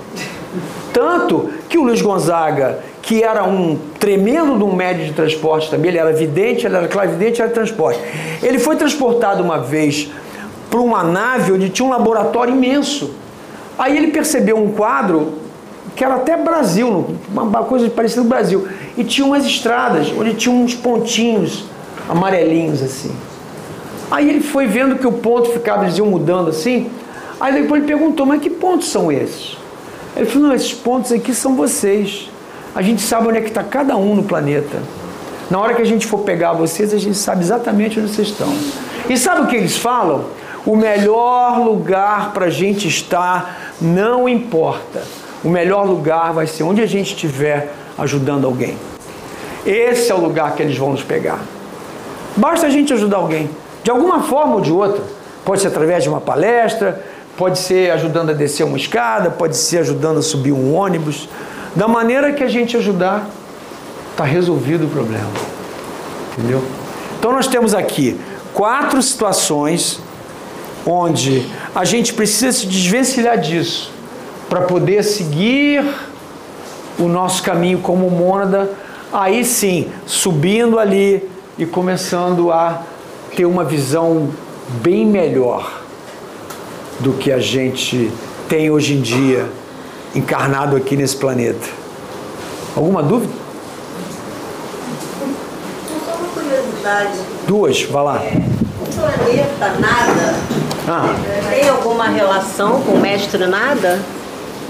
Tanto 0.92 1.50
que 1.68 1.78
o 1.78 1.84
Luiz 1.84 2.02
Gonzaga, 2.02 2.80
que 3.00 3.22
era 3.22 3.44
um 3.44 3.78
tremendo 3.98 4.58
de 4.58 4.64
um 4.64 4.74
médio 4.74 5.06
de 5.06 5.12
transporte 5.12 5.70
também, 5.70 5.90
ele 5.90 5.98
era 5.98 6.12
vidente, 6.12 6.66
ele 6.66 6.76
era 6.76 6.88
clarividente, 6.88 7.40
era 7.40 7.50
transporte. 7.50 8.00
Ele 8.42 8.58
foi 8.58 8.76
transportado 8.76 9.42
uma 9.42 9.58
vez 9.58 10.10
para 10.68 10.80
uma 10.80 11.02
nave 11.02 11.52
onde 11.52 11.70
tinha 11.70 11.86
um 11.86 11.90
laboratório 11.90 12.54
imenso. 12.54 13.14
Aí 13.78 13.96
ele 13.96 14.08
percebeu 14.08 14.56
um 14.56 14.72
quadro 14.72 15.41
que 15.94 16.04
era 16.04 16.16
até 16.16 16.36
Brasil, 16.36 17.16
uma 17.30 17.64
coisa 17.64 17.88
parecida 17.90 18.22
com 18.22 18.28
Brasil. 18.28 18.66
E 18.96 19.04
tinha 19.04 19.26
umas 19.26 19.44
estradas 19.44 20.12
onde 20.16 20.34
tinha 20.34 20.54
uns 20.54 20.74
pontinhos 20.74 21.64
amarelinhos 22.08 22.82
assim. 22.82 23.14
Aí 24.10 24.28
ele 24.28 24.40
foi 24.40 24.66
vendo 24.66 24.96
que 24.96 25.06
o 25.06 25.12
ponto 25.12 25.50
ficava, 25.50 25.84
eles 25.84 25.96
iam 25.96 26.06
mudando 26.06 26.50
assim. 26.50 26.90
Aí 27.40 27.54
depois 27.54 27.82
ele 27.82 27.92
perguntou, 27.92 28.26
mas 28.26 28.40
que 28.40 28.50
pontos 28.50 28.88
são 28.88 29.10
esses? 29.10 29.56
Ele 30.14 30.26
falou, 30.26 30.48
não, 30.48 30.54
esses 30.54 30.72
pontos 30.72 31.10
aqui 31.10 31.34
são 31.34 31.56
vocês. 31.56 32.30
A 32.74 32.82
gente 32.82 33.02
sabe 33.02 33.28
onde 33.28 33.38
é 33.38 33.40
que 33.40 33.48
está 33.48 33.64
cada 33.64 33.96
um 33.96 34.14
no 34.14 34.22
planeta. 34.22 34.82
Na 35.50 35.58
hora 35.58 35.74
que 35.74 35.82
a 35.82 35.86
gente 35.86 36.06
for 36.06 36.20
pegar 36.20 36.52
vocês, 36.52 36.94
a 36.94 36.98
gente 36.98 37.16
sabe 37.16 37.42
exatamente 37.42 37.98
onde 37.98 38.10
vocês 38.10 38.28
estão. 38.28 38.52
E 39.08 39.16
sabe 39.16 39.42
o 39.42 39.46
que 39.46 39.56
eles 39.56 39.76
falam? 39.76 40.24
O 40.64 40.76
melhor 40.76 41.58
lugar 41.58 42.32
para 42.32 42.46
a 42.46 42.50
gente 42.50 42.86
estar 42.88 43.74
não 43.80 44.28
importa. 44.28 45.02
O 45.44 45.48
melhor 45.48 45.86
lugar 45.86 46.32
vai 46.32 46.46
ser 46.46 46.62
onde 46.62 46.80
a 46.80 46.86
gente 46.86 47.14
estiver 47.14 47.72
ajudando 47.98 48.46
alguém. 48.46 48.76
Esse 49.66 50.10
é 50.10 50.14
o 50.14 50.20
lugar 50.20 50.54
que 50.54 50.62
eles 50.62 50.76
vão 50.76 50.92
nos 50.92 51.02
pegar. 51.02 51.40
Basta 52.36 52.66
a 52.66 52.70
gente 52.70 52.92
ajudar 52.92 53.16
alguém, 53.18 53.50
de 53.82 53.90
alguma 53.90 54.22
forma 54.22 54.54
ou 54.54 54.60
de 54.60 54.70
outra. 54.70 55.02
Pode 55.44 55.60
ser 55.60 55.68
através 55.68 56.04
de 56.04 56.08
uma 56.08 56.20
palestra, 56.20 57.04
pode 57.36 57.58
ser 57.58 57.90
ajudando 57.90 58.30
a 58.30 58.32
descer 58.32 58.64
uma 58.64 58.76
escada, 58.76 59.30
pode 59.30 59.56
ser 59.56 59.78
ajudando 59.78 60.18
a 60.18 60.22
subir 60.22 60.52
um 60.52 60.74
ônibus. 60.74 61.28
Da 61.74 61.88
maneira 61.88 62.32
que 62.32 62.44
a 62.44 62.48
gente 62.48 62.76
ajudar, 62.76 63.28
está 64.12 64.24
resolvido 64.24 64.86
o 64.86 64.88
problema. 64.88 65.30
Entendeu? 66.38 66.62
Então 67.18 67.32
nós 67.32 67.48
temos 67.48 67.74
aqui 67.74 68.18
quatro 68.54 69.02
situações 69.02 70.00
onde 70.86 71.46
a 71.74 71.84
gente 71.84 72.14
precisa 72.14 72.52
se 72.52 72.66
desvencilhar 72.66 73.38
disso 73.38 73.92
para 74.52 74.60
poder 74.60 75.02
seguir 75.02 75.82
o 76.98 77.08
nosso 77.08 77.42
caminho 77.42 77.78
como 77.78 78.10
mônada, 78.10 78.70
aí 79.10 79.46
sim, 79.46 79.90
subindo 80.04 80.78
ali 80.78 81.26
e 81.56 81.64
começando 81.64 82.52
a 82.52 82.82
ter 83.34 83.46
uma 83.46 83.64
visão 83.64 84.28
bem 84.82 85.06
melhor 85.06 85.80
do 87.00 87.14
que 87.14 87.32
a 87.32 87.38
gente 87.38 88.12
tem 88.46 88.70
hoje 88.70 88.92
em 88.92 89.00
dia 89.00 89.48
encarnado 90.14 90.76
aqui 90.76 90.98
nesse 90.98 91.16
planeta. 91.16 91.66
Alguma 92.76 93.02
dúvida? 93.02 93.32
Só 96.04 96.12
uma 96.12 96.28
curiosidade. 96.28 97.18
Duas, 97.48 97.82
vai 97.84 98.04
lá. 98.04 98.22
É, 98.22 98.34
o 98.82 98.86
planeta 99.00 99.80
Nada 99.80 100.34
Ah. 100.86 101.14
tem 101.48 101.70
alguma 101.70 102.08
relação 102.08 102.82
com 102.82 102.92
o 102.92 103.00
mestre 103.00 103.46
Nada? 103.46 103.98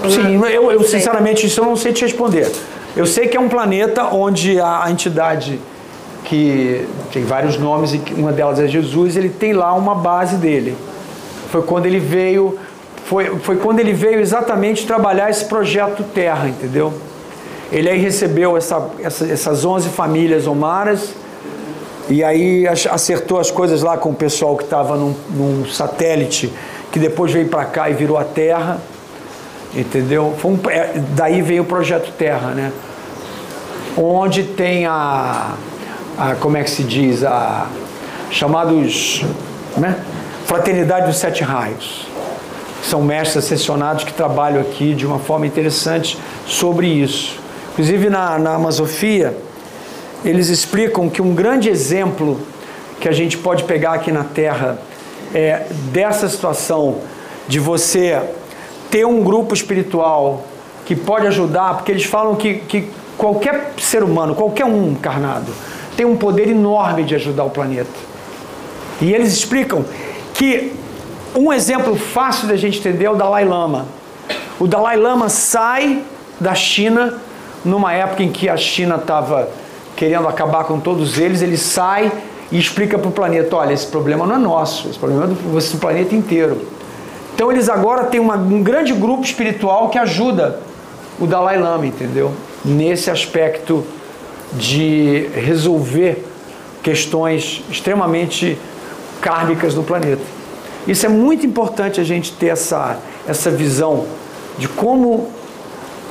Sim, 0.09 0.41
eu, 0.45 0.71
eu 0.71 0.83
sinceramente 0.83 1.45
isso 1.45 1.61
eu 1.61 1.65
não 1.65 1.75
sei 1.75 1.93
te 1.93 2.03
responder. 2.03 2.51
Eu 2.95 3.05
sei 3.05 3.27
que 3.27 3.35
é 3.35 3.39
um 3.39 3.49
planeta 3.49 4.05
onde 4.05 4.59
a 4.59 4.85
entidade 4.89 5.59
que 6.23 6.87
tem 7.11 7.23
vários 7.23 7.57
nomes 7.57 7.93
e 7.93 8.01
uma 8.15 8.31
delas 8.31 8.59
é 8.59 8.67
Jesus, 8.67 9.17
ele 9.17 9.29
tem 9.29 9.53
lá 9.53 9.73
uma 9.73 9.95
base 9.95 10.35
dele. 10.37 10.75
Foi 11.49 11.61
quando 11.61 11.85
ele 11.85 11.99
veio, 11.99 12.57
foi, 13.05 13.37
foi 13.39 13.57
quando 13.57 13.79
ele 13.79 13.93
veio 13.93 14.19
exatamente 14.19 14.85
trabalhar 14.85 15.29
esse 15.29 15.45
projeto 15.45 16.03
Terra, 16.03 16.47
entendeu? 16.47 16.93
Ele 17.71 17.89
aí 17.89 17.97
recebeu 17.97 18.55
essa, 18.55 18.89
essa, 19.03 19.25
essas 19.25 19.65
11 19.65 19.89
famílias 19.89 20.47
omaras 20.47 21.13
e 22.09 22.23
aí 22.23 22.67
acertou 22.67 23.39
as 23.39 23.49
coisas 23.49 23.81
lá 23.81 23.97
com 23.97 24.09
o 24.09 24.15
pessoal 24.15 24.55
que 24.55 24.63
estava 24.63 24.95
num, 24.95 25.15
num 25.31 25.65
satélite 25.65 26.53
que 26.91 26.99
depois 26.99 27.31
veio 27.31 27.47
para 27.47 27.65
cá 27.65 27.89
e 27.89 27.93
virou 27.93 28.17
a 28.17 28.23
Terra, 28.23 28.79
entendeu? 29.75 30.35
Um, 30.43 30.57
é, 30.69 30.93
daí 31.15 31.41
veio 31.41 31.63
o 31.63 31.65
projeto 31.65 32.11
Terra, 32.17 32.51
né? 32.51 32.71
Onde 33.97 34.43
tem 34.43 34.85
a 34.85 35.53
a, 36.17 36.35
como 36.35 36.57
é 36.57 36.63
que 36.63 36.69
se 36.69 36.83
diz, 36.83 37.23
a 37.23 37.67
chamados, 38.29 39.23
né? 39.77 39.97
Fraternidade 40.45 41.07
dos 41.07 41.17
Sete 41.17 41.43
Raios. 41.43 42.07
São 42.83 43.01
mestres 43.01 43.45
ascensionados 43.45 44.03
que 44.03 44.13
trabalham 44.13 44.61
aqui 44.61 44.93
de 44.93 45.05
uma 45.05 45.19
forma 45.19 45.47
interessante 45.47 46.17
sobre 46.45 46.87
isso. 46.87 47.39
Inclusive 47.71 48.09
na, 48.09 48.37
na 48.37 48.55
Amazofia, 48.55 49.35
eles 50.23 50.49
explicam 50.49 51.09
que 51.09 51.21
um 51.21 51.33
grande 51.33 51.69
exemplo 51.69 52.39
que 52.99 53.07
a 53.07 53.11
gente 53.11 53.37
pode 53.37 53.63
pegar 53.63 53.93
aqui 53.93 54.11
na 54.11 54.23
Terra 54.23 54.77
é 55.33 55.65
dessa 55.91 56.27
situação 56.27 56.97
de 57.47 57.59
você 57.59 58.21
ter 58.93 59.07
um 59.07 59.23
grupo 59.23 59.55
espiritual 59.55 60.45
que 60.85 60.95
pode 60.95 61.25
ajudar, 61.25 61.77
porque 61.77 61.91
eles 61.91 62.03
falam 62.03 62.35
que, 62.35 62.59
que 62.59 62.87
qualquer 63.17 63.73
ser 63.79 64.03
humano, 64.03 64.35
qualquer 64.35 64.65
um 64.65 64.91
encarnado, 64.91 65.51
tem 65.97 66.05
um 66.05 66.15
poder 66.15 66.47
enorme 66.47 67.03
de 67.03 67.15
ajudar 67.15 67.43
o 67.43 67.49
planeta. 67.49 67.89
E 69.01 69.11
eles 69.11 69.33
explicam 69.33 69.83
que 70.35 70.73
um 71.35 71.51
exemplo 71.51 71.95
fácil 71.95 72.47
da 72.47 72.55
gente 72.55 72.77
entender 72.77 73.05
é 73.05 73.09
o 73.09 73.15
Dalai 73.15 73.43
Lama. 73.43 73.87
O 74.59 74.67
Dalai 74.67 74.95
Lama 74.95 75.27
sai 75.27 76.03
da 76.39 76.53
China 76.53 77.19
numa 77.65 77.93
época 77.93 78.21
em 78.21 78.31
que 78.31 78.47
a 78.47 78.55
China 78.55 78.97
estava 78.97 79.49
querendo 79.95 80.27
acabar 80.27 80.65
com 80.65 80.79
todos 80.79 81.17
eles, 81.17 81.41
ele 81.41 81.57
sai 81.57 82.11
e 82.51 82.59
explica 82.59 82.99
para 82.99 83.09
o 83.09 83.11
planeta: 83.11 83.55
olha, 83.55 83.73
esse 83.73 83.87
problema 83.87 84.27
não 84.27 84.35
é 84.35 84.37
nosso, 84.37 84.87
esse 84.87 84.99
problema 84.99 85.23
é 85.23 85.27
do, 85.29 85.33
do 85.33 85.77
planeta 85.79 86.13
inteiro. 86.13 86.72
Então 87.33 87.51
eles 87.51 87.69
agora 87.69 88.05
têm 88.05 88.19
uma, 88.19 88.35
um 88.35 88.61
grande 88.61 88.93
grupo 88.93 89.23
espiritual 89.23 89.89
que 89.89 89.97
ajuda 89.97 90.59
o 91.19 91.25
Dalai 91.25 91.57
Lama, 91.59 91.85
entendeu? 91.85 92.31
Nesse 92.63 93.09
aspecto 93.09 93.85
de 94.53 95.29
resolver 95.33 96.25
questões 96.81 97.63
extremamente 97.69 98.57
kármicas 99.21 99.73
do 99.73 99.83
planeta. 99.83 100.21
Isso 100.87 101.05
é 101.05 101.09
muito 101.09 101.45
importante 101.45 101.99
a 102.01 102.03
gente 102.03 102.33
ter 102.33 102.47
essa, 102.47 102.97
essa 103.27 103.49
visão 103.49 104.05
de 104.57 104.67
como 104.67 105.31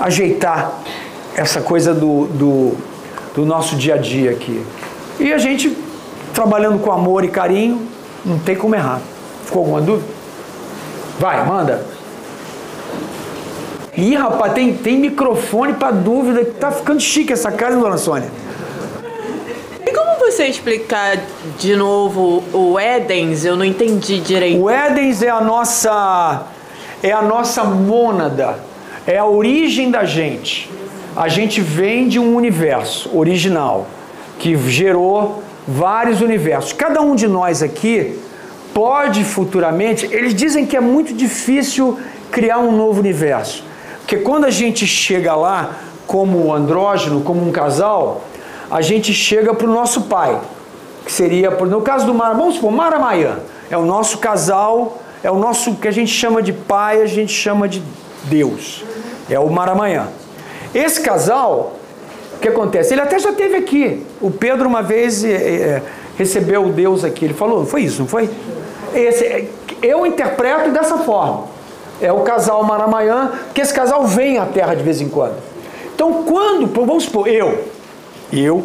ajeitar 0.01 0.73
essa 1.37 1.61
coisa 1.61 1.95
do, 1.95 2.27
do, 2.27 2.73
do 3.35 3.45
nosso 3.45 3.77
dia 3.77 3.95
a 3.95 3.99
dia 3.99 4.31
aqui. 4.31 4.65
E 5.21 5.33
a 5.33 5.39
gente, 5.39 5.77
trabalhando 6.33 6.79
com 6.79 6.91
amor 6.91 7.23
e 7.25 7.29
carinho, 7.29 7.87
não 8.25 8.39
tem 8.39 8.57
como 8.57 8.75
errar. 8.75 9.01
Ficou 9.45 9.61
alguma 9.61 9.81
dúvida? 9.81 10.12
Vai, 11.19 11.45
manda. 11.47 11.85
Ih, 13.97 14.15
rapaz, 14.15 14.55
tem, 14.55 14.75
tem 14.75 14.99
microfone 14.99 15.75
para 15.75 15.91
dúvida. 15.91 16.45
Tá 16.45 16.71
ficando 16.71 17.01
chique 17.01 17.33
essa 17.33 17.53
casa, 17.53 17.79
dona 17.79 17.99
Sônia. 17.99 18.29
E 19.87 19.91
como 19.93 20.19
você 20.19 20.47
explicar 20.47 21.19
de 21.59 21.77
novo 21.77 22.43
o 22.53 22.81
Edens? 22.81 23.45
Eu 23.45 23.55
não 23.55 23.65
entendi 23.65 24.21
direito. 24.21 24.63
O 24.63 24.71
Edens 24.71 25.23
é 25.23 25.29
a 25.29 25.41
nossa 25.41 26.47
é 27.03 27.13
a 27.13 27.21
nossa 27.21 27.65
mônada. 27.65 28.57
é 29.07 29.19
a 29.19 29.27
origem 29.27 29.91
da 29.91 30.05
gente. 30.05 30.71
A 31.15 31.29
gente 31.29 31.61
vem 31.61 32.09
de 32.09 32.19
um 32.19 32.35
universo 32.35 33.11
original 33.15 33.87
que 34.39 34.57
gerou 34.71 35.43
vários 35.69 36.21
universos. 36.21 36.73
Cada 36.73 37.03
um 37.03 37.15
de 37.15 37.29
nós 37.29 37.63
aqui 37.63 38.19
pode 38.75 39.25
futuramente, 39.25 40.07
eles 40.11 40.35
dizem 40.35 40.67
que 40.67 40.77
é 40.77 40.81
muito 40.81 41.13
difícil 41.13 41.99
criar 42.31 42.59
um 42.59 42.77
novo 42.77 43.01
universo. 43.01 43.65
Porque 44.01 44.17
quando 44.19 44.45
a 44.45 44.51
gente 44.51 44.87
chega 44.87 45.35
lá 45.35 45.77
como 46.07 46.53
andrógeno, 46.53 47.21
como 47.21 47.47
um 47.47 47.53
casal, 47.53 48.25
a 48.71 48.81
gente 48.81 49.13
chega 49.13 49.55
para 49.55 49.67
o 49.67 49.73
nosso 49.73 50.03
pai, 50.03 50.39
que 51.05 51.13
seria, 51.13 51.51
no 51.51 51.83
caso 51.83 52.07
do 52.07 52.15
Mara, 52.15 52.35
vamos 52.35 52.55
supor, 52.55 52.73
Maramayan, 52.73 53.39
é 53.71 53.77
o 53.77 53.85
nosso 53.85 54.19
casal, 54.19 54.99
é 55.23 55.31
o 55.31 55.37
nosso, 55.37 55.77
que 55.77 55.87
a 55.87 55.91
gente 55.91 56.11
chama 56.11 56.43
de 56.43 56.53
pai, 56.53 57.03
a 57.03 57.07
gente 57.07 57.33
chama 57.33 57.69
de 57.69 57.83
Deus, 58.25 58.85
é 59.29 59.39
o 59.39 59.49
Maramayan. 59.51 60.09
Esse 60.75 61.01
casal, 61.01 61.75
o 62.35 62.39
que 62.39 62.49
acontece? 62.49 62.95
Ele 62.95 63.03
até 63.03 63.19
já 63.19 63.33
teve 63.33 63.57
aqui, 63.57 64.05
o 64.21 64.31
Pedro 64.31 64.69
uma 64.69 64.83
vez 64.83 65.25
é, 65.25 65.83
recebeu 66.17 66.67
o 66.67 66.73
Deus 66.73 67.05
aqui, 67.05 67.27
ele 67.27 67.35
falou, 67.35 67.65
foi 67.67 67.83
isso, 67.83 68.01
não 68.01 68.09
foi? 68.09 68.29
Esse, 68.95 69.49
eu 69.83 70.07
interpreto 70.07 70.71
dessa 70.71 70.99
forma, 70.99 71.45
é 72.01 72.13
o 72.13 72.21
casal 72.21 72.65
Maramayan, 72.65 73.31
porque 73.47 73.61
esse 73.61 73.73
casal 73.73 74.05
vem 74.07 74.39
à 74.39 74.47
Terra 74.47 74.75
de 74.75 74.83
vez 74.83 75.01
em 75.01 75.09
quando. 75.09 75.37
Então, 75.95 76.25
quando, 76.25 76.67
vamos 76.67 77.05
supor, 77.05 77.29
eu, 77.29 77.65
eu 78.33 78.65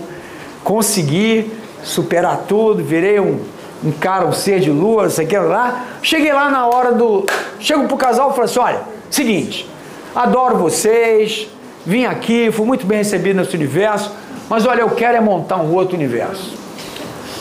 consegui 0.63 1.51
superar 1.83 2.45
tudo, 2.47 2.83
virei 2.83 3.19
um, 3.19 3.39
um 3.83 3.91
cara, 3.91 4.25
um 4.25 4.33
ser 4.33 4.59
de 4.59 4.71
lua, 4.71 5.03
não 5.03 5.09
sei 5.09 5.25
o 5.25 5.27
que 5.27 5.37
lá, 5.37 5.85
cheguei 6.01 6.33
lá 6.33 6.49
na 6.49 6.67
hora 6.67 6.91
do. 6.93 7.25
Chego 7.59 7.87
pro 7.87 7.97
casal 7.97 8.31
e 8.31 8.33
falo 8.33 8.45
assim: 8.45 8.59
olha, 8.59 8.81
seguinte, 9.09 9.69
adoro 10.15 10.57
vocês, 10.57 11.47
vim 11.85 12.05
aqui, 12.05 12.51
fui 12.51 12.65
muito 12.65 12.85
bem 12.85 12.99
recebido 12.99 13.37
nesse 13.37 13.55
universo, 13.55 14.11
mas 14.49 14.65
olha, 14.65 14.81
eu 14.81 14.89
quero 14.89 15.17
é 15.17 15.21
montar 15.21 15.57
um 15.57 15.73
outro 15.73 15.95
universo. 15.95 16.66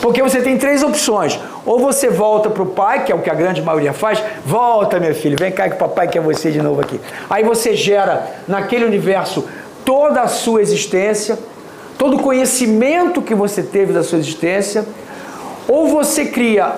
Porque 0.01 0.21
você 0.21 0.41
tem 0.41 0.57
três 0.57 0.83
opções. 0.83 1.39
Ou 1.65 1.79
você 1.79 2.09
volta 2.09 2.49
para 2.49 2.63
o 2.63 2.67
pai, 2.67 3.03
que 3.03 3.11
é 3.11 3.15
o 3.15 3.19
que 3.19 3.29
a 3.29 3.33
grande 3.33 3.61
maioria 3.61 3.93
faz, 3.93 4.21
volta, 4.45 4.99
meu 4.99 5.13
filho, 5.13 5.35
vem 5.39 5.51
cá 5.51 5.67
que 5.69 5.75
o 5.75 5.77
papai 5.77 6.07
quer 6.07 6.21
você 6.21 6.51
de 6.51 6.61
novo 6.61 6.81
aqui. 6.81 6.99
Aí 7.29 7.43
você 7.43 7.75
gera 7.75 8.25
naquele 8.47 8.85
universo 8.85 9.45
toda 9.83 10.21
a 10.21 10.27
sua 10.27 10.61
existência, 10.61 11.37
todo 11.97 12.17
o 12.17 12.19
conhecimento 12.19 13.21
que 13.21 13.33
você 13.33 13.63
teve 13.63 13.93
da 13.93 14.03
sua 14.03 14.19
existência, 14.19 14.85
ou 15.67 15.87
você 15.87 16.25
cria 16.25 16.75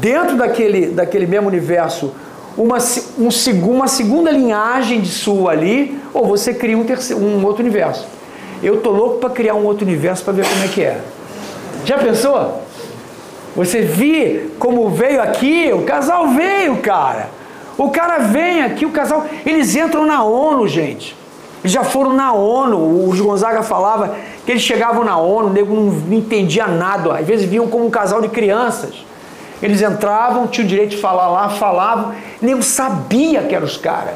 dentro 0.00 0.36
daquele, 0.36 0.86
daquele 0.86 1.26
mesmo 1.26 1.48
universo 1.48 2.12
uma, 2.56 2.78
um, 3.16 3.28
uma 3.70 3.86
segunda 3.86 4.30
linhagem 4.32 5.00
de 5.00 5.08
sua 5.08 5.52
ali, 5.52 5.98
ou 6.12 6.26
você 6.26 6.52
cria 6.52 6.76
um, 6.76 6.84
terceiro, 6.84 7.22
um 7.22 7.44
outro 7.44 7.62
universo. 7.62 8.06
Eu 8.60 8.80
tô 8.80 8.90
louco 8.90 9.18
para 9.18 9.30
criar 9.30 9.54
um 9.54 9.64
outro 9.64 9.86
universo 9.86 10.24
para 10.24 10.32
ver 10.32 10.46
como 10.48 10.64
é 10.64 10.68
que 10.68 10.82
é. 10.82 11.00
Já 11.88 11.96
pensou? 11.96 12.64
Você 13.56 13.80
vi 13.80 14.52
como 14.58 14.90
veio 14.90 15.22
aqui, 15.22 15.72
o 15.72 15.84
casal 15.84 16.28
veio, 16.28 16.76
cara. 16.82 17.30
O 17.78 17.88
cara 17.88 18.18
vem 18.18 18.62
aqui, 18.62 18.84
o 18.84 18.90
casal, 18.90 19.24
eles 19.46 19.74
entram 19.74 20.04
na 20.04 20.22
ONU, 20.22 20.68
gente. 20.68 21.16
Eles 21.60 21.72
já 21.72 21.82
foram 21.82 22.12
na 22.12 22.34
ONU. 22.34 22.76
O 22.76 23.16
Gonzaga 23.16 23.62
falava 23.62 24.14
que 24.44 24.52
eles 24.52 24.62
chegavam 24.62 25.02
na 25.02 25.16
ONU, 25.16 25.48
o 25.48 25.50
nego 25.50 25.74
não 25.74 26.18
entendia 26.18 26.66
nada. 26.66 27.16
Às 27.16 27.26
vezes 27.26 27.48
vinham 27.48 27.66
como 27.68 27.86
um 27.86 27.90
casal 27.90 28.20
de 28.20 28.28
crianças. 28.28 29.02
Eles 29.62 29.80
entravam, 29.80 30.46
tinham 30.46 30.66
o 30.66 30.68
direito 30.68 30.90
de 30.90 30.98
falar 30.98 31.28
lá, 31.28 31.48
falavam. 31.48 32.12
O 32.42 32.44
nego 32.44 32.62
sabia 32.62 33.44
que 33.44 33.54
eram 33.54 33.64
os 33.64 33.78
caras. 33.78 34.14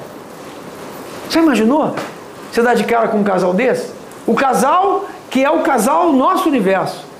Você 1.26 1.38
imaginou? 1.38 1.94
Você 2.52 2.60
dá 2.60 2.74
de 2.74 2.84
cara 2.84 3.08
com 3.08 3.16
um 3.16 3.24
casal 3.24 3.54
desse? 3.54 3.94
O 4.26 4.34
casal 4.34 5.06
que 5.30 5.42
é 5.42 5.50
o 5.50 5.60
casal 5.60 6.12
nosso 6.12 6.50
universo. 6.50 7.11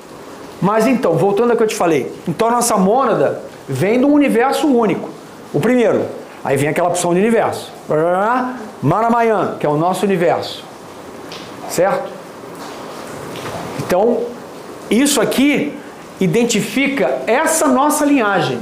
Mas 0.62 0.86
então, 0.86 1.14
voltando 1.14 1.50
ao 1.50 1.56
que 1.56 1.62
eu 1.64 1.66
te 1.66 1.74
falei, 1.74 2.14
então 2.26 2.46
a 2.46 2.52
nossa 2.52 2.76
mônada 2.76 3.42
vem 3.68 3.98
de 3.98 4.04
um 4.04 4.12
universo 4.12 4.68
único. 4.68 5.10
O 5.52 5.58
primeiro, 5.58 6.06
aí 6.44 6.56
vem 6.56 6.68
aquela 6.68 6.88
opção 6.88 7.12
de 7.12 7.18
universo. 7.18 7.72
Maramayan, 8.80 9.56
que 9.58 9.66
é 9.66 9.68
o 9.68 9.76
nosso 9.76 10.06
universo. 10.06 10.64
Certo? 11.68 12.08
Então, 13.80 14.20
isso 14.88 15.20
aqui 15.20 15.76
identifica 16.20 17.22
essa 17.26 17.66
nossa 17.66 18.04
linhagem. 18.04 18.60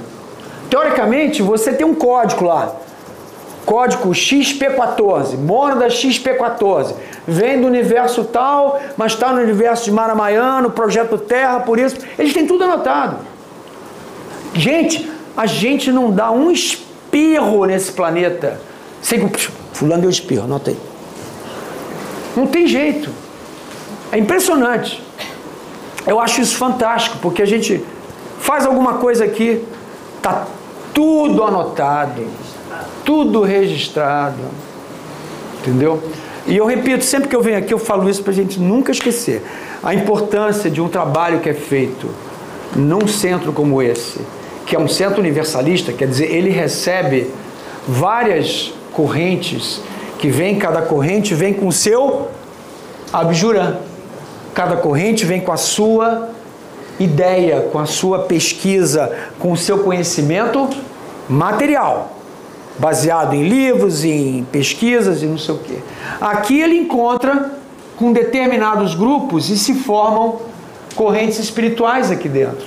Teoricamente, 0.70 1.42
você 1.42 1.70
tem 1.74 1.86
um 1.86 1.94
código 1.94 2.46
lá. 2.46 2.76
Código 3.64 4.10
XP14, 4.10 5.36
mônada 5.36 5.86
XP14. 5.86 6.94
Vem 7.26 7.60
do 7.60 7.66
universo 7.66 8.24
tal, 8.24 8.80
mas 8.96 9.12
está 9.12 9.32
no 9.32 9.40
universo 9.40 9.84
de 9.84 9.92
Maramayano, 9.92 10.70
projeto 10.70 11.18
Terra, 11.18 11.60
por 11.60 11.78
isso. 11.78 11.96
Eles 12.18 12.32
têm 12.32 12.46
tudo 12.46 12.64
anotado. 12.64 13.18
Gente, 14.54 15.10
a 15.36 15.46
gente 15.46 15.92
não 15.92 16.10
dá 16.10 16.30
um 16.30 16.50
espirro 16.50 17.64
nesse 17.66 17.92
planeta. 17.92 18.60
Sem 19.00 19.30
fulano 19.72 20.02
deu 20.02 20.10
espirro, 20.10 20.44
anota 20.44 20.70
aí. 20.70 20.78
Não 22.36 22.46
tem 22.46 22.66
jeito. 22.66 23.10
É 24.10 24.18
impressionante. 24.18 25.02
Eu 26.06 26.18
acho 26.18 26.40
isso 26.40 26.56
fantástico, 26.56 27.18
porque 27.20 27.42
a 27.42 27.46
gente 27.46 27.84
faz 28.40 28.66
alguma 28.66 28.94
coisa 28.94 29.24
aqui, 29.24 29.64
tá 30.22 30.46
tudo 30.92 31.44
anotado 31.44 32.22
tudo 33.04 33.42
registrado. 33.42 34.38
Entendeu? 35.60 36.02
E 36.46 36.56
eu 36.56 36.66
repito, 36.66 37.04
sempre 37.04 37.28
que 37.28 37.36
eu 37.36 37.42
venho 37.42 37.58
aqui, 37.58 37.72
eu 37.72 37.78
falo 37.78 38.08
isso 38.08 38.22
para 38.22 38.32
a 38.32 38.34
gente 38.34 38.58
nunca 38.58 38.90
esquecer. 38.90 39.42
A 39.82 39.94
importância 39.94 40.70
de 40.70 40.80
um 40.80 40.88
trabalho 40.88 41.40
que 41.40 41.48
é 41.48 41.54
feito 41.54 42.08
num 42.74 43.06
centro 43.06 43.52
como 43.52 43.82
esse, 43.82 44.20
que 44.66 44.74
é 44.74 44.78
um 44.78 44.88
centro 44.88 45.20
universalista, 45.20 45.92
quer 45.92 46.08
dizer, 46.08 46.32
ele 46.32 46.50
recebe 46.50 47.30
várias 47.86 48.72
correntes, 48.92 49.80
que 50.18 50.28
vem, 50.28 50.56
cada 50.58 50.82
corrente 50.82 51.34
vem 51.34 51.52
com 51.52 51.66
o 51.66 51.72
seu 51.72 52.28
abjurã. 53.12 53.76
Cada 54.54 54.76
corrente 54.76 55.24
vem 55.24 55.40
com 55.40 55.52
a 55.52 55.56
sua 55.56 56.30
ideia, 56.98 57.68
com 57.72 57.78
a 57.78 57.86
sua 57.86 58.20
pesquisa, 58.20 59.10
com 59.38 59.52
o 59.52 59.56
seu 59.56 59.78
conhecimento 59.78 60.68
material 61.28 62.19
baseado 62.80 63.34
em 63.34 63.46
livros, 63.46 64.04
em 64.04 64.42
pesquisas 64.50 65.22
e 65.22 65.26
não 65.26 65.36
sei 65.36 65.54
o 65.54 65.58
quê. 65.58 65.78
Aqui 66.18 66.58
ele 66.58 66.76
encontra 66.76 67.52
com 67.96 68.10
determinados 68.10 68.94
grupos 68.94 69.50
e 69.50 69.58
se 69.58 69.74
formam 69.74 70.40
correntes 70.96 71.38
espirituais 71.38 72.10
aqui 72.10 72.26
dentro. 72.26 72.66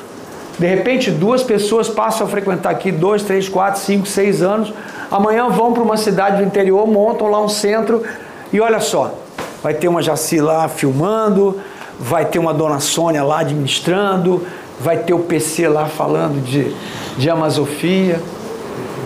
De 0.59 0.67
repente, 0.67 1.09
duas 1.09 1.41
pessoas 1.41 1.89
passam 1.89 2.27
a 2.27 2.29
frequentar 2.29 2.69
aqui 2.69 2.91
dois, 2.91 3.23
três, 3.23 3.49
quatro, 3.49 3.81
cinco, 3.81 4.05
seis 4.05 4.43
anos. 4.43 4.71
Amanhã 5.09 5.49
vão 5.49 5.73
para 5.73 5.81
uma 5.81 5.97
cidade 5.97 6.37
do 6.37 6.43
interior, 6.43 6.87
montam 6.87 7.27
lá 7.27 7.43
um 7.43 7.49
centro 7.49 8.03
e 8.51 8.61
olha 8.61 8.79
só, 8.79 9.15
vai 9.63 9.73
ter 9.73 9.87
uma 9.87 10.03
Jaci 10.03 10.39
lá 10.39 10.67
filmando, 10.67 11.59
vai 11.99 12.25
ter 12.25 12.37
uma 12.37 12.53
Dona 12.53 12.79
Sônia 12.79 13.23
lá 13.23 13.39
administrando, 13.39 14.45
vai 14.79 14.97
ter 14.97 15.15
o 15.15 15.19
PC 15.19 15.67
lá 15.67 15.87
falando 15.87 16.39
de, 16.43 16.71
de 17.17 17.29
Amazofia. 17.31 18.21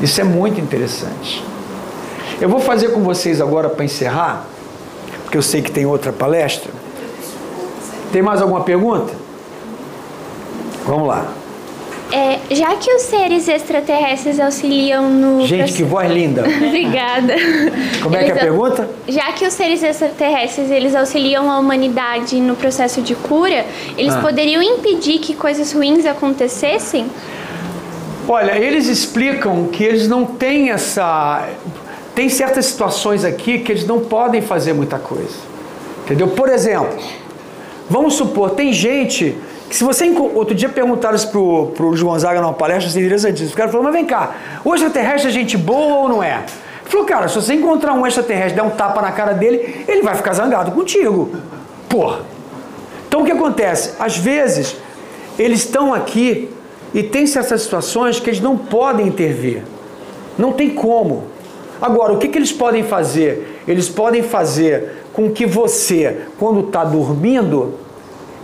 Isso 0.01 0.21
é 0.21 0.23
muito 0.23 0.59
interessante. 0.59 1.43
Eu 2.39 2.49
vou 2.49 2.59
fazer 2.59 2.89
com 2.89 3.01
vocês 3.01 3.41
agora 3.41 3.69
para 3.69 3.83
encerrar, 3.83 4.45
porque 5.23 5.37
eu 5.37 5.41
sei 5.41 5.61
que 5.61 5.71
tem 5.71 5.85
outra 5.85 6.13
palestra. 6.13 6.71
Tem 8.11 8.21
mais 8.21 8.41
alguma 8.41 8.61
pergunta? 8.61 9.13
Vamos 10.85 11.07
lá. 11.07 11.25
É, 12.11 12.39
já 12.55 12.73
que 12.75 12.89
os 12.93 13.01
seres 13.01 13.49
extraterrestres 13.49 14.39
auxiliam 14.39 15.09
no. 15.09 15.41
Gente, 15.41 15.57
processo... 15.57 15.77
que 15.77 15.83
voz 15.83 16.09
linda! 16.09 16.43
Obrigada. 16.65 17.35
Como 18.01 18.15
é 18.15 18.23
que 18.23 18.31
é 18.31 18.33
a 18.33 18.37
pergunta? 18.37 18.89
Já 19.09 19.33
que 19.33 19.45
os 19.45 19.53
seres 19.53 19.83
extraterrestres 19.83 20.71
eles 20.71 20.95
auxiliam 20.95 21.51
a 21.51 21.59
humanidade 21.59 22.39
no 22.39 22.55
processo 22.55 23.01
de 23.01 23.13
cura, 23.13 23.65
eles 23.97 24.13
ah. 24.15 24.21
poderiam 24.21 24.61
impedir 24.61 25.19
que 25.19 25.35
coisas 25.35 25.73
ruins 25.73 26.05
acontecessem? 26.05 27.07
Olha, 28.30 28.57
eles 28.57 28.88
explicam 28.88 29.67
que 29.67 29.84
eles 29.84 30.07
não 30.07 30.25
têm 30.25 30.69
essa. 30.69 31.47
Tem 32.13 32.28
certas 32.28 32.65
situações 32.65 33.23
aqui 33.23 33.59
que 33.59 33.71
eles 33.71 33.88
não 33.88 34.01
podem 34.01 34.41
fazer 34.41 34.73
muita 34.73 34.99
coisa. 34.99 35.36
Entendeu? 36.03 36.28
Por 36.28 36.49
exemplo, 36.49 36.97
vamos 37.89 38.15
supor, 38.15 38.49
tem 38.51 38.73
gente 38.73 39.38
que 39.69 39.75
se 39.75 39.84
você. 39.84 40.09
Outro 40.09 40.53
dia 40.53 40.67
perguntaram 40.67 41.15
isso 41.15 41.30
pro, 41.30 41.67
pro 41.67 41.95
João 41.95 42.19
Zaga 42.19 42.41
numa 42.41 42.53
palestra, 42.53 42.89
assim, 42.89 42.99
interessantíssimo. 42.99 43.53
O 43.53 43.57
cara 43.57 43.69
falou, 43.69 43.86
mas 43.86 43.93
vem 43.93 44.05
cá, 44.05 44.36
o 44.65 44.75
extraterrestre 44.75 45.30
é 45.30 45.32
gente 45.32 45.57
boa 45.57 45.99
ou 45.99 46.09
não 46.09 46.21
é? 46.21 46.43
Ele 46.82 46.91
falou, 46.91 47.05
cara, 47.05 47.30
se 47.30 47.36
você 47.36 47.53
encontrar 47.53 47.93
um 47.93 48.05
extraterrestre 48.05 48.55
der 48.55 48.63
um 48.63 48.71
tapa 48.71 49.01
na 49.01 49.11
cara 49.11 49.34
dele, 49.34 49.86
ele 49.88 50.01
vai 50.01 50.15
ficar 50.15 50.34
zangado 50.34 50.71
contigo. 50.71 51.30
Porra. 51.88 52.21
Então 53.07 53.21
o 53.21 53.25
que 53.25 53.32
acontece? 53.32 53.93
Às 53.99 54.17
vezes, 54.17 54.75
eles 55.39 55.59
estão 55.59 55.93
aqui 55.93 56.49
e 56.97 57.03
tem 57.03 57.25
certas 57.25 57.61
situações 57.61 58.19
que 58.19 58.29
eles 58.29 58.41
não 58.41 58.57
podem 58.57 59.07
intervir. 59.07 59.61
Não 60.37 60.51
tem 60.51 60.71
como. 60.71 61.25
Agora, 61.79 62.11
o 62.11 62.17
que, 62.17 62.27
que 62.27 62.37
eles 62.37 62.51
podem 62.51 62.83
fazer? 62.83 63.57
eles 63.67 63.89
podem 63.89 64.23
fazer 64.23 65.03
com 65.11 65.29
que 65.29 65.45
você, 65.45 66.21
quando 66.39 66.61
está 66.61 66.83
dormindo, 66.83 67.73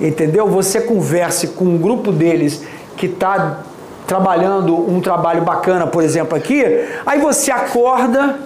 entendeu? 0.01 0.47
Você 0.47 0.81
converse 0.81 1.49
com 1.49 1.65
um 1.65 1.77
grupo 1.77 2.11
deles 2.11 2.63
que 2.97 3.05
está 3.05 3.61
trabalhando 4.05 4.75
um 4.75 4.99
trabalho 4.99 5.43
bacana, 5.43 5.87
por 5.87 6.03
exemplo, 6.03 6.35
aqui, 6.35 6.63
aí 7.05 7.19
você 7.19 7.51
acorda, 7.51 8.37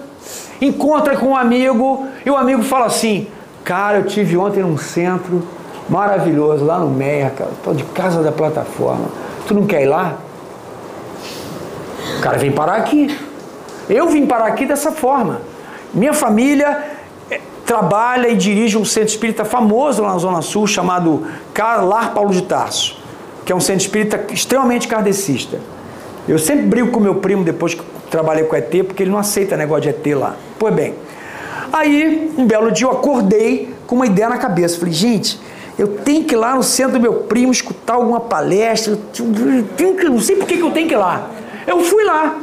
encontra 0.60 1.16
com 1.16 1.28
um 1.28 1.36
amigo 1.36 2.06
e 2.24 2.30
o 2.30 2.36
amigo 2.36 2.62
fala 2.62 2.86
assim: 2.86 3.26
Cara, 3.64 3.98
eu 3.98 4.04
tive 4.04 4.36
ontem 4.36 4.60
num 4.60 4.78
centro 4.78 5.42
maravilhoso 5.88 6.64
lá 6.64 6.78
no 6.78 6.88
Meia, 6.88 7.30
cara, 7.30 7.50
tô 7.64 7.72
de 7.72 7.82
casa 7.84 8.22
da 8.22 8.30
plataforma. 8.30 9.06
Tu 9.48 9.54
não 9.54 9.66
quer 9.66 9.82
ir 9.82 9.86
lá? 9.86 10.18
O 12.18 12.20
cara 12.20 12.36
vem 12.36 12.52
parar 12.52 12.74
aqui. 12.74 13.18
Eu 13.88 14.08
vim 14.08 14.26
parar 14.26 14.46
aqui 14.46 14.66
dessa 14.66 14.92
forma. 14.92 15.40
Minha 15.94 16.12
família 16.12 16.84
eh, 17.30 17.40
trabalha 17.64 18.28
e 18.28 18.36
dirige 18.36 18.76
um 18.76 18.84
centro 18.84 19.08
espírita 19.08 19.46
famoso 19.46 20.02
lá 20.02 20.12
na 20.12 20.18
Zona 20.18 20.42
Sul 20.42 20.66
chamado 20.66 21.26
Lar 21.56 22.12
Paulo 22.12 22.30
de 22.30 22.42
Tarso, 22.42 22.98
que 23.46 23.50
é 23.50 23.56
um 23.56 23.60
centro 23.60 23.80
espírita 23.80 24.22
extremamente 24.30 24.86
kardecista. 24.86 25.58
Eu 26.28 26.38
sempre 26.38 26.66
brigo 26.66 26.90
com 26.90 27.00
meu 27.00 27.14
primo 27.14 27.42
depois 27.42 27.72
que 27.72 27.82
trabalhei 28.10 28.44
com 28.44 28.54
ET, 28.54 28.70
porque 28.84 29.02
ele 29.02 29.10
não 29.10 29.18
aceita 29.18 29.56
negócio 29.56 29.82
de 29.84 29.88
ET 29.88 30.14
lá. 30.14 30.36
Pois 30.58 30.74
bem, 30.74 30.94
aí 31.72 32.30
um 32.36 32.46
belo 32.46 32.70
dia 32.70 32.86
eu 32.86 32.90
acordei 32.90 33.74
com 33.86 33.96
uma 33.96 34.04
ideia 34.04 34.28
na 34.28 34.36
cabeça. 34.36 34.78
Falei, 34.78 34.92
gente, 34.92 35.40
eu 35.78 35.86
tenho 35.98 36.24
que 36.24 36.34
ir 36.34 36.36
lá 36.36 36.56
no 36.56 36.62
centro 36.62 36.94
do 36.94 37.00
meu 37.00 37.14
primo 37.14 37.52
escutar 37.52 37.94
alguma 37.94 38.18
palestra. 38.18 38.98
Que, 39.12 39.22
não 40.08 40.20
sei 40.20 40.34
por 40.34 40.46
que 40.46 40.58
eu 40.58 40.72
tenho 40.72 40.88
que 40.88 40.94
ir 40.94 40.96
lá. 40.96 41.28
Eu 41.66 41.80
fui 41.80 42.04
lá. 42.04 42.36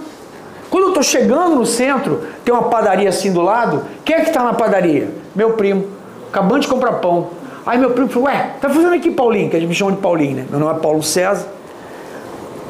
Quando 0.70 0.84
eu 0.84 0.90
estou 0.90 1.04
chegando 1.04 1.56
no 1.56 1.66
centro, 1.66 2.24
tem 2.46 2.54
uma 2.54 2.64
padaria 2.64 3.10
assim 3.10 3.34
do 3.34 3.42
lado. 3.42 3.84
Quem 4.06 4.16
é 4.16 4.22
que 4.22 4.30
está 4.30 4.42
na 4.42 4.54
padaria? 4.54 5.10
Meu 5.36 5.54
primo. 5.54 5.86
Acabando 6.30 6.62
de 6.62 6.68
comprar 6.68 6.94
pão. 6.94 7.30
Aí 7.66 7.78
meu 7.78 7.92
primo 7.92 8.08
falou, 8.08 8.28
ué, 8.28 8.52
tá 8.62 8.70
fazendo 8.70 8.94
aqui 8.94 9.12
Paulinho? 9.12 9.50
Que 9.50 9.60
gente 9.60 9.68
me 9.68 9.76
chama 9.76 9.92
de 9.92 9.98
Paulinho, 9.98 10.38
né? 10.38 10.46
Meu 10.50 10.60
nome 10.60 10.78
é 10.78 10.82
Paulo 10.82 11.04
César. 11.04 11.48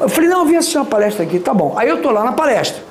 Eu 0.00 0.08
falei, 0.08 0.28
não, 0.28 0.40
eu 0.40 0.46
vim 0.46 0.56
assistir 0.56 0.78
uma 0.78 0.86
palestra 0.86 1.24
aqui. 1.24 1.38
Tá 1.38 1.54
bom. 1.54 1.74
Aí 1.76 1.88
eu 1.88 2.02
tô 2.02 2.10
lá 2.10 2.24
na 2.24 2.32
palestra. 2.32 2.82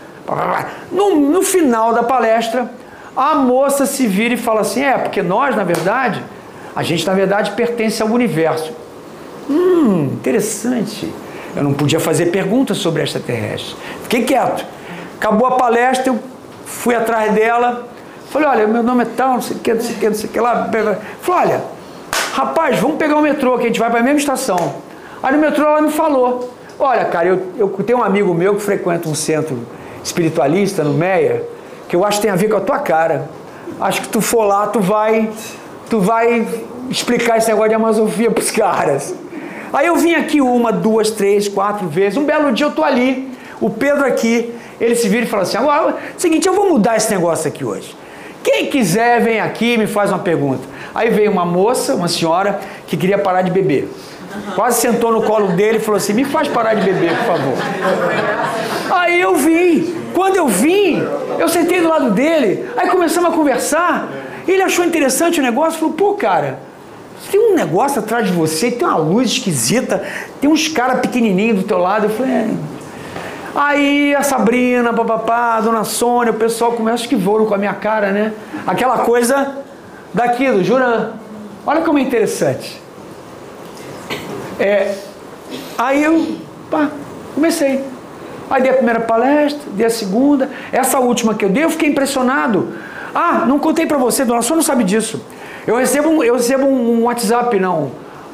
No, 0.91 1.15
no 1.15 1.41
final 1.41 1.93
da 1.93 2.03
palestra, 2.03 2.71
a 3.15 3.35
moça 3.35 3.85
se 3.85 4.07
vira 4.07 4.33
e 4.33 4.37
fala 4.37 4.61
assim, 4.61 4.83
é, 4.83 4.97
porque 4.97 5.21
nós, 5.21 5.55
na 5.55 5.63
verdade, 5.63 6.23
a 6.75 6.83
gente, 6.83 7.05
na 7.07 7.13
verdade, 7.13 7.51
pertence 7.51 8.01
ao 8.01 8.09
universo. 8.09 8.73
Hum, 9.49 10.09
interessante. 10.13 11.11
Eu 11.55 11.63
não 11.63 11.73
podia 11.73 11.99
fazer 11.99 12.27
perguntas 12.27 12.77
sobre 12.77 13.01
extraterrestres. 13.01 13.75
Fiquei 14.03 14.23
quieto. 14.23 14.65
Acabou 15.17 15.47
a 15.47 15.51
palestra, 15.51 16.11
eu 16.11 16.19
fui 16.65 16.93
atrás 16.93 17.33
dela. 17.33 17.87
Falei, 18.29 18.47
olha, 18.47 18.67
meu 18.67 18.83
nome 18.83 19.03
é 19.03 19.07
tal, 19.15 19.35
não 19.35 19.41
sei 19.41 19.55
o 19.55 19.59
que, 19.59 19.73
não 19.73 19.81
sei 19.81 19.95
o 19.95 19.99
que, 19.99 20.07
não 20.09 20.15
sei 20.15 20.29
o 20.29 20.33
que 20.33 20.39
lá. 20.39 20.69
Falei, 21.21 21.47
olha, 21.47 21.63
rapaz, 22.33 22.77
vamos 22.79 22.97
pegar 22.97 23.15
o 23.15 23.21
metrô, 23.21 23.57
que 23.57 23.63
a 23.63 23.67
gente 23.67 23.79
vai 23.79 23.89
para 23.89 24.01
a 24.01 24.03
mesma 24.03 24.19
estação. 24.19 24.75
Aí 25.23 25.33
no 25.33 25.39
metrô 25.39 25.65
ela 25.65 25.81
me 25.81 25.91
falou, 25.91 26.53
olha, 26.77 27.05
cara, 27.05 27.27
eu, 27.27 27.41
eu 27.57 27.69
tenho 27.85 27.99
um 27.99 28.03
amigo 28.03 28.33
meu 28.33 28.55
que 28.55 28.61
frequenta 28.61 29.07
um 29.07 29.15
centro 29.15 29.57
espiritualista 30.03 30.83
no 30.83 30.93
Meia, 30.93 31.43
que 31.87 31.95
eu 31.95 32.03
acho 32.03 32.17
que 32.17 32.23
tem 32.23 32.31
a 32.31 32.35
ver 32.35 32.49
com 32.49 32.57
a 32.57 32.61
tua 32.61 32.79
cara. 32.79 33.29
Acho 33.79 34.01
que 34.01 34.09
tu 34.09 34.19
for 34.19 34.43
lá, 34.43 34.67
tu 34.67 34.81
vai, 34.81 35.29
tu 35.89 35.99
vai 35.99 36.47
explicar 36.89 37.37
esse 37.37 37.47
negócio 37.47 37.69
de 37.69 37.75
amazofia 37.75 38.31
pros 38.31 38.51
caras. 38.51 39.15
Aí 39.73 39.87
eu 39.87 39.95
vim 39.95 40.13
aqui 40.13 40.41
uma, 40.41 40.71
duas, 40.71 41.11
três, 41.11 41.47
quatro 41.47 41.87
vezes. 41.87 42.17
Um 42.17 42.23
belo 42.23 42.51
dia 42.51 42.65
eu 42.65 42.71
tô 42.71 42.83
ali, 42.83 43.31
o 43.59 43.69
Pedro 43.69 44.05
aqui, 44.05 44.53
ele 44.79 44.95
se 44.95 45.07
vira 45.09 45.25
e 45.25 45.27
fala 45.27 45.43
assim: 45.43 45.57
agora, 45.57 45.95
seguinte, 46.17 46.47
eu 46.47 46.53
vou 46.53 46.69
mudar 46.69 46.95
esse 46.95 47.11
negócio 47.11 47.47
aqui 47.47 47.63
hoje. 47.63 47.95
Quem 48.43 48.67
quiser, 48.67 49.21
vem 49.21 49.39
aqui 49.39 49.73
e 49.73 49.77
me 49.77 49.87
faz 49.87 50.11
uma 50.11 50.19
pergunta. 50.19 50.63
Aí 50.93 51.09
veio 51.09 51.31
uma 51.31 51.45
moça, 51.45 51.95
uma 51.95 52.07
senhora, 52.07 52.59
que 52.87 52.95
queria 52.95 53.17
parar 53.17 53.41
de 53.41 53.51
beber. 53.51 53.89
Quase 54.53 54.81
sentou 54.81 55.11
no 55.11 55.23
colo 55.23 55.49
dele 55.53 55.77
e 55.77 55.81
falou 55.81 55.97
assim: 55.97 56.13
me 56.13 56.25
faz 56.25 56.47
parar 56.47 56.73
de 56.75 56.81
beber, 56.81 57.15
por 57.17 57.25
favor. 57.25 57.53
Aí 58.91 59.19
eu 59.19 59.35
vim. 59.35 59.95
Quando 60.13 60.37
eu 60.37 60.47
vim, 60.47 61.03
eu 61.37 61.49
sentei 61.49 61.81
do 61.81 61.89
lado 61.89 62.11
dele, 62.11 62.69
aí 62.77 62.87
começamos 62.89 63.29
a 63.29 63.33
conversar. 63.33 64.07
Ele 64.47 64.61
achou 64.61 64.85
interessante 64.85 65.39
o 65.39 65.43
negócio, 65.43 65.79
falou: 65.79 65.95
pô, 65.95 66.13
cara, 66.13 66.59
tem 67.31 67.39
um 67.51 67.55
negócio 67.55 67.99
atrás 67.99 68.27
de 68.27 68.31
você, 68.31 68.71
tem 68.71 68.87
uma 68.87 68.97
luz 68.97 69.31
esquisita, 69.31 70.03
tem 70.39 70.49
uns 70.49 70.67
caras 70.67 70.99
pequenininhos 70.99 71.59
do 71.59 71.63
teu 71.63 71.77
lado. 71.77 72.05
Eu 72.05 72.09
falei: 72.09 72.31
é. 72.31 72.49
Aí 73.55 74.13
a 74.13 74.21
Sabrina, 74.21 74.93
papapá, 74.93 75.55
a 75.55 75.61
dona 75.61 75.85
Sônia, 75.85 76.31
o 76.31 76.35
pessoal 76.35 76.73
começa 76.73 77.07
que 77.07 77.15
voam 77.15 77.45
com 77.45 77.53
a 77.53 77.57
minha 77.57 77.73
cara, 77.73 78.11
né? 78.11 78.33
Aquela 78.67 78.99
coisa 78.99 79.59
daqui 80.13 80.51
do 80.51 80.61
Juran. 80.63 81.13
Olha 81.65 81.81
como 81.81 81.97
é 81.97 82.01
interessante. 82.01 82.81
É, 84.59 84.95
aí 85.77 86.03
eu 86.03 86.37
pá, 86.69 86.89
comecei. 87.33 87.81
Aí 88.49 88.61
dei 88.61 88.71
a 88.71 88.75
primeira 88.75 88.99
palestra, 88.99 89.61
dei 89.71 89.85
a 89.85 89.89
segunda. 89.89 90.49
Essa 90.71 90.99
última 90.99 91.33
que 91.33 91.45
eu 91.45 91.49
dei, 91.49 91.63
eu 91.63 91.69
fiquei 91.69 91.89
impressionado. 91.89 92.73
Ah, 93.17 93.45
não 93.47 93.57
contei 93.59 93.85
para 93.85 93.97
você, 93.97 94.25
dona 94.25 94.41
Sônia 94.41 94.57
não 94.57 94.63
sabe 94.63 94.83
disso. 94.83 95.21
Eu 95.65 95.77
recebo, 95.77 96.21
eu 96.21 96.33
recebo 96.33 96.65
um 96.65 97.05
WhatsApp, 97.05 97.57
não, 97.57 97.91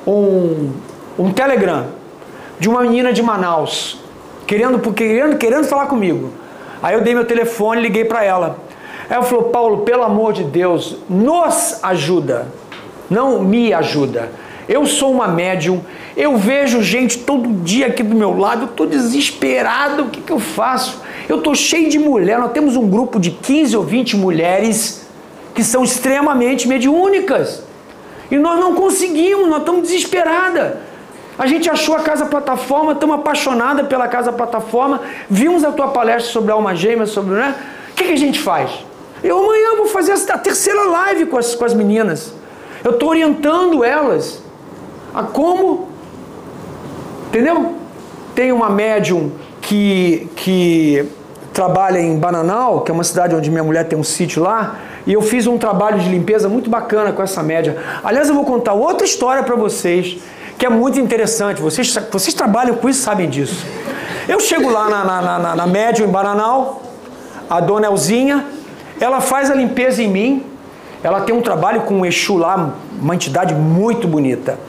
um, 0.07 0.71
um 1.19 1.31
Telegram 1.31 1.85
de 2.59 2.67
uma 2.67 2.81
menina 2.81 3.13
de 3.13 3.21
Manaus 3.21 3.99
querendo, 4.47 4.79
querendo, 4.91 5.37
querendo 5.37 5.65
falar 5.65 5.85
comigo. 5.85 6.31
Aí 6.81 6.95
eu 6.95 7.01
dei 7.01 7.13
meu 7.13 7.25
telefone, 7.25 7.79
liguei 7.79 8.05
para 8.05 8.23
ela. 8.23 8.57
Ela 9.07 9.21
falou: 9.23 9.45
Paulo, 9.45 9.79
pelo 9.83 10.03
amor 10.03 10.33
de 10.33 10.43
Deus, 10.43 10.97
nos 11.07 11.79
ajuda, 11.83 12.47
não 13.07 13.43
me 13.43 13.71
ajuda. 13.73 14.31
Eu 14.67 14.85
sou 14.85 15.11
uma 15.11 15.27
médium, 15.27 15.81
eu 16.17 16.37
vejo 16.37 16.81
gente 16.81 17.19
todo 17.19 17.63
dia 17.63 17.87
aqui 17.87 18.01
do 18.01 18.15
meu 18.15 18.37
lado, 18.37 18.63
eu 18.63 18.67
estou 18.67 18.87
desesperado, 18.87 20.03
o 20.03 20.09
que, 20.09 20.21
que 20.21 20.31
eu 20.31 20.39
faço? 20.39 21.01
Eu 21.31 21.37
estou 21.37 21.55
cheio 21.55 21.89
de 21.89 21.97
mulher, 21.97 22.37
nós 22.37 22.51
temos 22.51 22.75
um 22.75 22.89
grupo 22.89 23.17
de 23.17 23.31
15 23.31 23.77
ou 23.77 23.85
20 23.85 24.17
mulheres 24.17 25.07
que 25.55 25.63
são 25.63 25.81
extremamente 25.81 26.67
mediúnicas. 26.67 27.63
E 28.29 28.37
nós 28.37 28.59
não 28.59 28.75
conseguimos, 28.75 29.47
nós 29.47 29.59
estamos 29.59 29.83
desesperadas. 29.83 30.73
A 31.39 31.47
gente 31.47 31.69
achou 31.69 31.95
a 31.95 32.01
Casa 32.01 32.25
Plataforma, 32.25 32.91
estamos 32.91 33.15
apaixonadas 33.15 33.87
pela 33.87 34.09
Casa 34.09 34.33
Plataforma, 34.33 34.99
vimos 35.29 35.63
a 35.63 35.71
tua 35.71 35.87
palestra 35.87 36.33
sobre 36.33 36.51
a 36.51 36.55
alma 36.55 36.75
gêmea, 36.75 37.05
sobre, 37.05 37.35
né? 37.35 37.55
O 37.91 37.95
que, 37.95 38.03
que 38.03 38.11
a 38.11 38.17
gente 38.17 38.37
faz? 38.37 38.69
Eu 39.23 39.39
amanhã 39.39 39.77
vou 39.77 39.85
fazer 39.85 40.11
a 40.11 40.37
terceira 40.37 40.83
live 40.83 41.27
com 41.27 41.37
as, 41.37 41.55
com 41.55 41.63
as 41.63 41.73
meninas. 41.73 42.33
Eu 42.83 42.91
estou 42.91 43.07
orientando 43.07 43.85
elas 43.85 44.43
a 45.13 45.23
como, 45.23 45.87
entendeu? 47.29 47.73
Tem 48.35 48.51
uma 48.51 48.69
médium 48.69 49.31
que, 49.61 50.27
que 50.35 51.09
trabalha 51.53 51.99
em 51.99 52.17
Bananal, 52.17 52.81
que 52.81 52.91
é 52.91 52.93
uma 52.93 53.03
cidade 53.03 53.35
onde 53.35 53.49
minha 53.49 53.63
mulher 53.63 53.87
tem 53.87 53.97
um 53.97 54.03
sítio 54.03 54.41
lá, 54.41 54.77
e 55.05 55.13
eu 55.13 55.21
fiz 55.21 55.47
um 55.47 55.57
trabalho 55.57 55.99
de 55.99 56.09
limpeza 56.09 56.47
muito 56.47 56.69
bacana 56.69 57.11
com 57.11 57.21
essa 57.21 57.43
média. 57.43 57.77
Aliás, 58.03 58.29
eu 58.29 58.35
vou 58.35 58.45
contar 58.45 58.73
outra 58.73 59.05
história 59.05 59.43
para 59.43 59.55
vocês 59.55 60.17
que 60.57 60.65
é 60.65 60.69
muito 60.69 60.99
interessante. 60.99 61.59
Vocês, 61.59 61.91
vocês 62.11 62.35
trabalham 62.35 62.75
com 62.75 62.87
isso 62.87 63.01
sabem 63.01 63.27
disso. 63.27 63.65
Eu 64.27 64.39
chego 64.39 64.69
lá 64.69 64.87
na, 64.87 65.03
na, 65.03 65.39
na, 65.39 65.55
na 65.55 65.67
Médio, 65.67 66.05
em 66.05 66.07
Bananal, 66.07 66.83
a 67.49 67.59
dona 67.59 67.87
Elzinha, 67.87 68.45
ela 68.99 69.19
faz 69.19 69.49
a 69.49 69.55
limpeza 69.55 70.03
em 70.03 70.07
mim, 70.07 70.45
ela 71.03 71.21
tem 71.21 71.33
um 71.33 71.41
trabalho 71.41 71.81
com 71.81 72.01
o 72.01 72.05
Exu 72.05 72.37
lá, 72.37 72.75
uma 73.01 73.15
entidade 73.15 73.55
muito 73.55 74.07
bonita. 74.07 74.59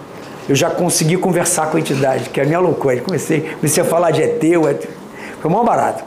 Eu 0.49 0.55
já 0.57 0.71
consegui 0.71 1.19
conversar 1.19 1.67
com 1.67 1.77
a 1.77 1.81
entidade, 1.81 2.31
que 2.31 2.41
é 2.41 2.43
a 2.43 2.47
minha 2.47 2.59
loucura. 2.59 2.99
Comecei, 3.03 3.55
comecei 3.61 3.83
a 3.83 3.87
falar 3.87 4.13
de 4.13 4.23
ET, 4.23 4.43
foi 5.43 5.51
mó 5.51 5.65
barato. 5.65 6.05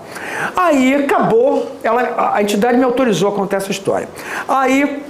Aí 0.56 0.96
acabou, 0.96 1.70
ela, 1.84 2.32
a 2.34 2.42
entidade 2.42 2.78
me 2.78 2.86
autorizou 2.86 3.28
a 3.28 3.32
contar 3.34 3.58
essa 3.58 3.70
história. 3.70 4.08
Aí 4.48 5.04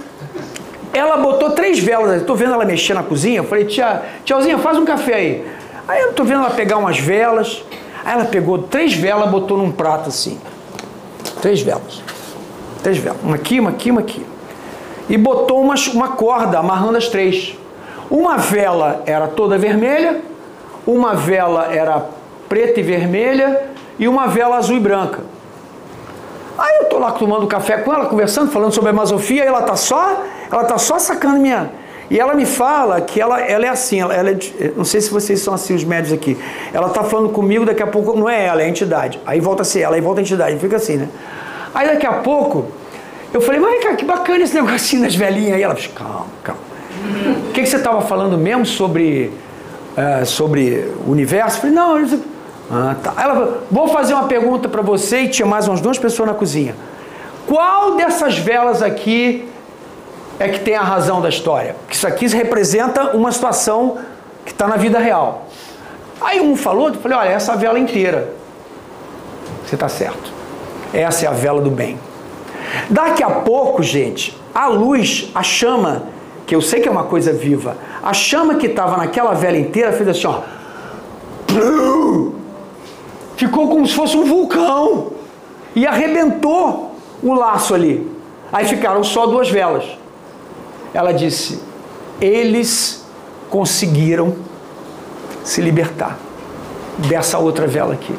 ela 0.92 1.16
botou 1.18 1.52
três 1.52 1.78
velas, 1.78 2.20
estou 2.20 2.34
vendo 2.34 2.52
ela 2.52 2.64
mexer 2.64 2.92
na 2.92 3.04
cozinha, 3.04 3.38
eu 3.38 3.44
falei, 3.44 3.66
tia, 3.66 4.02
tiazinha, 4.24 4.58
faz 4.58 4.76
um 4.78 4.84
café 4.84 5.14
aí. 5.14 5.46
Aí 5.86 6.02
eu 6.02 6.10
estou 6.10 6.26
vendo 6.26 6.40
ela 6.40 6.50
pegar 6.50 6.76
umas 6.76 6.98
velas, 6.98 7.62
aí 8.04 8.14
ela 8.14 8.24
pegou 8.24 8.58
três 8.58 8.94
velas, 8.94 9.30
botou 9.30 9.56
num 9.56 9.70
prato 9.70 10.08
assim. 10.08 10.40
Três 11.40 11.62
velas. 11.62 12.02
Três 12.82 12.98
velas. 12.98 13.20
Uma 13.22 13.36
aqui, 13.36 13.60
uma 13.60 13.70
aqui, 13.70 13.92
uma 13.92 14.00
aqui. 14.00 14.26
E 15.08 15.16
botou 15.16 15.60
uma, 15.60 15.76
uma 15.94 16.08
corda 16.08 16.58
amarrando 16.58 16.98
as 16.98 17.06
três. 17.06 17.56
Uma 18.10 18.36
vela 18.38 19.04
era 19.06 19.28
toda 19.28 19.56
vermelha, 19.56 20.20
uma 20.84 21.14
vela 21.14 21.72
era 21.72 22.06
preta 22.48 22.80
e 22.80 22.82
vermelha 22.82 23.75
e 23.98 24.06
uma 24.08 24.26
vela 24.26 24.56
azul 24.56 24.76
e 24.76 24.80
branca. 24.80 25.20
Aí 26.58 26.78
eu 26.80 26.84
tô 26.86 26.98
lá 26.98 27.12
tomando 27.12 27.46
café 27.46 27.78
com 27.78 27.92
ela, 27.92 28.06
conversando, 28.06 28.50
falando 28.50 28.72
sobre 28.72 28.90
a 28.90 28.92
masofia, 28.92 29.44
e 29.44 29.46
ela 29.46 29.62
tá 29.62 29.76
só, 29.76 30.22
ela 30.50 30.64
tá 30.64 30.78
só 30.78 30.98
sacando 30.98 31.38
minha. 31.38 31.70
E 32.08 32.18
ela 32.18 32.34
me 32.34 32.46
fala 32.46 33.00
que 33.00 33.20
ela, 33.20 33.40
ela 33.40 33.66
é 33.66 33.68
assim, 33.68 34.00
ela, 34.00 34.14
ela 34.14 34.30
é, 34.30 34.72
não 34.76 34.84
sei 34.84 35.00
se 35.00 35.10
vocês 35.10 35.40
são 35.40 35.52
assim 35.52 35.74
os 35.74 35.84
médios 35.84 36.12
aqui. 36.12 36.38
Ela 36.72 36.88
tá 36.88 37.02
falando 37.02 37.30
comigo, 37.30 37.64
daqui 37.66 37.82
a 37.82 37.86
pouco 37.86 38.16
não 38.16 38.28
é 38.28 38.46
ela, 38.46 38.62
é 38.62 38.66
a 38.66 38.68
entidade. 38.68 39.20
Aí 39.26 39.40
volta 39.40 39.62
a 39.62 39.64
ser 39.64 39.80
ela, 39.80 39.96
aí 39.96 40.00
volta 40.00 40.20
a 40.20 40.22
entidade, 40.22 40.58
fica 40.58 40.76
assim, 40.76 40.96
né? 40.96 41.08
Aí 41.74 41.88
daqui 41.88 42.06
a 42.06 42.14
pouco 42.14 42.66
Eu 43.34 43.40
falei, 43.40 43.60
mas 43.60 43.82
cá, 43.82 43.94
que 43.94 44.04
bacana 44.04 44.44
esse 44.44 44.54
negocinho 44.58 45.02
das 45.02 45.14
velhinhas 45.14 45.54
aí. 45.56 45.62
Ela 45.62 45.74
falou, 45.74 45.90
calma, 45.94 46.26
calma. 46.42 46.60
O 47.48 47.52
que, 47.52 47.62
que 47.62 47.68
você 47.68 47.76
estava 47.76 48.00
falando 48.00 48.38
mesmo 48.38 48.64
sobre, 48.64 49.30
eh, 49.96 50.24
sobre 50.24 50.90
o 51.06 51.10
universo? 51.10 51.58
Eu 51.58 51.60
falei, 51.60 51.76
não, 51.76 51.98
eu... 51.98 52.35
ah, 52.70 52.96
tá. 53.02 53.14
Ela 53.16 53.34
falou, 53.34 53.62
vou 53.70 53.88
fazer 53.88 54.14
uma 54.14 54.24
pergunta 54.24 54.68
para 54.68 54.82
você 54.82 55.20
e 55.20 55.28
tinha 55.28 55.46
mais 55.46 55.68
umas 55.68 55.80
duas 55.80 55.98
pessoas 55.98 56.28
na 56.28 56.34
cozinha. 56.34 56.74
Qual 57.46 57.96
dessas 57.96 58.38
velas 58.38 58.82
aqui 58.82 59.48
é 60.38 60.48
que 60.48 60.60
tem 60.60 60.74
a 60.74 60.82
razão 60.82 61.20
da 61.20 61.28
história? 61.28 61.76
Porque 61.80 61.94
isso 61.94 62.06
aqui 62.06 62.26
representa 62.26 63.16
uma 63.16 63.30
situação 63.30 63.98
que 64.44 64.50
está 64.52 64.66
na 64.66 64.76
vida 64.76 64.98
real. 64.98 65.46
Aí 66.20 66.40
um 66.40 66.56
falou, 66.56 66.88
eu 66.88 66.94
falei, 66.94 67.16
olha, 67.16 67.28
essa 67.28 67.54
vela 67.56 67.78
inteira. 67.78 68.32
Você 69.64 69.76
está 69.76 69.88
certo. 69.88 70.32
Essa 70.92 71.26
é 71.26 71.28
a 71.28 71.32
vela 71.32 71.60
do 71.60 71.70
bem. 71.70 71.98
Daqui 72.90 73.22
a 73.22 73.30
pouco, 73.30 73.82
gente, 73.82 74.36
a 74.54 74.66
luz, 74.66 75.30
a 75.34 75.42
chama, 75.42 76.04
que 76.46 76.54
eu 76.54 76.60
sei 76.60 76.80
que 76.80 76.88
é 76.88 76.90
uma 76.90 77.04
coisa 77.04 77.32
viva, 77.32 77.76
a 78.02 78.12
chama 78.12 78.56
que 78.56 78.66
estava 78.66 78.96
naquela 78.96 79.34
vela 79.34 79.56
inteira 79.56 79.92
fez 79.92 80.08
assim, 80.08 80.26
ó. 80.26 80.40
Ficou 83.36 83.68
como 83.68 83.86
se 83.86 83.94
fosse 83.94 84.16
um 84.16 84.24
vulcão. 84.24 85.12
E 85.74 85.86
arrebentou 85.86 86.94
o 87.22 87.34
laço 87.34 87.74
ali. 87.74 88.10
Aí 88.52 88.66
ficaram 88.66 89.04
só 89.04 89.26
duas 89.26 89.50
velas. 89.50 89.84
Ela 90.94 91.12
disse: 91.12 91.60
eles 92.20 93.04
conseguiram 93.50 94.34
se 95.44 95.60
libertar 95.60 96.18
dessa 96.98 97.38
outra 97.38 97.66
vela 97.66 97.94
aqui. 97.94 98.14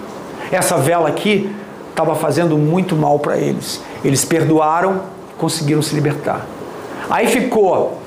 Essa 0.52 0.78
vela 0.78 1.10
aqui 1.10 1.54
estava 1.90 2.16
fazendo 2.16 2.58
muito 2.58 2.96
mal 2.96 3.20
para 3.20 3.38
eles. 3.38 3.82
Eles 4.04 4.24
perdoaram, 4.24 5.02
conseguiram 5.38 5.82
se 5.82 5.96
libertar. 5.96 6.46
Aí 7.10 7.28
ficou 7.28 8.00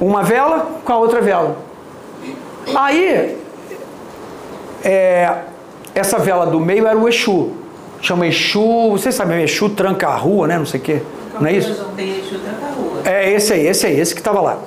uma 0.00 0.22
vela 0.22 0.80
com 0.84 0.92
a 0.92 0.98
outra 0.98 1.20
vela. 1.20 1.56
Aí, 2.74 3.38
é, 4.84 5.34
essa 5.98 6.18
vela 6.18 6.46
do 6.46 6.60
meio 6.60 6.86
era 6.86 6.98
o 6.98 7.08
Exu. 7.08 7.52
Chama 8.00 8.26
Exu, 8.26 8.90
vocês 8.90 9.14
sabem, 9.14 9.42
Exu 9.42 9.68
tranca 9.70 10.08
a 10.08 10.16
rua, 10.16 10.46
né? 10.46 10.58
Não 10.58 10.66
sei 10.66 10.80
o 10.80 10.82
quê. 10.82 11.02
Não 11.40 11.46
é 11.46 11.52
isso? 11.52 11.86
É 13.04 13.32
esse 13.32 13.52
aí, 13.52 13.66
esse 13.66 13.86
aí, 13.86 13.98
esse 13.98 14.14
que 14.14 14.20
estava 14.20 14.40
lá. 14.40 14.58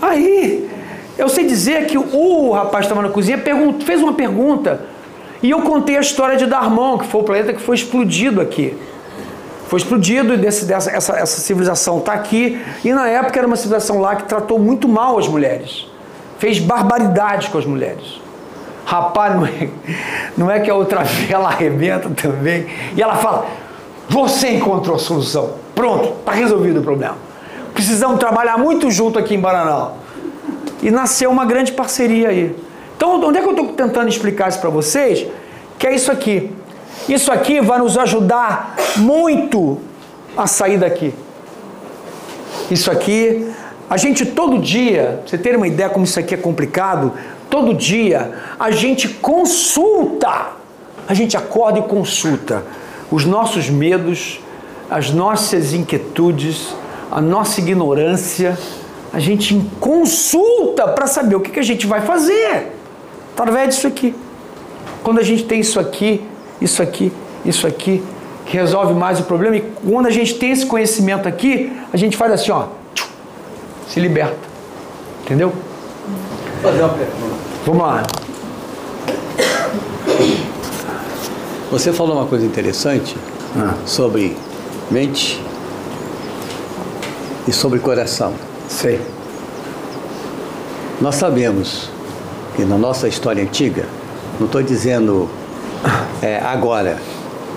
Aí, 0.00 0.68
eu 1.18 1.28
sei 1.28 1.46
dizer 1.46 1.86
que 1.86 1.98
o 1.98 2.52
rapaz 2.52 2.86
que 2.86 2.92
estava 2.92 3.06
na 3.06 3.12
cozinha 3.12 3.38
perguntou, 3.38 3.86
fez 3.86 4.00
uma 4.00 4.14
pergunta 4.14 4.80
e 5.42 5.50
eu 5.50 5.62
contei 5.62 5.96
a 5.96 6.00
história 6.00 6.36
de 6.36 6.46
Darmon, 6.46 6.98
que 6.98 7.06
foi 7.06 7.20
o 7.20 7.24
planeta 7.24 7.52
que 7.52 7.60
foi 7.60 7.76
explodido 7.76 8.40
aqui. 8.40 8.76
Foi 9.68 9.78
explodido 9.78 10.34
e 10.34 10.36
desse, 10.36 10.64
dessa, 10.64 10.90
essa, 10.90 11.16
essa 11.16 11.40
civilização 11.40 11.98
está 11.98 12.12
aqui. 12.12 12.60
E 12.84 12.92
na 12.92 13.08
época 13.08 13.38
era 13.38 13.46
uma 13.46 13.56
civilização 13.56 14.00
lá 14.00 14.16
que 14.16 14.24
tratou 14.24 14.58
muito 14.58 14.88
mal 14.88 15.18
as 15.18 15.28
mulheres. 15.28 15.86
Fez 16.38 16.58
barbaridades 16.58 17.48
com 17.48 17.58
as 17.58 17.64
mulheres. 17.64 18.20
Rapaz, 18.90 19.36
não 19.36 19.46
é, 19.46 19.68
não 20.36 20.50
é 20.50 20.58
que 20.58 20.68
a 20.68 20.74
outra 20.74 21.04
vela 21.04 21.46
arrebenta 21.46 22.10
também. 22.10 22.66
E 22.96 23.00
ela 23.00 23.14
fala: 23.14 23.46
Você 24.08 24.50
encontrou 24.56 24.96
a 24.96 24.98
solução. 24.98 25.52
Pronto, 25.76 26.14
está 26.18 26.32
resolvido 26.32 26.80
o 26.80 26.82
problema. 26.82 27.16
Precisamos 27.72 28.18
trabalhar 28.18 28.58
muito 28.58 28.90
junto 28.90 29.16
aqui 29.16 29.36
em 29.36 29.38
Bananal. 29.38 29.98
E 30.82 30.90
nasceu 30.90 31.30
uma 31.30 31.44
grande 31.44 31.70
parceria 31.70 32.30
aí. 32.30 32.56
Então, 32.96 33.22
onde 33.22 33.38
é 33.38 33.40
que 33.40 33.46
eu 33.46 33.52
estou 33.52 33.68
tentando 33.68 34.08
explicar 34.08 34.48
isso 34.48 34.58
para 34.58 34.70
vocês? 34.70 35.24
Que 35.78 35.86
é 35.86 35.94
isso 35.94 36.10
aqui. 36.10 36.50
Isso 37.08 37.30
aqui 37.30 37.60
vai 37.60 37.78
nos 37.78 37.96
ajudar 37.96 38.74
muito 38.96 39.78
a 40.36 40.48
sair 40.48 40.78
daqui. 40.78 41.14
Isso 42.68 42.90
aqui, 42.90 43.48
a 43.90 43.96
gente 43.96 44.24
todo 44.24 44.56
dia, 44.60 45.20
você 45.26 45.36
ter 45.36 45.56
uma 45.56 45.66
ideia 45.66 45.90
como 45.90 46.04
isso 46.04 46.20
aqui 46.20 46.32
é 46.32 46.36
complicado, 46.36 47.12
todo 47.50 47.74
dia 47.74 48.32
a 48.56 48.70
gente 48.70 49.08
consulta, 49.08 50.52
a 51.08 51.12
gente 51.12 51.36
acorda 51.36 51.80
e 51.80 51.82
consulta 51.82 52.62
os 53.10 53.24
nossos 53.24 53.68
medos, 53.68 54.38
as 54.88 55.10
nossas 55.10 55.72
inquietudes, 55.72 56.72
a 57.10 57.20
nossa 57.20 57.60
ignorância, 57.60 58.56
a 59.12 59.18
gente 59.18 59.60
consulta 59.80 60.86
para 60.86 61.08
saber 61.08 61.34
o 61.34 61.40
que, 61.40 61.50
que 61.50 61.58
a 61.58 61.64
gente 61.64 61.84
vai 61.84 62.00
fazer 62.00 62.68
através 63.32 63.74
disso 63.74 63.88
aqui. 63.88 64.14
Quando 65.02 65.18
a 65.18 65.24
gente 65.24 65.44
tem 65.44 65.58
isso 65.58 65.80
aqui, 65.80 66.22
isso 66.60 66.80
aqui, 66.80 67.12
isso 67.44 67.66
aqui, 67.66 68.00
que 68.46 68.56
resolve 68.56 68.94
mais 68.94 69.18
o 69.18 69.24
problema, 69.24 69.56
e 69.56 69.64
quando 69.84 70.06
a 70.06 70.10
gente 70.10 70.36
tem 70.36 70.52
esse 70.52 70.64
conhecimento 70.64 71.26
aqui, 71.26 71.72
a 71.92 71.96
gente 71.96 72.16
faz 72.16 72.32
assim, 72.32 72.52
ó, 72.52 72.66
se 73.90 74.00
liberta. 74.00 74.38
Entendeu? 75.24 75.52
Vou 76.62 76.70
fazer 76.72 76.82
uma 76.82 76.94
pergunta. 76.94 77.34
Vamos 77.66 77.82
lá. 77.82 78.02
Você 81.70 81.92
falou 81.92 82.16
uma 82.16 82.26
coisa 82.26 82.44
interessante 82.44 83.16
Ah. 83.56 83.74
sobre 83.86 84.36
mente 84.90 85.40
e 87.46 87.52
sobre 87.52 87.78
coração. 87.78 88.32
Sei. 88.68 89.00
Nós 91.00 91.14
sabemos 91.16 91.90
que 92.56 92.64
na 92.64 92.76
nossa 92.76 93.08
história 93.08 93.42
antiga, 93.42 93.86
não 94.38 94.46
estou 94.46 94.62
dizendo 94.62 95.28
é, 96.22 96.38
agora, 96.38 96.98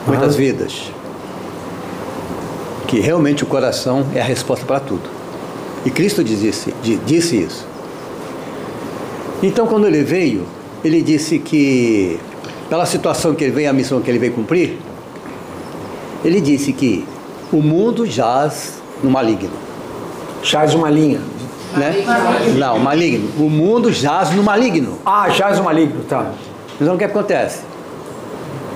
muitas 0.07 0.29
Aham. 0.29 0.37
vidas, 0.37 0.91
que 2.87 2.99
realmente 2.99 3.43
o 3.43 3.47
coração 3.47 4.05
é 4.15 4.21
a 4.21 4.23
resposta 4.23 4.65
para 4.65 4.79
tudo. 4.79 5.09
E 5.85 5.89
Cristo 5.91 6.23
disse, 6.23 6.73
di- 6.81 6.95
disse 7.05 7.37
isso. 7.37 7.65
Então, 9.41 9.67
quando 9.67 9.85
ele 9.87 10.03
veio, 10.03 10.45
ele 10.83 11.01
disse 11.01 11.37
que, 11.39 12.17
pela 12.69 12.85
situação 12.85 13.33
que 13.35 13.43
ele 13.43 13.51
veio, 13.51 13.69
a 13.69 13.73
missão 13.73 13.99
que 14.01 14.09
ele 14.09 14.19
veio 14.19 14.31
cumprir, 14.33 14.77
ele 16.23 16.39
disse 16.39 16.71
que 16.71 17.05
o 17.51 17.57
mundo 17.61 18.05
jaz 18.05 18.75
no 19.03 19.09
maligno. 19.11 19.51
Jaz 20.41 20.73
uma 20.73 20.89
linha. 20.89 21.19
Né? 21.75 22.03
Não, 22.57 22.79
maligno. 22.79 23.29
O 23.37 23.49
mundo 23.49 23.91
jaz 23.91 24.31
no 24.33 24.43
maligno. 24.43 24.99
Ah, 25.05 25.29
jaz 25.29 25.59
o 25.59 25.63
maligno, 25.63 26.01
tá. 26.07 26.31
Então 26.79 26.95
o 26.95 26.97
que 26.97 27.03
acontece? 27.03 27.59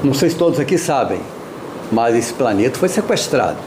Não 0.03 0.14
sei 0.14 0.30
se 0.30 0.36
todos 0.36 0.60
aqui 0.60 0.78
sabem, 0.78 1.20
mas 1.91 2.16
esse 2.16 2.34
planeta 2.34 2.78
foi 2.78 2.89
sequestrado 2.89 3.58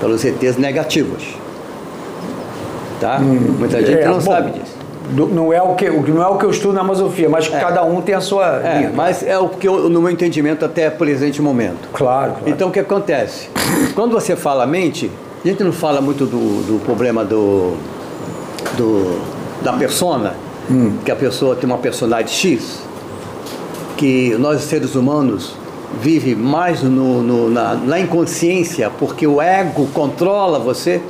pelos 0.00 0.24
ETs 0.24 0.56
negativos. 0.56 1.24
Tá? 3.00 3.18
Muita 3.20 3.80
gente 3.80 3.98
é, 4.00 4.04
não 4.06 4.14
bom, 4.14 4.20
sabe 4.20 4.50
disso. 4.52 4.74
do- 5.10 5.26
Não 5.28 5.52
é, 5.52 5.62
o 5.62 5.74
que, 5.74 5.88
não 5.88 6.22
é 6.22 6.26
o 6.26 6.36
que 6.36 6.44
eu 6.44 6.50
estudo 6.50 6.74
na 6.74 6.82
filosofia, 6.82 7.28
mas 7.28 7.46
cada 7.48 7.84
um 7.84 8.00
tem 8.00 8.14
a 8.14 8.20
sua 8.20 8.60
É, 8.64 8.78
linha. 8.78 8.92
mas 8.94 9.22
é 9.22 9.38
o 9.38 9.48
que 9.48 9.66
eu, 9.68 9.88
no 9.88 10.00
meu 10.02 10.10
entendimento 10.10 10.64
até 10.64 10.90
presente 10.90 11.40
momento. 11.40 11.88
Claro, 11.92 12.32
claro. 12.32 12.42
Então 12.48 12.68
o 12.68 12.70
que 12.72 12.80
acontece? 12.80 13.48
Quando 13.94 14.12
você 14.12 14.34
fala 14.34 14.66
mente, 14.66 15.10
a 15.44 15.48
gente 15.48 15.62
não 15.62 15.72
fala 15.72 16.00
muito 16.00 16.26
do, 16.26 16.62
do 16.66 16.80
problema 16.84 17.24
do, 17.24 17.74
do 18.76 19.20
da 19.62 19.72
persona, 19.74 20.34
que 21.04 21.10
a 21.10 21.16
pessoa 21.16 21.56
tem 21.56 21.66
uma 21.68 21.78
personalidade 21.78 22.30
X, 22.32 22.80
que 23.96 24.36
nós 24.38 24.60
seres 24.62 24.94
humanos 24.94 25.54
vive 26.00 26.34
mais 26.34 26.82
no, 26.82 27.22
no- 27.22 27.48
na, 27.50 27.74
na 27.74 27.98
inconsciência, 27.98 28.90
porque 28.98 29.26
o 29.26 29.40
ego 29.40 29.88
controla 29.94 30.58
você. 30.58 31.00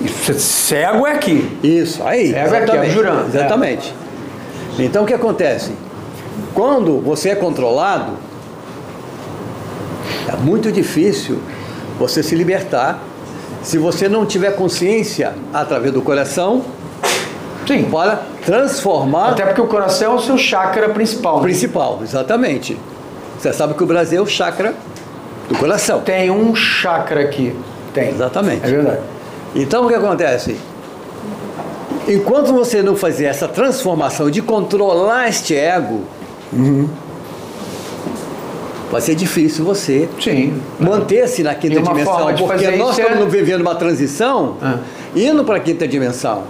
Isso- 0.00 0.34
Cego 0.34 1.06
é 1.06 1.12
aqui. 1.12 1.56
Isso, 1.62 2.02
aí. 2.04 2.32
É, 2.32 2.38
é 2.38 2.58
aqui, 2.58 2.76
é 2.76 2.90
jurando. 2.90 3.28
Exatamente. 3.28 3.94
Então 4.78 5.04
o 5.04 5.06
que 5.06 5.14
acontece? 5.14 5.72
Quando 6.54 7.00
você 7.00 7.30
é 7.30 7.34
controlado, 7.34 8.12
é 10.32 10.36
muito 10.36 10.70
difícil 10.72 11.40
você 11.98 12.22
se 12.22 12.34
libertar 12.34 12.98
se 13.62 13.78
você 13.78 14.08
não 14.08 14.26
tiver 14.26 14.50
consciência 14.56 15.32
através 15.52 15.92
do 15.92 16.02
coração 16.02 16.62
Sim. 17.66 17.84
para 17.90 18.22
transformar 18.44 19.30
Até 19.30 19.46
porque 19.46 19.60
o 19.60 19.66
coração 19.66 20.12
é 20.12 20.14
o 20.16 20.20
seu 20.20 20.36
chakra 20.36 20.88
principal. 20.90 21.36
né? 21.36 21.42
principal, 21.44 22.00
exatamente. 22.02 22.76
Você 23.38 23.52
sabe 23.52 23.74
que 23.74 23.82
o 23.82 23.86
Brasil 23.86 24.18
é 24.18 24.22
o 24.22 24.26
chakra 24.26 24.74
do 25.48 25.56
coração. 25.56 26.00
Tem 26.00 26.30
um 26.30 26.54
chakra 26.54 27.20
aqui. 27.22 27.56
Tem. 27.92 28.10
Exatamente. 28.10 28.64
É 28.66 28.68
verdade. 28.68 29.00
Então 29.54 29.84
o 29.84 29.88
que 29.88 29.94
acontece? 29.94 30.56
Enquanto 32.08 32.52
você 32.52 32.82
não 32.82 32.96
fazer 32.96 33.24
essa 33.26 33.48
transformação 33.48 34.30
de 34.30 34.42
controlar 34.42 35.28
este 35.28 35.54
ego, 35.56 36.00
vai 38.90 39.00
ser 39.00 39.14
difícil 39.14 39.64
você 39.64 40.08
manter-se 40.78 41.42
na 41.42 41.54
quinta 41.54 41.80
dimensão, 41.80 42.34
porque 42.36 42.70
nós 42.76 42.90
isso 42.92 43.00
é- 43.00 43.04
estamos 43.04 43.32
vivendo 43.32 43.60
uma 43.62 43.74
transição 43.74 44.56
Ah. 44.62 44.78
indo 45.16 45.44
para 45.44 45.56
a 45.56 45.60
quinta 45.60 45.86
dimensão. 45.88 46.42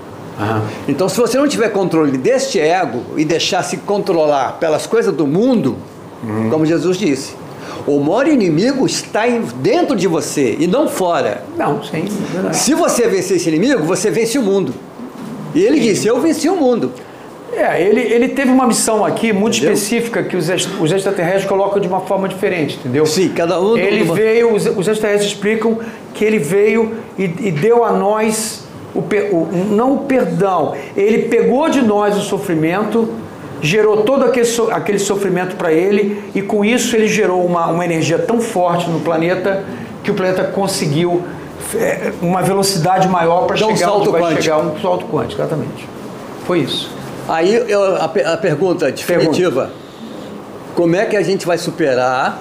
Então, 0.89 1.09
se 1.09 1.17
você 1.21 1.39
não 1.39 1.47
tiver 1.47 1.69
controle 1.69 2.19
deste 2.19 2.59
ego 2.59 3.03
e 3.17 3.25
deixar 3.25 3.63
se 3.63 3.77
controlar 3.79 4.55
pelas 4.59 4.85
coisas 4.85 5.15
do 5.15 5.27
mundo, 5.29 5.77
Uhum. 6.25 6.51
como 6.51 6.67
Jesus 6.67 6.97
disse, 6.99 7.37
O 7.87 8.01
maior 8.01 8.27
inimigo 8.27 8.87
está 8.87 9.25
dentro 9.57 9.95
de 9.95 10.07
você 10.09 10.57
e 10.59 10.67
não 10.67 10.89
fora. 10.89 11.45
Não, 11.57 11.83
sim, 11.85 12.05
é. 12.49 12.53
Se 12.53 12.73
você 12.75 13.07
vencer 13.09 13.37
esse 13.37 13.49
inimigo, 13.49 13.83
você 13.85 14.11
vence 14.11 14.39
o 14.39 14.43
mundo. 14.43 14.73
E 15.55 15.63
ele 15.63 15.79
disse: 15.79 16.07
Eu 16.07 16.21
venci 16.21 16.49
o 16.49 16.57
mundo. 16.57 16.93
É, 17.53 17.81
ele, 17.81 18.01
ele 18.01 18.29
teve 18.31 18.51
uma 18.51 18.67
missão 18.67 19.05
aqui 19.05 19.33
muito 19.33 19.59
Entendeu? 19.59 19.75
específica 19.75 20.23
que 20.25 20.37
os, 20.37 20.49
os 20.81 20.91
extraterrestres 20.91 21.45
colocam 21.45 21.79
de 21.81 21.87
uma 21.87 22.01
forma 22.01 22.27
diferente, 22.27 22.77
entendeu? 22.81 23.07
Sim, 23.07 23.29
cada 23.29 23.61
um. 23.61 23.77
Ele 23.77 24.03
uma- 24.03 24.15
veio, 24.15 24.53
os, 24.53 24.67
os 24.67 24.89
extraterrestres 24.89 25.33
explicam 25.33 25.79
que 26.15 26.25
ele 26.25 26.39
veio 26.39 26.95
e, 27.17 27.25
e 27.25 27.51
deu 27.53 27.85
a 27.85 27.93
nós, 27.93 28.65
o, 28.93 28.99
o- 28.99 29.49
não 29.71 29.95
o 29.95 29.99
perdão, 29.99 30.75
ele 30.97 31.29
pegou 31.29 31.69
de 31.69 31.81
nós 31.81 32.17
o 32.17 32.23
sofrimento, 32.23 33.09
gerou 33.65 34.03
todo 34.03 34.25
aquele, 34.25 34.45
so- 34.47 34.71
aquele 34.71 34.99
sofrimento 34.99 35.57
para 35.57 35.73
ele, 35.73 36.23
e 36.35 36.43
com 36.43 36.65
isso 36.65 36.95
ele 36.95 37.09
gerou 37.09 37.45
uma, 37.45 37.67
uma 37.69 37.85
energia 37.85 38.19
tão 38.19 38.41
forte 38.41 38.89
no 38.91 39.01
planeta 39.01 39.65
que 40.03 40.11
o 40.11 40.15
planeta 40.15 40.45
conseguiu 40.45 41.23
é, 41.75 42.13
uma 42.21 42.43
velocidade 42.43 43.09
maior 43.09 43.47
para 43.47 43.57
Dar 43.57 43.67
um 43.67 43.75
chegar 43.77 43.87
salto 43.89 44.01
onde 44.03 44.11
vai 44.11 44.21
quântico. 44.23 44.43
chegar, 44.43 44.59
um 44.59 44.81
salto 44.81 45.07
quântico, 45.07 45.41
exatamente. 45.41 45.89
Foi 46.47 46.59
isso. 46.61 46.91
Aí 47.27 47.55
eu- 47.55 47.97
a, 47.97 48.05
a 48.05 48.37
pergunta 48.37 48.93
definitiva: 48.93 49.71
como 50.75 50.95
é 50.95 51.07
que 51.07 51.17
a 51.17 51.23
gente 51.23 51.47
vai 51.47 51.57
superar? 51.57 52.39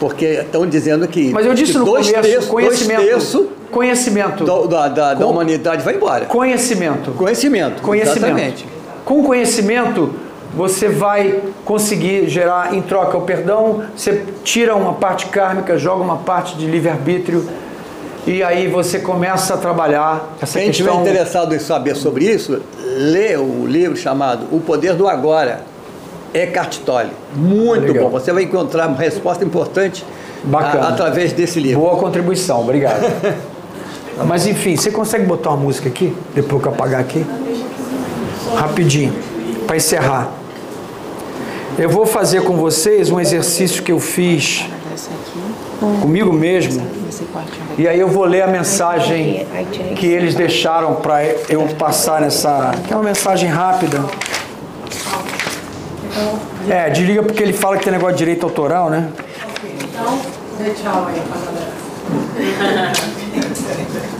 Porque 0.00 0.24
estão 0.26 0.66
dizendo 0.66 1.06
que, 1.08 1.30
Mas 1.32 1.46
eu 1.46 1.54
disse 1.54 1.76
no 1.78 1.84
dois 1.84 2.06
começo, 2.10 2.28
terços, 2.28 2.50
conhecimento. 2.50 2.96
dois 2.98 3.08
terços 3.10 3.46
conhecimento. 3.70 4.44
do- 4.44 4.66
da, 4.68 4.88
da, 4.88 5.14
da 5.14 5.24
Com- 5.24 5.30
humanidade 5.32 5.82
vai 5.82 5.94
embora. 5.96 6.26
Conhecimento. 6.26 7.12
Conhecimento. 7.12 7.82
Conhecimento. 7.82 8.18
Exatamente. 8.26 8.66
Com 9.06 9.22
conhecimento, 9.22 10.14
você 10.56 10.88
vai 10.88 11.40
conseguir 11.64 12.28
gerar 12.28 12.74
em 12.74 12.80
troca 12.80 13.16
o 13.18 13.20
perdão, 13.20 13.82
você 13.94 14.24
tira 14.42 14.74
uma 14.74 14.94
parte 14.94 15.26
kármica, 15.26 15.76
joga 15.78 16.02
uma 16.02 16.16
parte 16.16 16.56
de 16.56 16.66
livre-arbítrio 16.66 17.46
e 18.26 18.42
aí 18.42 18.66
você 18.66 18.98
começa 18.98 19.54
a 19.54 19.56
trabalhar 19.58 20.34
essa 20.40 20.58
Quem 20.58 20.70
estiver 20.70 20.88
questão. 20.90 21.06
interessado 21.06 21.54
em 21.54 21.58
saber 21.58 21.94
sobre 21.94 22.24
isso, 22.24 22.60
lê 22.96 23.36
o 23.36 23.66
livro 23.66 23.96
chamado 23.96 24.46
O 24.50 24.58
Poder 24.58 24.94
do 24.94 25.06
Agora, 25.06 25.60
Eckhart 26.34 26.78
Tolle. 26.78 27.10
Muito 27.36 27.86
Legal. 27.92 28.04
bom. 28.04 28.10
Você 28.18 28.32
vai 28.32 28.42
encontrar 28.44 28.88
uma 28.88 28.96
resposta 28.98 29.44
importante 29.44 30.04
Bacana. 30.42 30.86
a- 30.86 30.88
através 30.88 31.32
desse 31.32 31.60
livro. 31.60 31.80
Boa 31.82 31.96
contribuição, 31.98 32.60
obrigado. 32.62 33.04
Mas 34.26 34.46
enfim, 34.46 34.74
você 34.76 34.90
consegue 34.90 35.24
botar 35.26 35.50
uma 35.50 35.58
música 35.58 35.88
aqui? 35.88 36.16
Depois 36.34 36.62
que 36.62 36.66
eu 36.68 36.72
apagar 36.72 37.00
aqui? 37.02 37.24
Rapidinho, 38.56 39.12
para 39.66 39.76
encerrar. 39.76 40.30
Eu 41.78 41.90
vou 41.90 42.06
fazer 42.06 42.42
com 42.42 42.56
vocês 42.56 43.10
um 43.10 43.20
exercício 43.20 43.82
que 43.82 43.92
eu 43.92 44.00
fiz 44.00 44.64
comigo 46.00 46.32
mesmo. 46.32 46.86
E 47.76 47.86
aí 47.86 48.00
eu 48.00 48.08
vou 48.08 48.24
ler 48.24 48.42
a 48.42 48.46
mensagem 48.46 49.46
que 49.94 50.06
eles 50.06 50.34
deixaram 50.34 50.94
para 50.94 51.22
eu 51.50 51.68
passar 51.78 52.22
nessa. 52.22 52.72
Que 52.86 52.94
é 52.94 52.96
uma 52.96 53.04
mensagem 53.04 53.50
rápida. 53.50 54.02
É, 56.68 56.88
desliga 56.88 57.22
porque 57.22 57.42
ele 57.42 57.52
fala 57.52 57.76
que 57.76 57.84
tem 57.84 57.92
negócio 57.92 58.14
de 58.14 58.20
direito 58.20 58.44
autoral, 58.44 58.88
né? 58.88 59.10
Então, 59.62 60.18
dê 60.58 60.70
tchau 60.70 61.06
aí 61.08 61.20
pra 61.20 61.36
galera. 61.44 62.92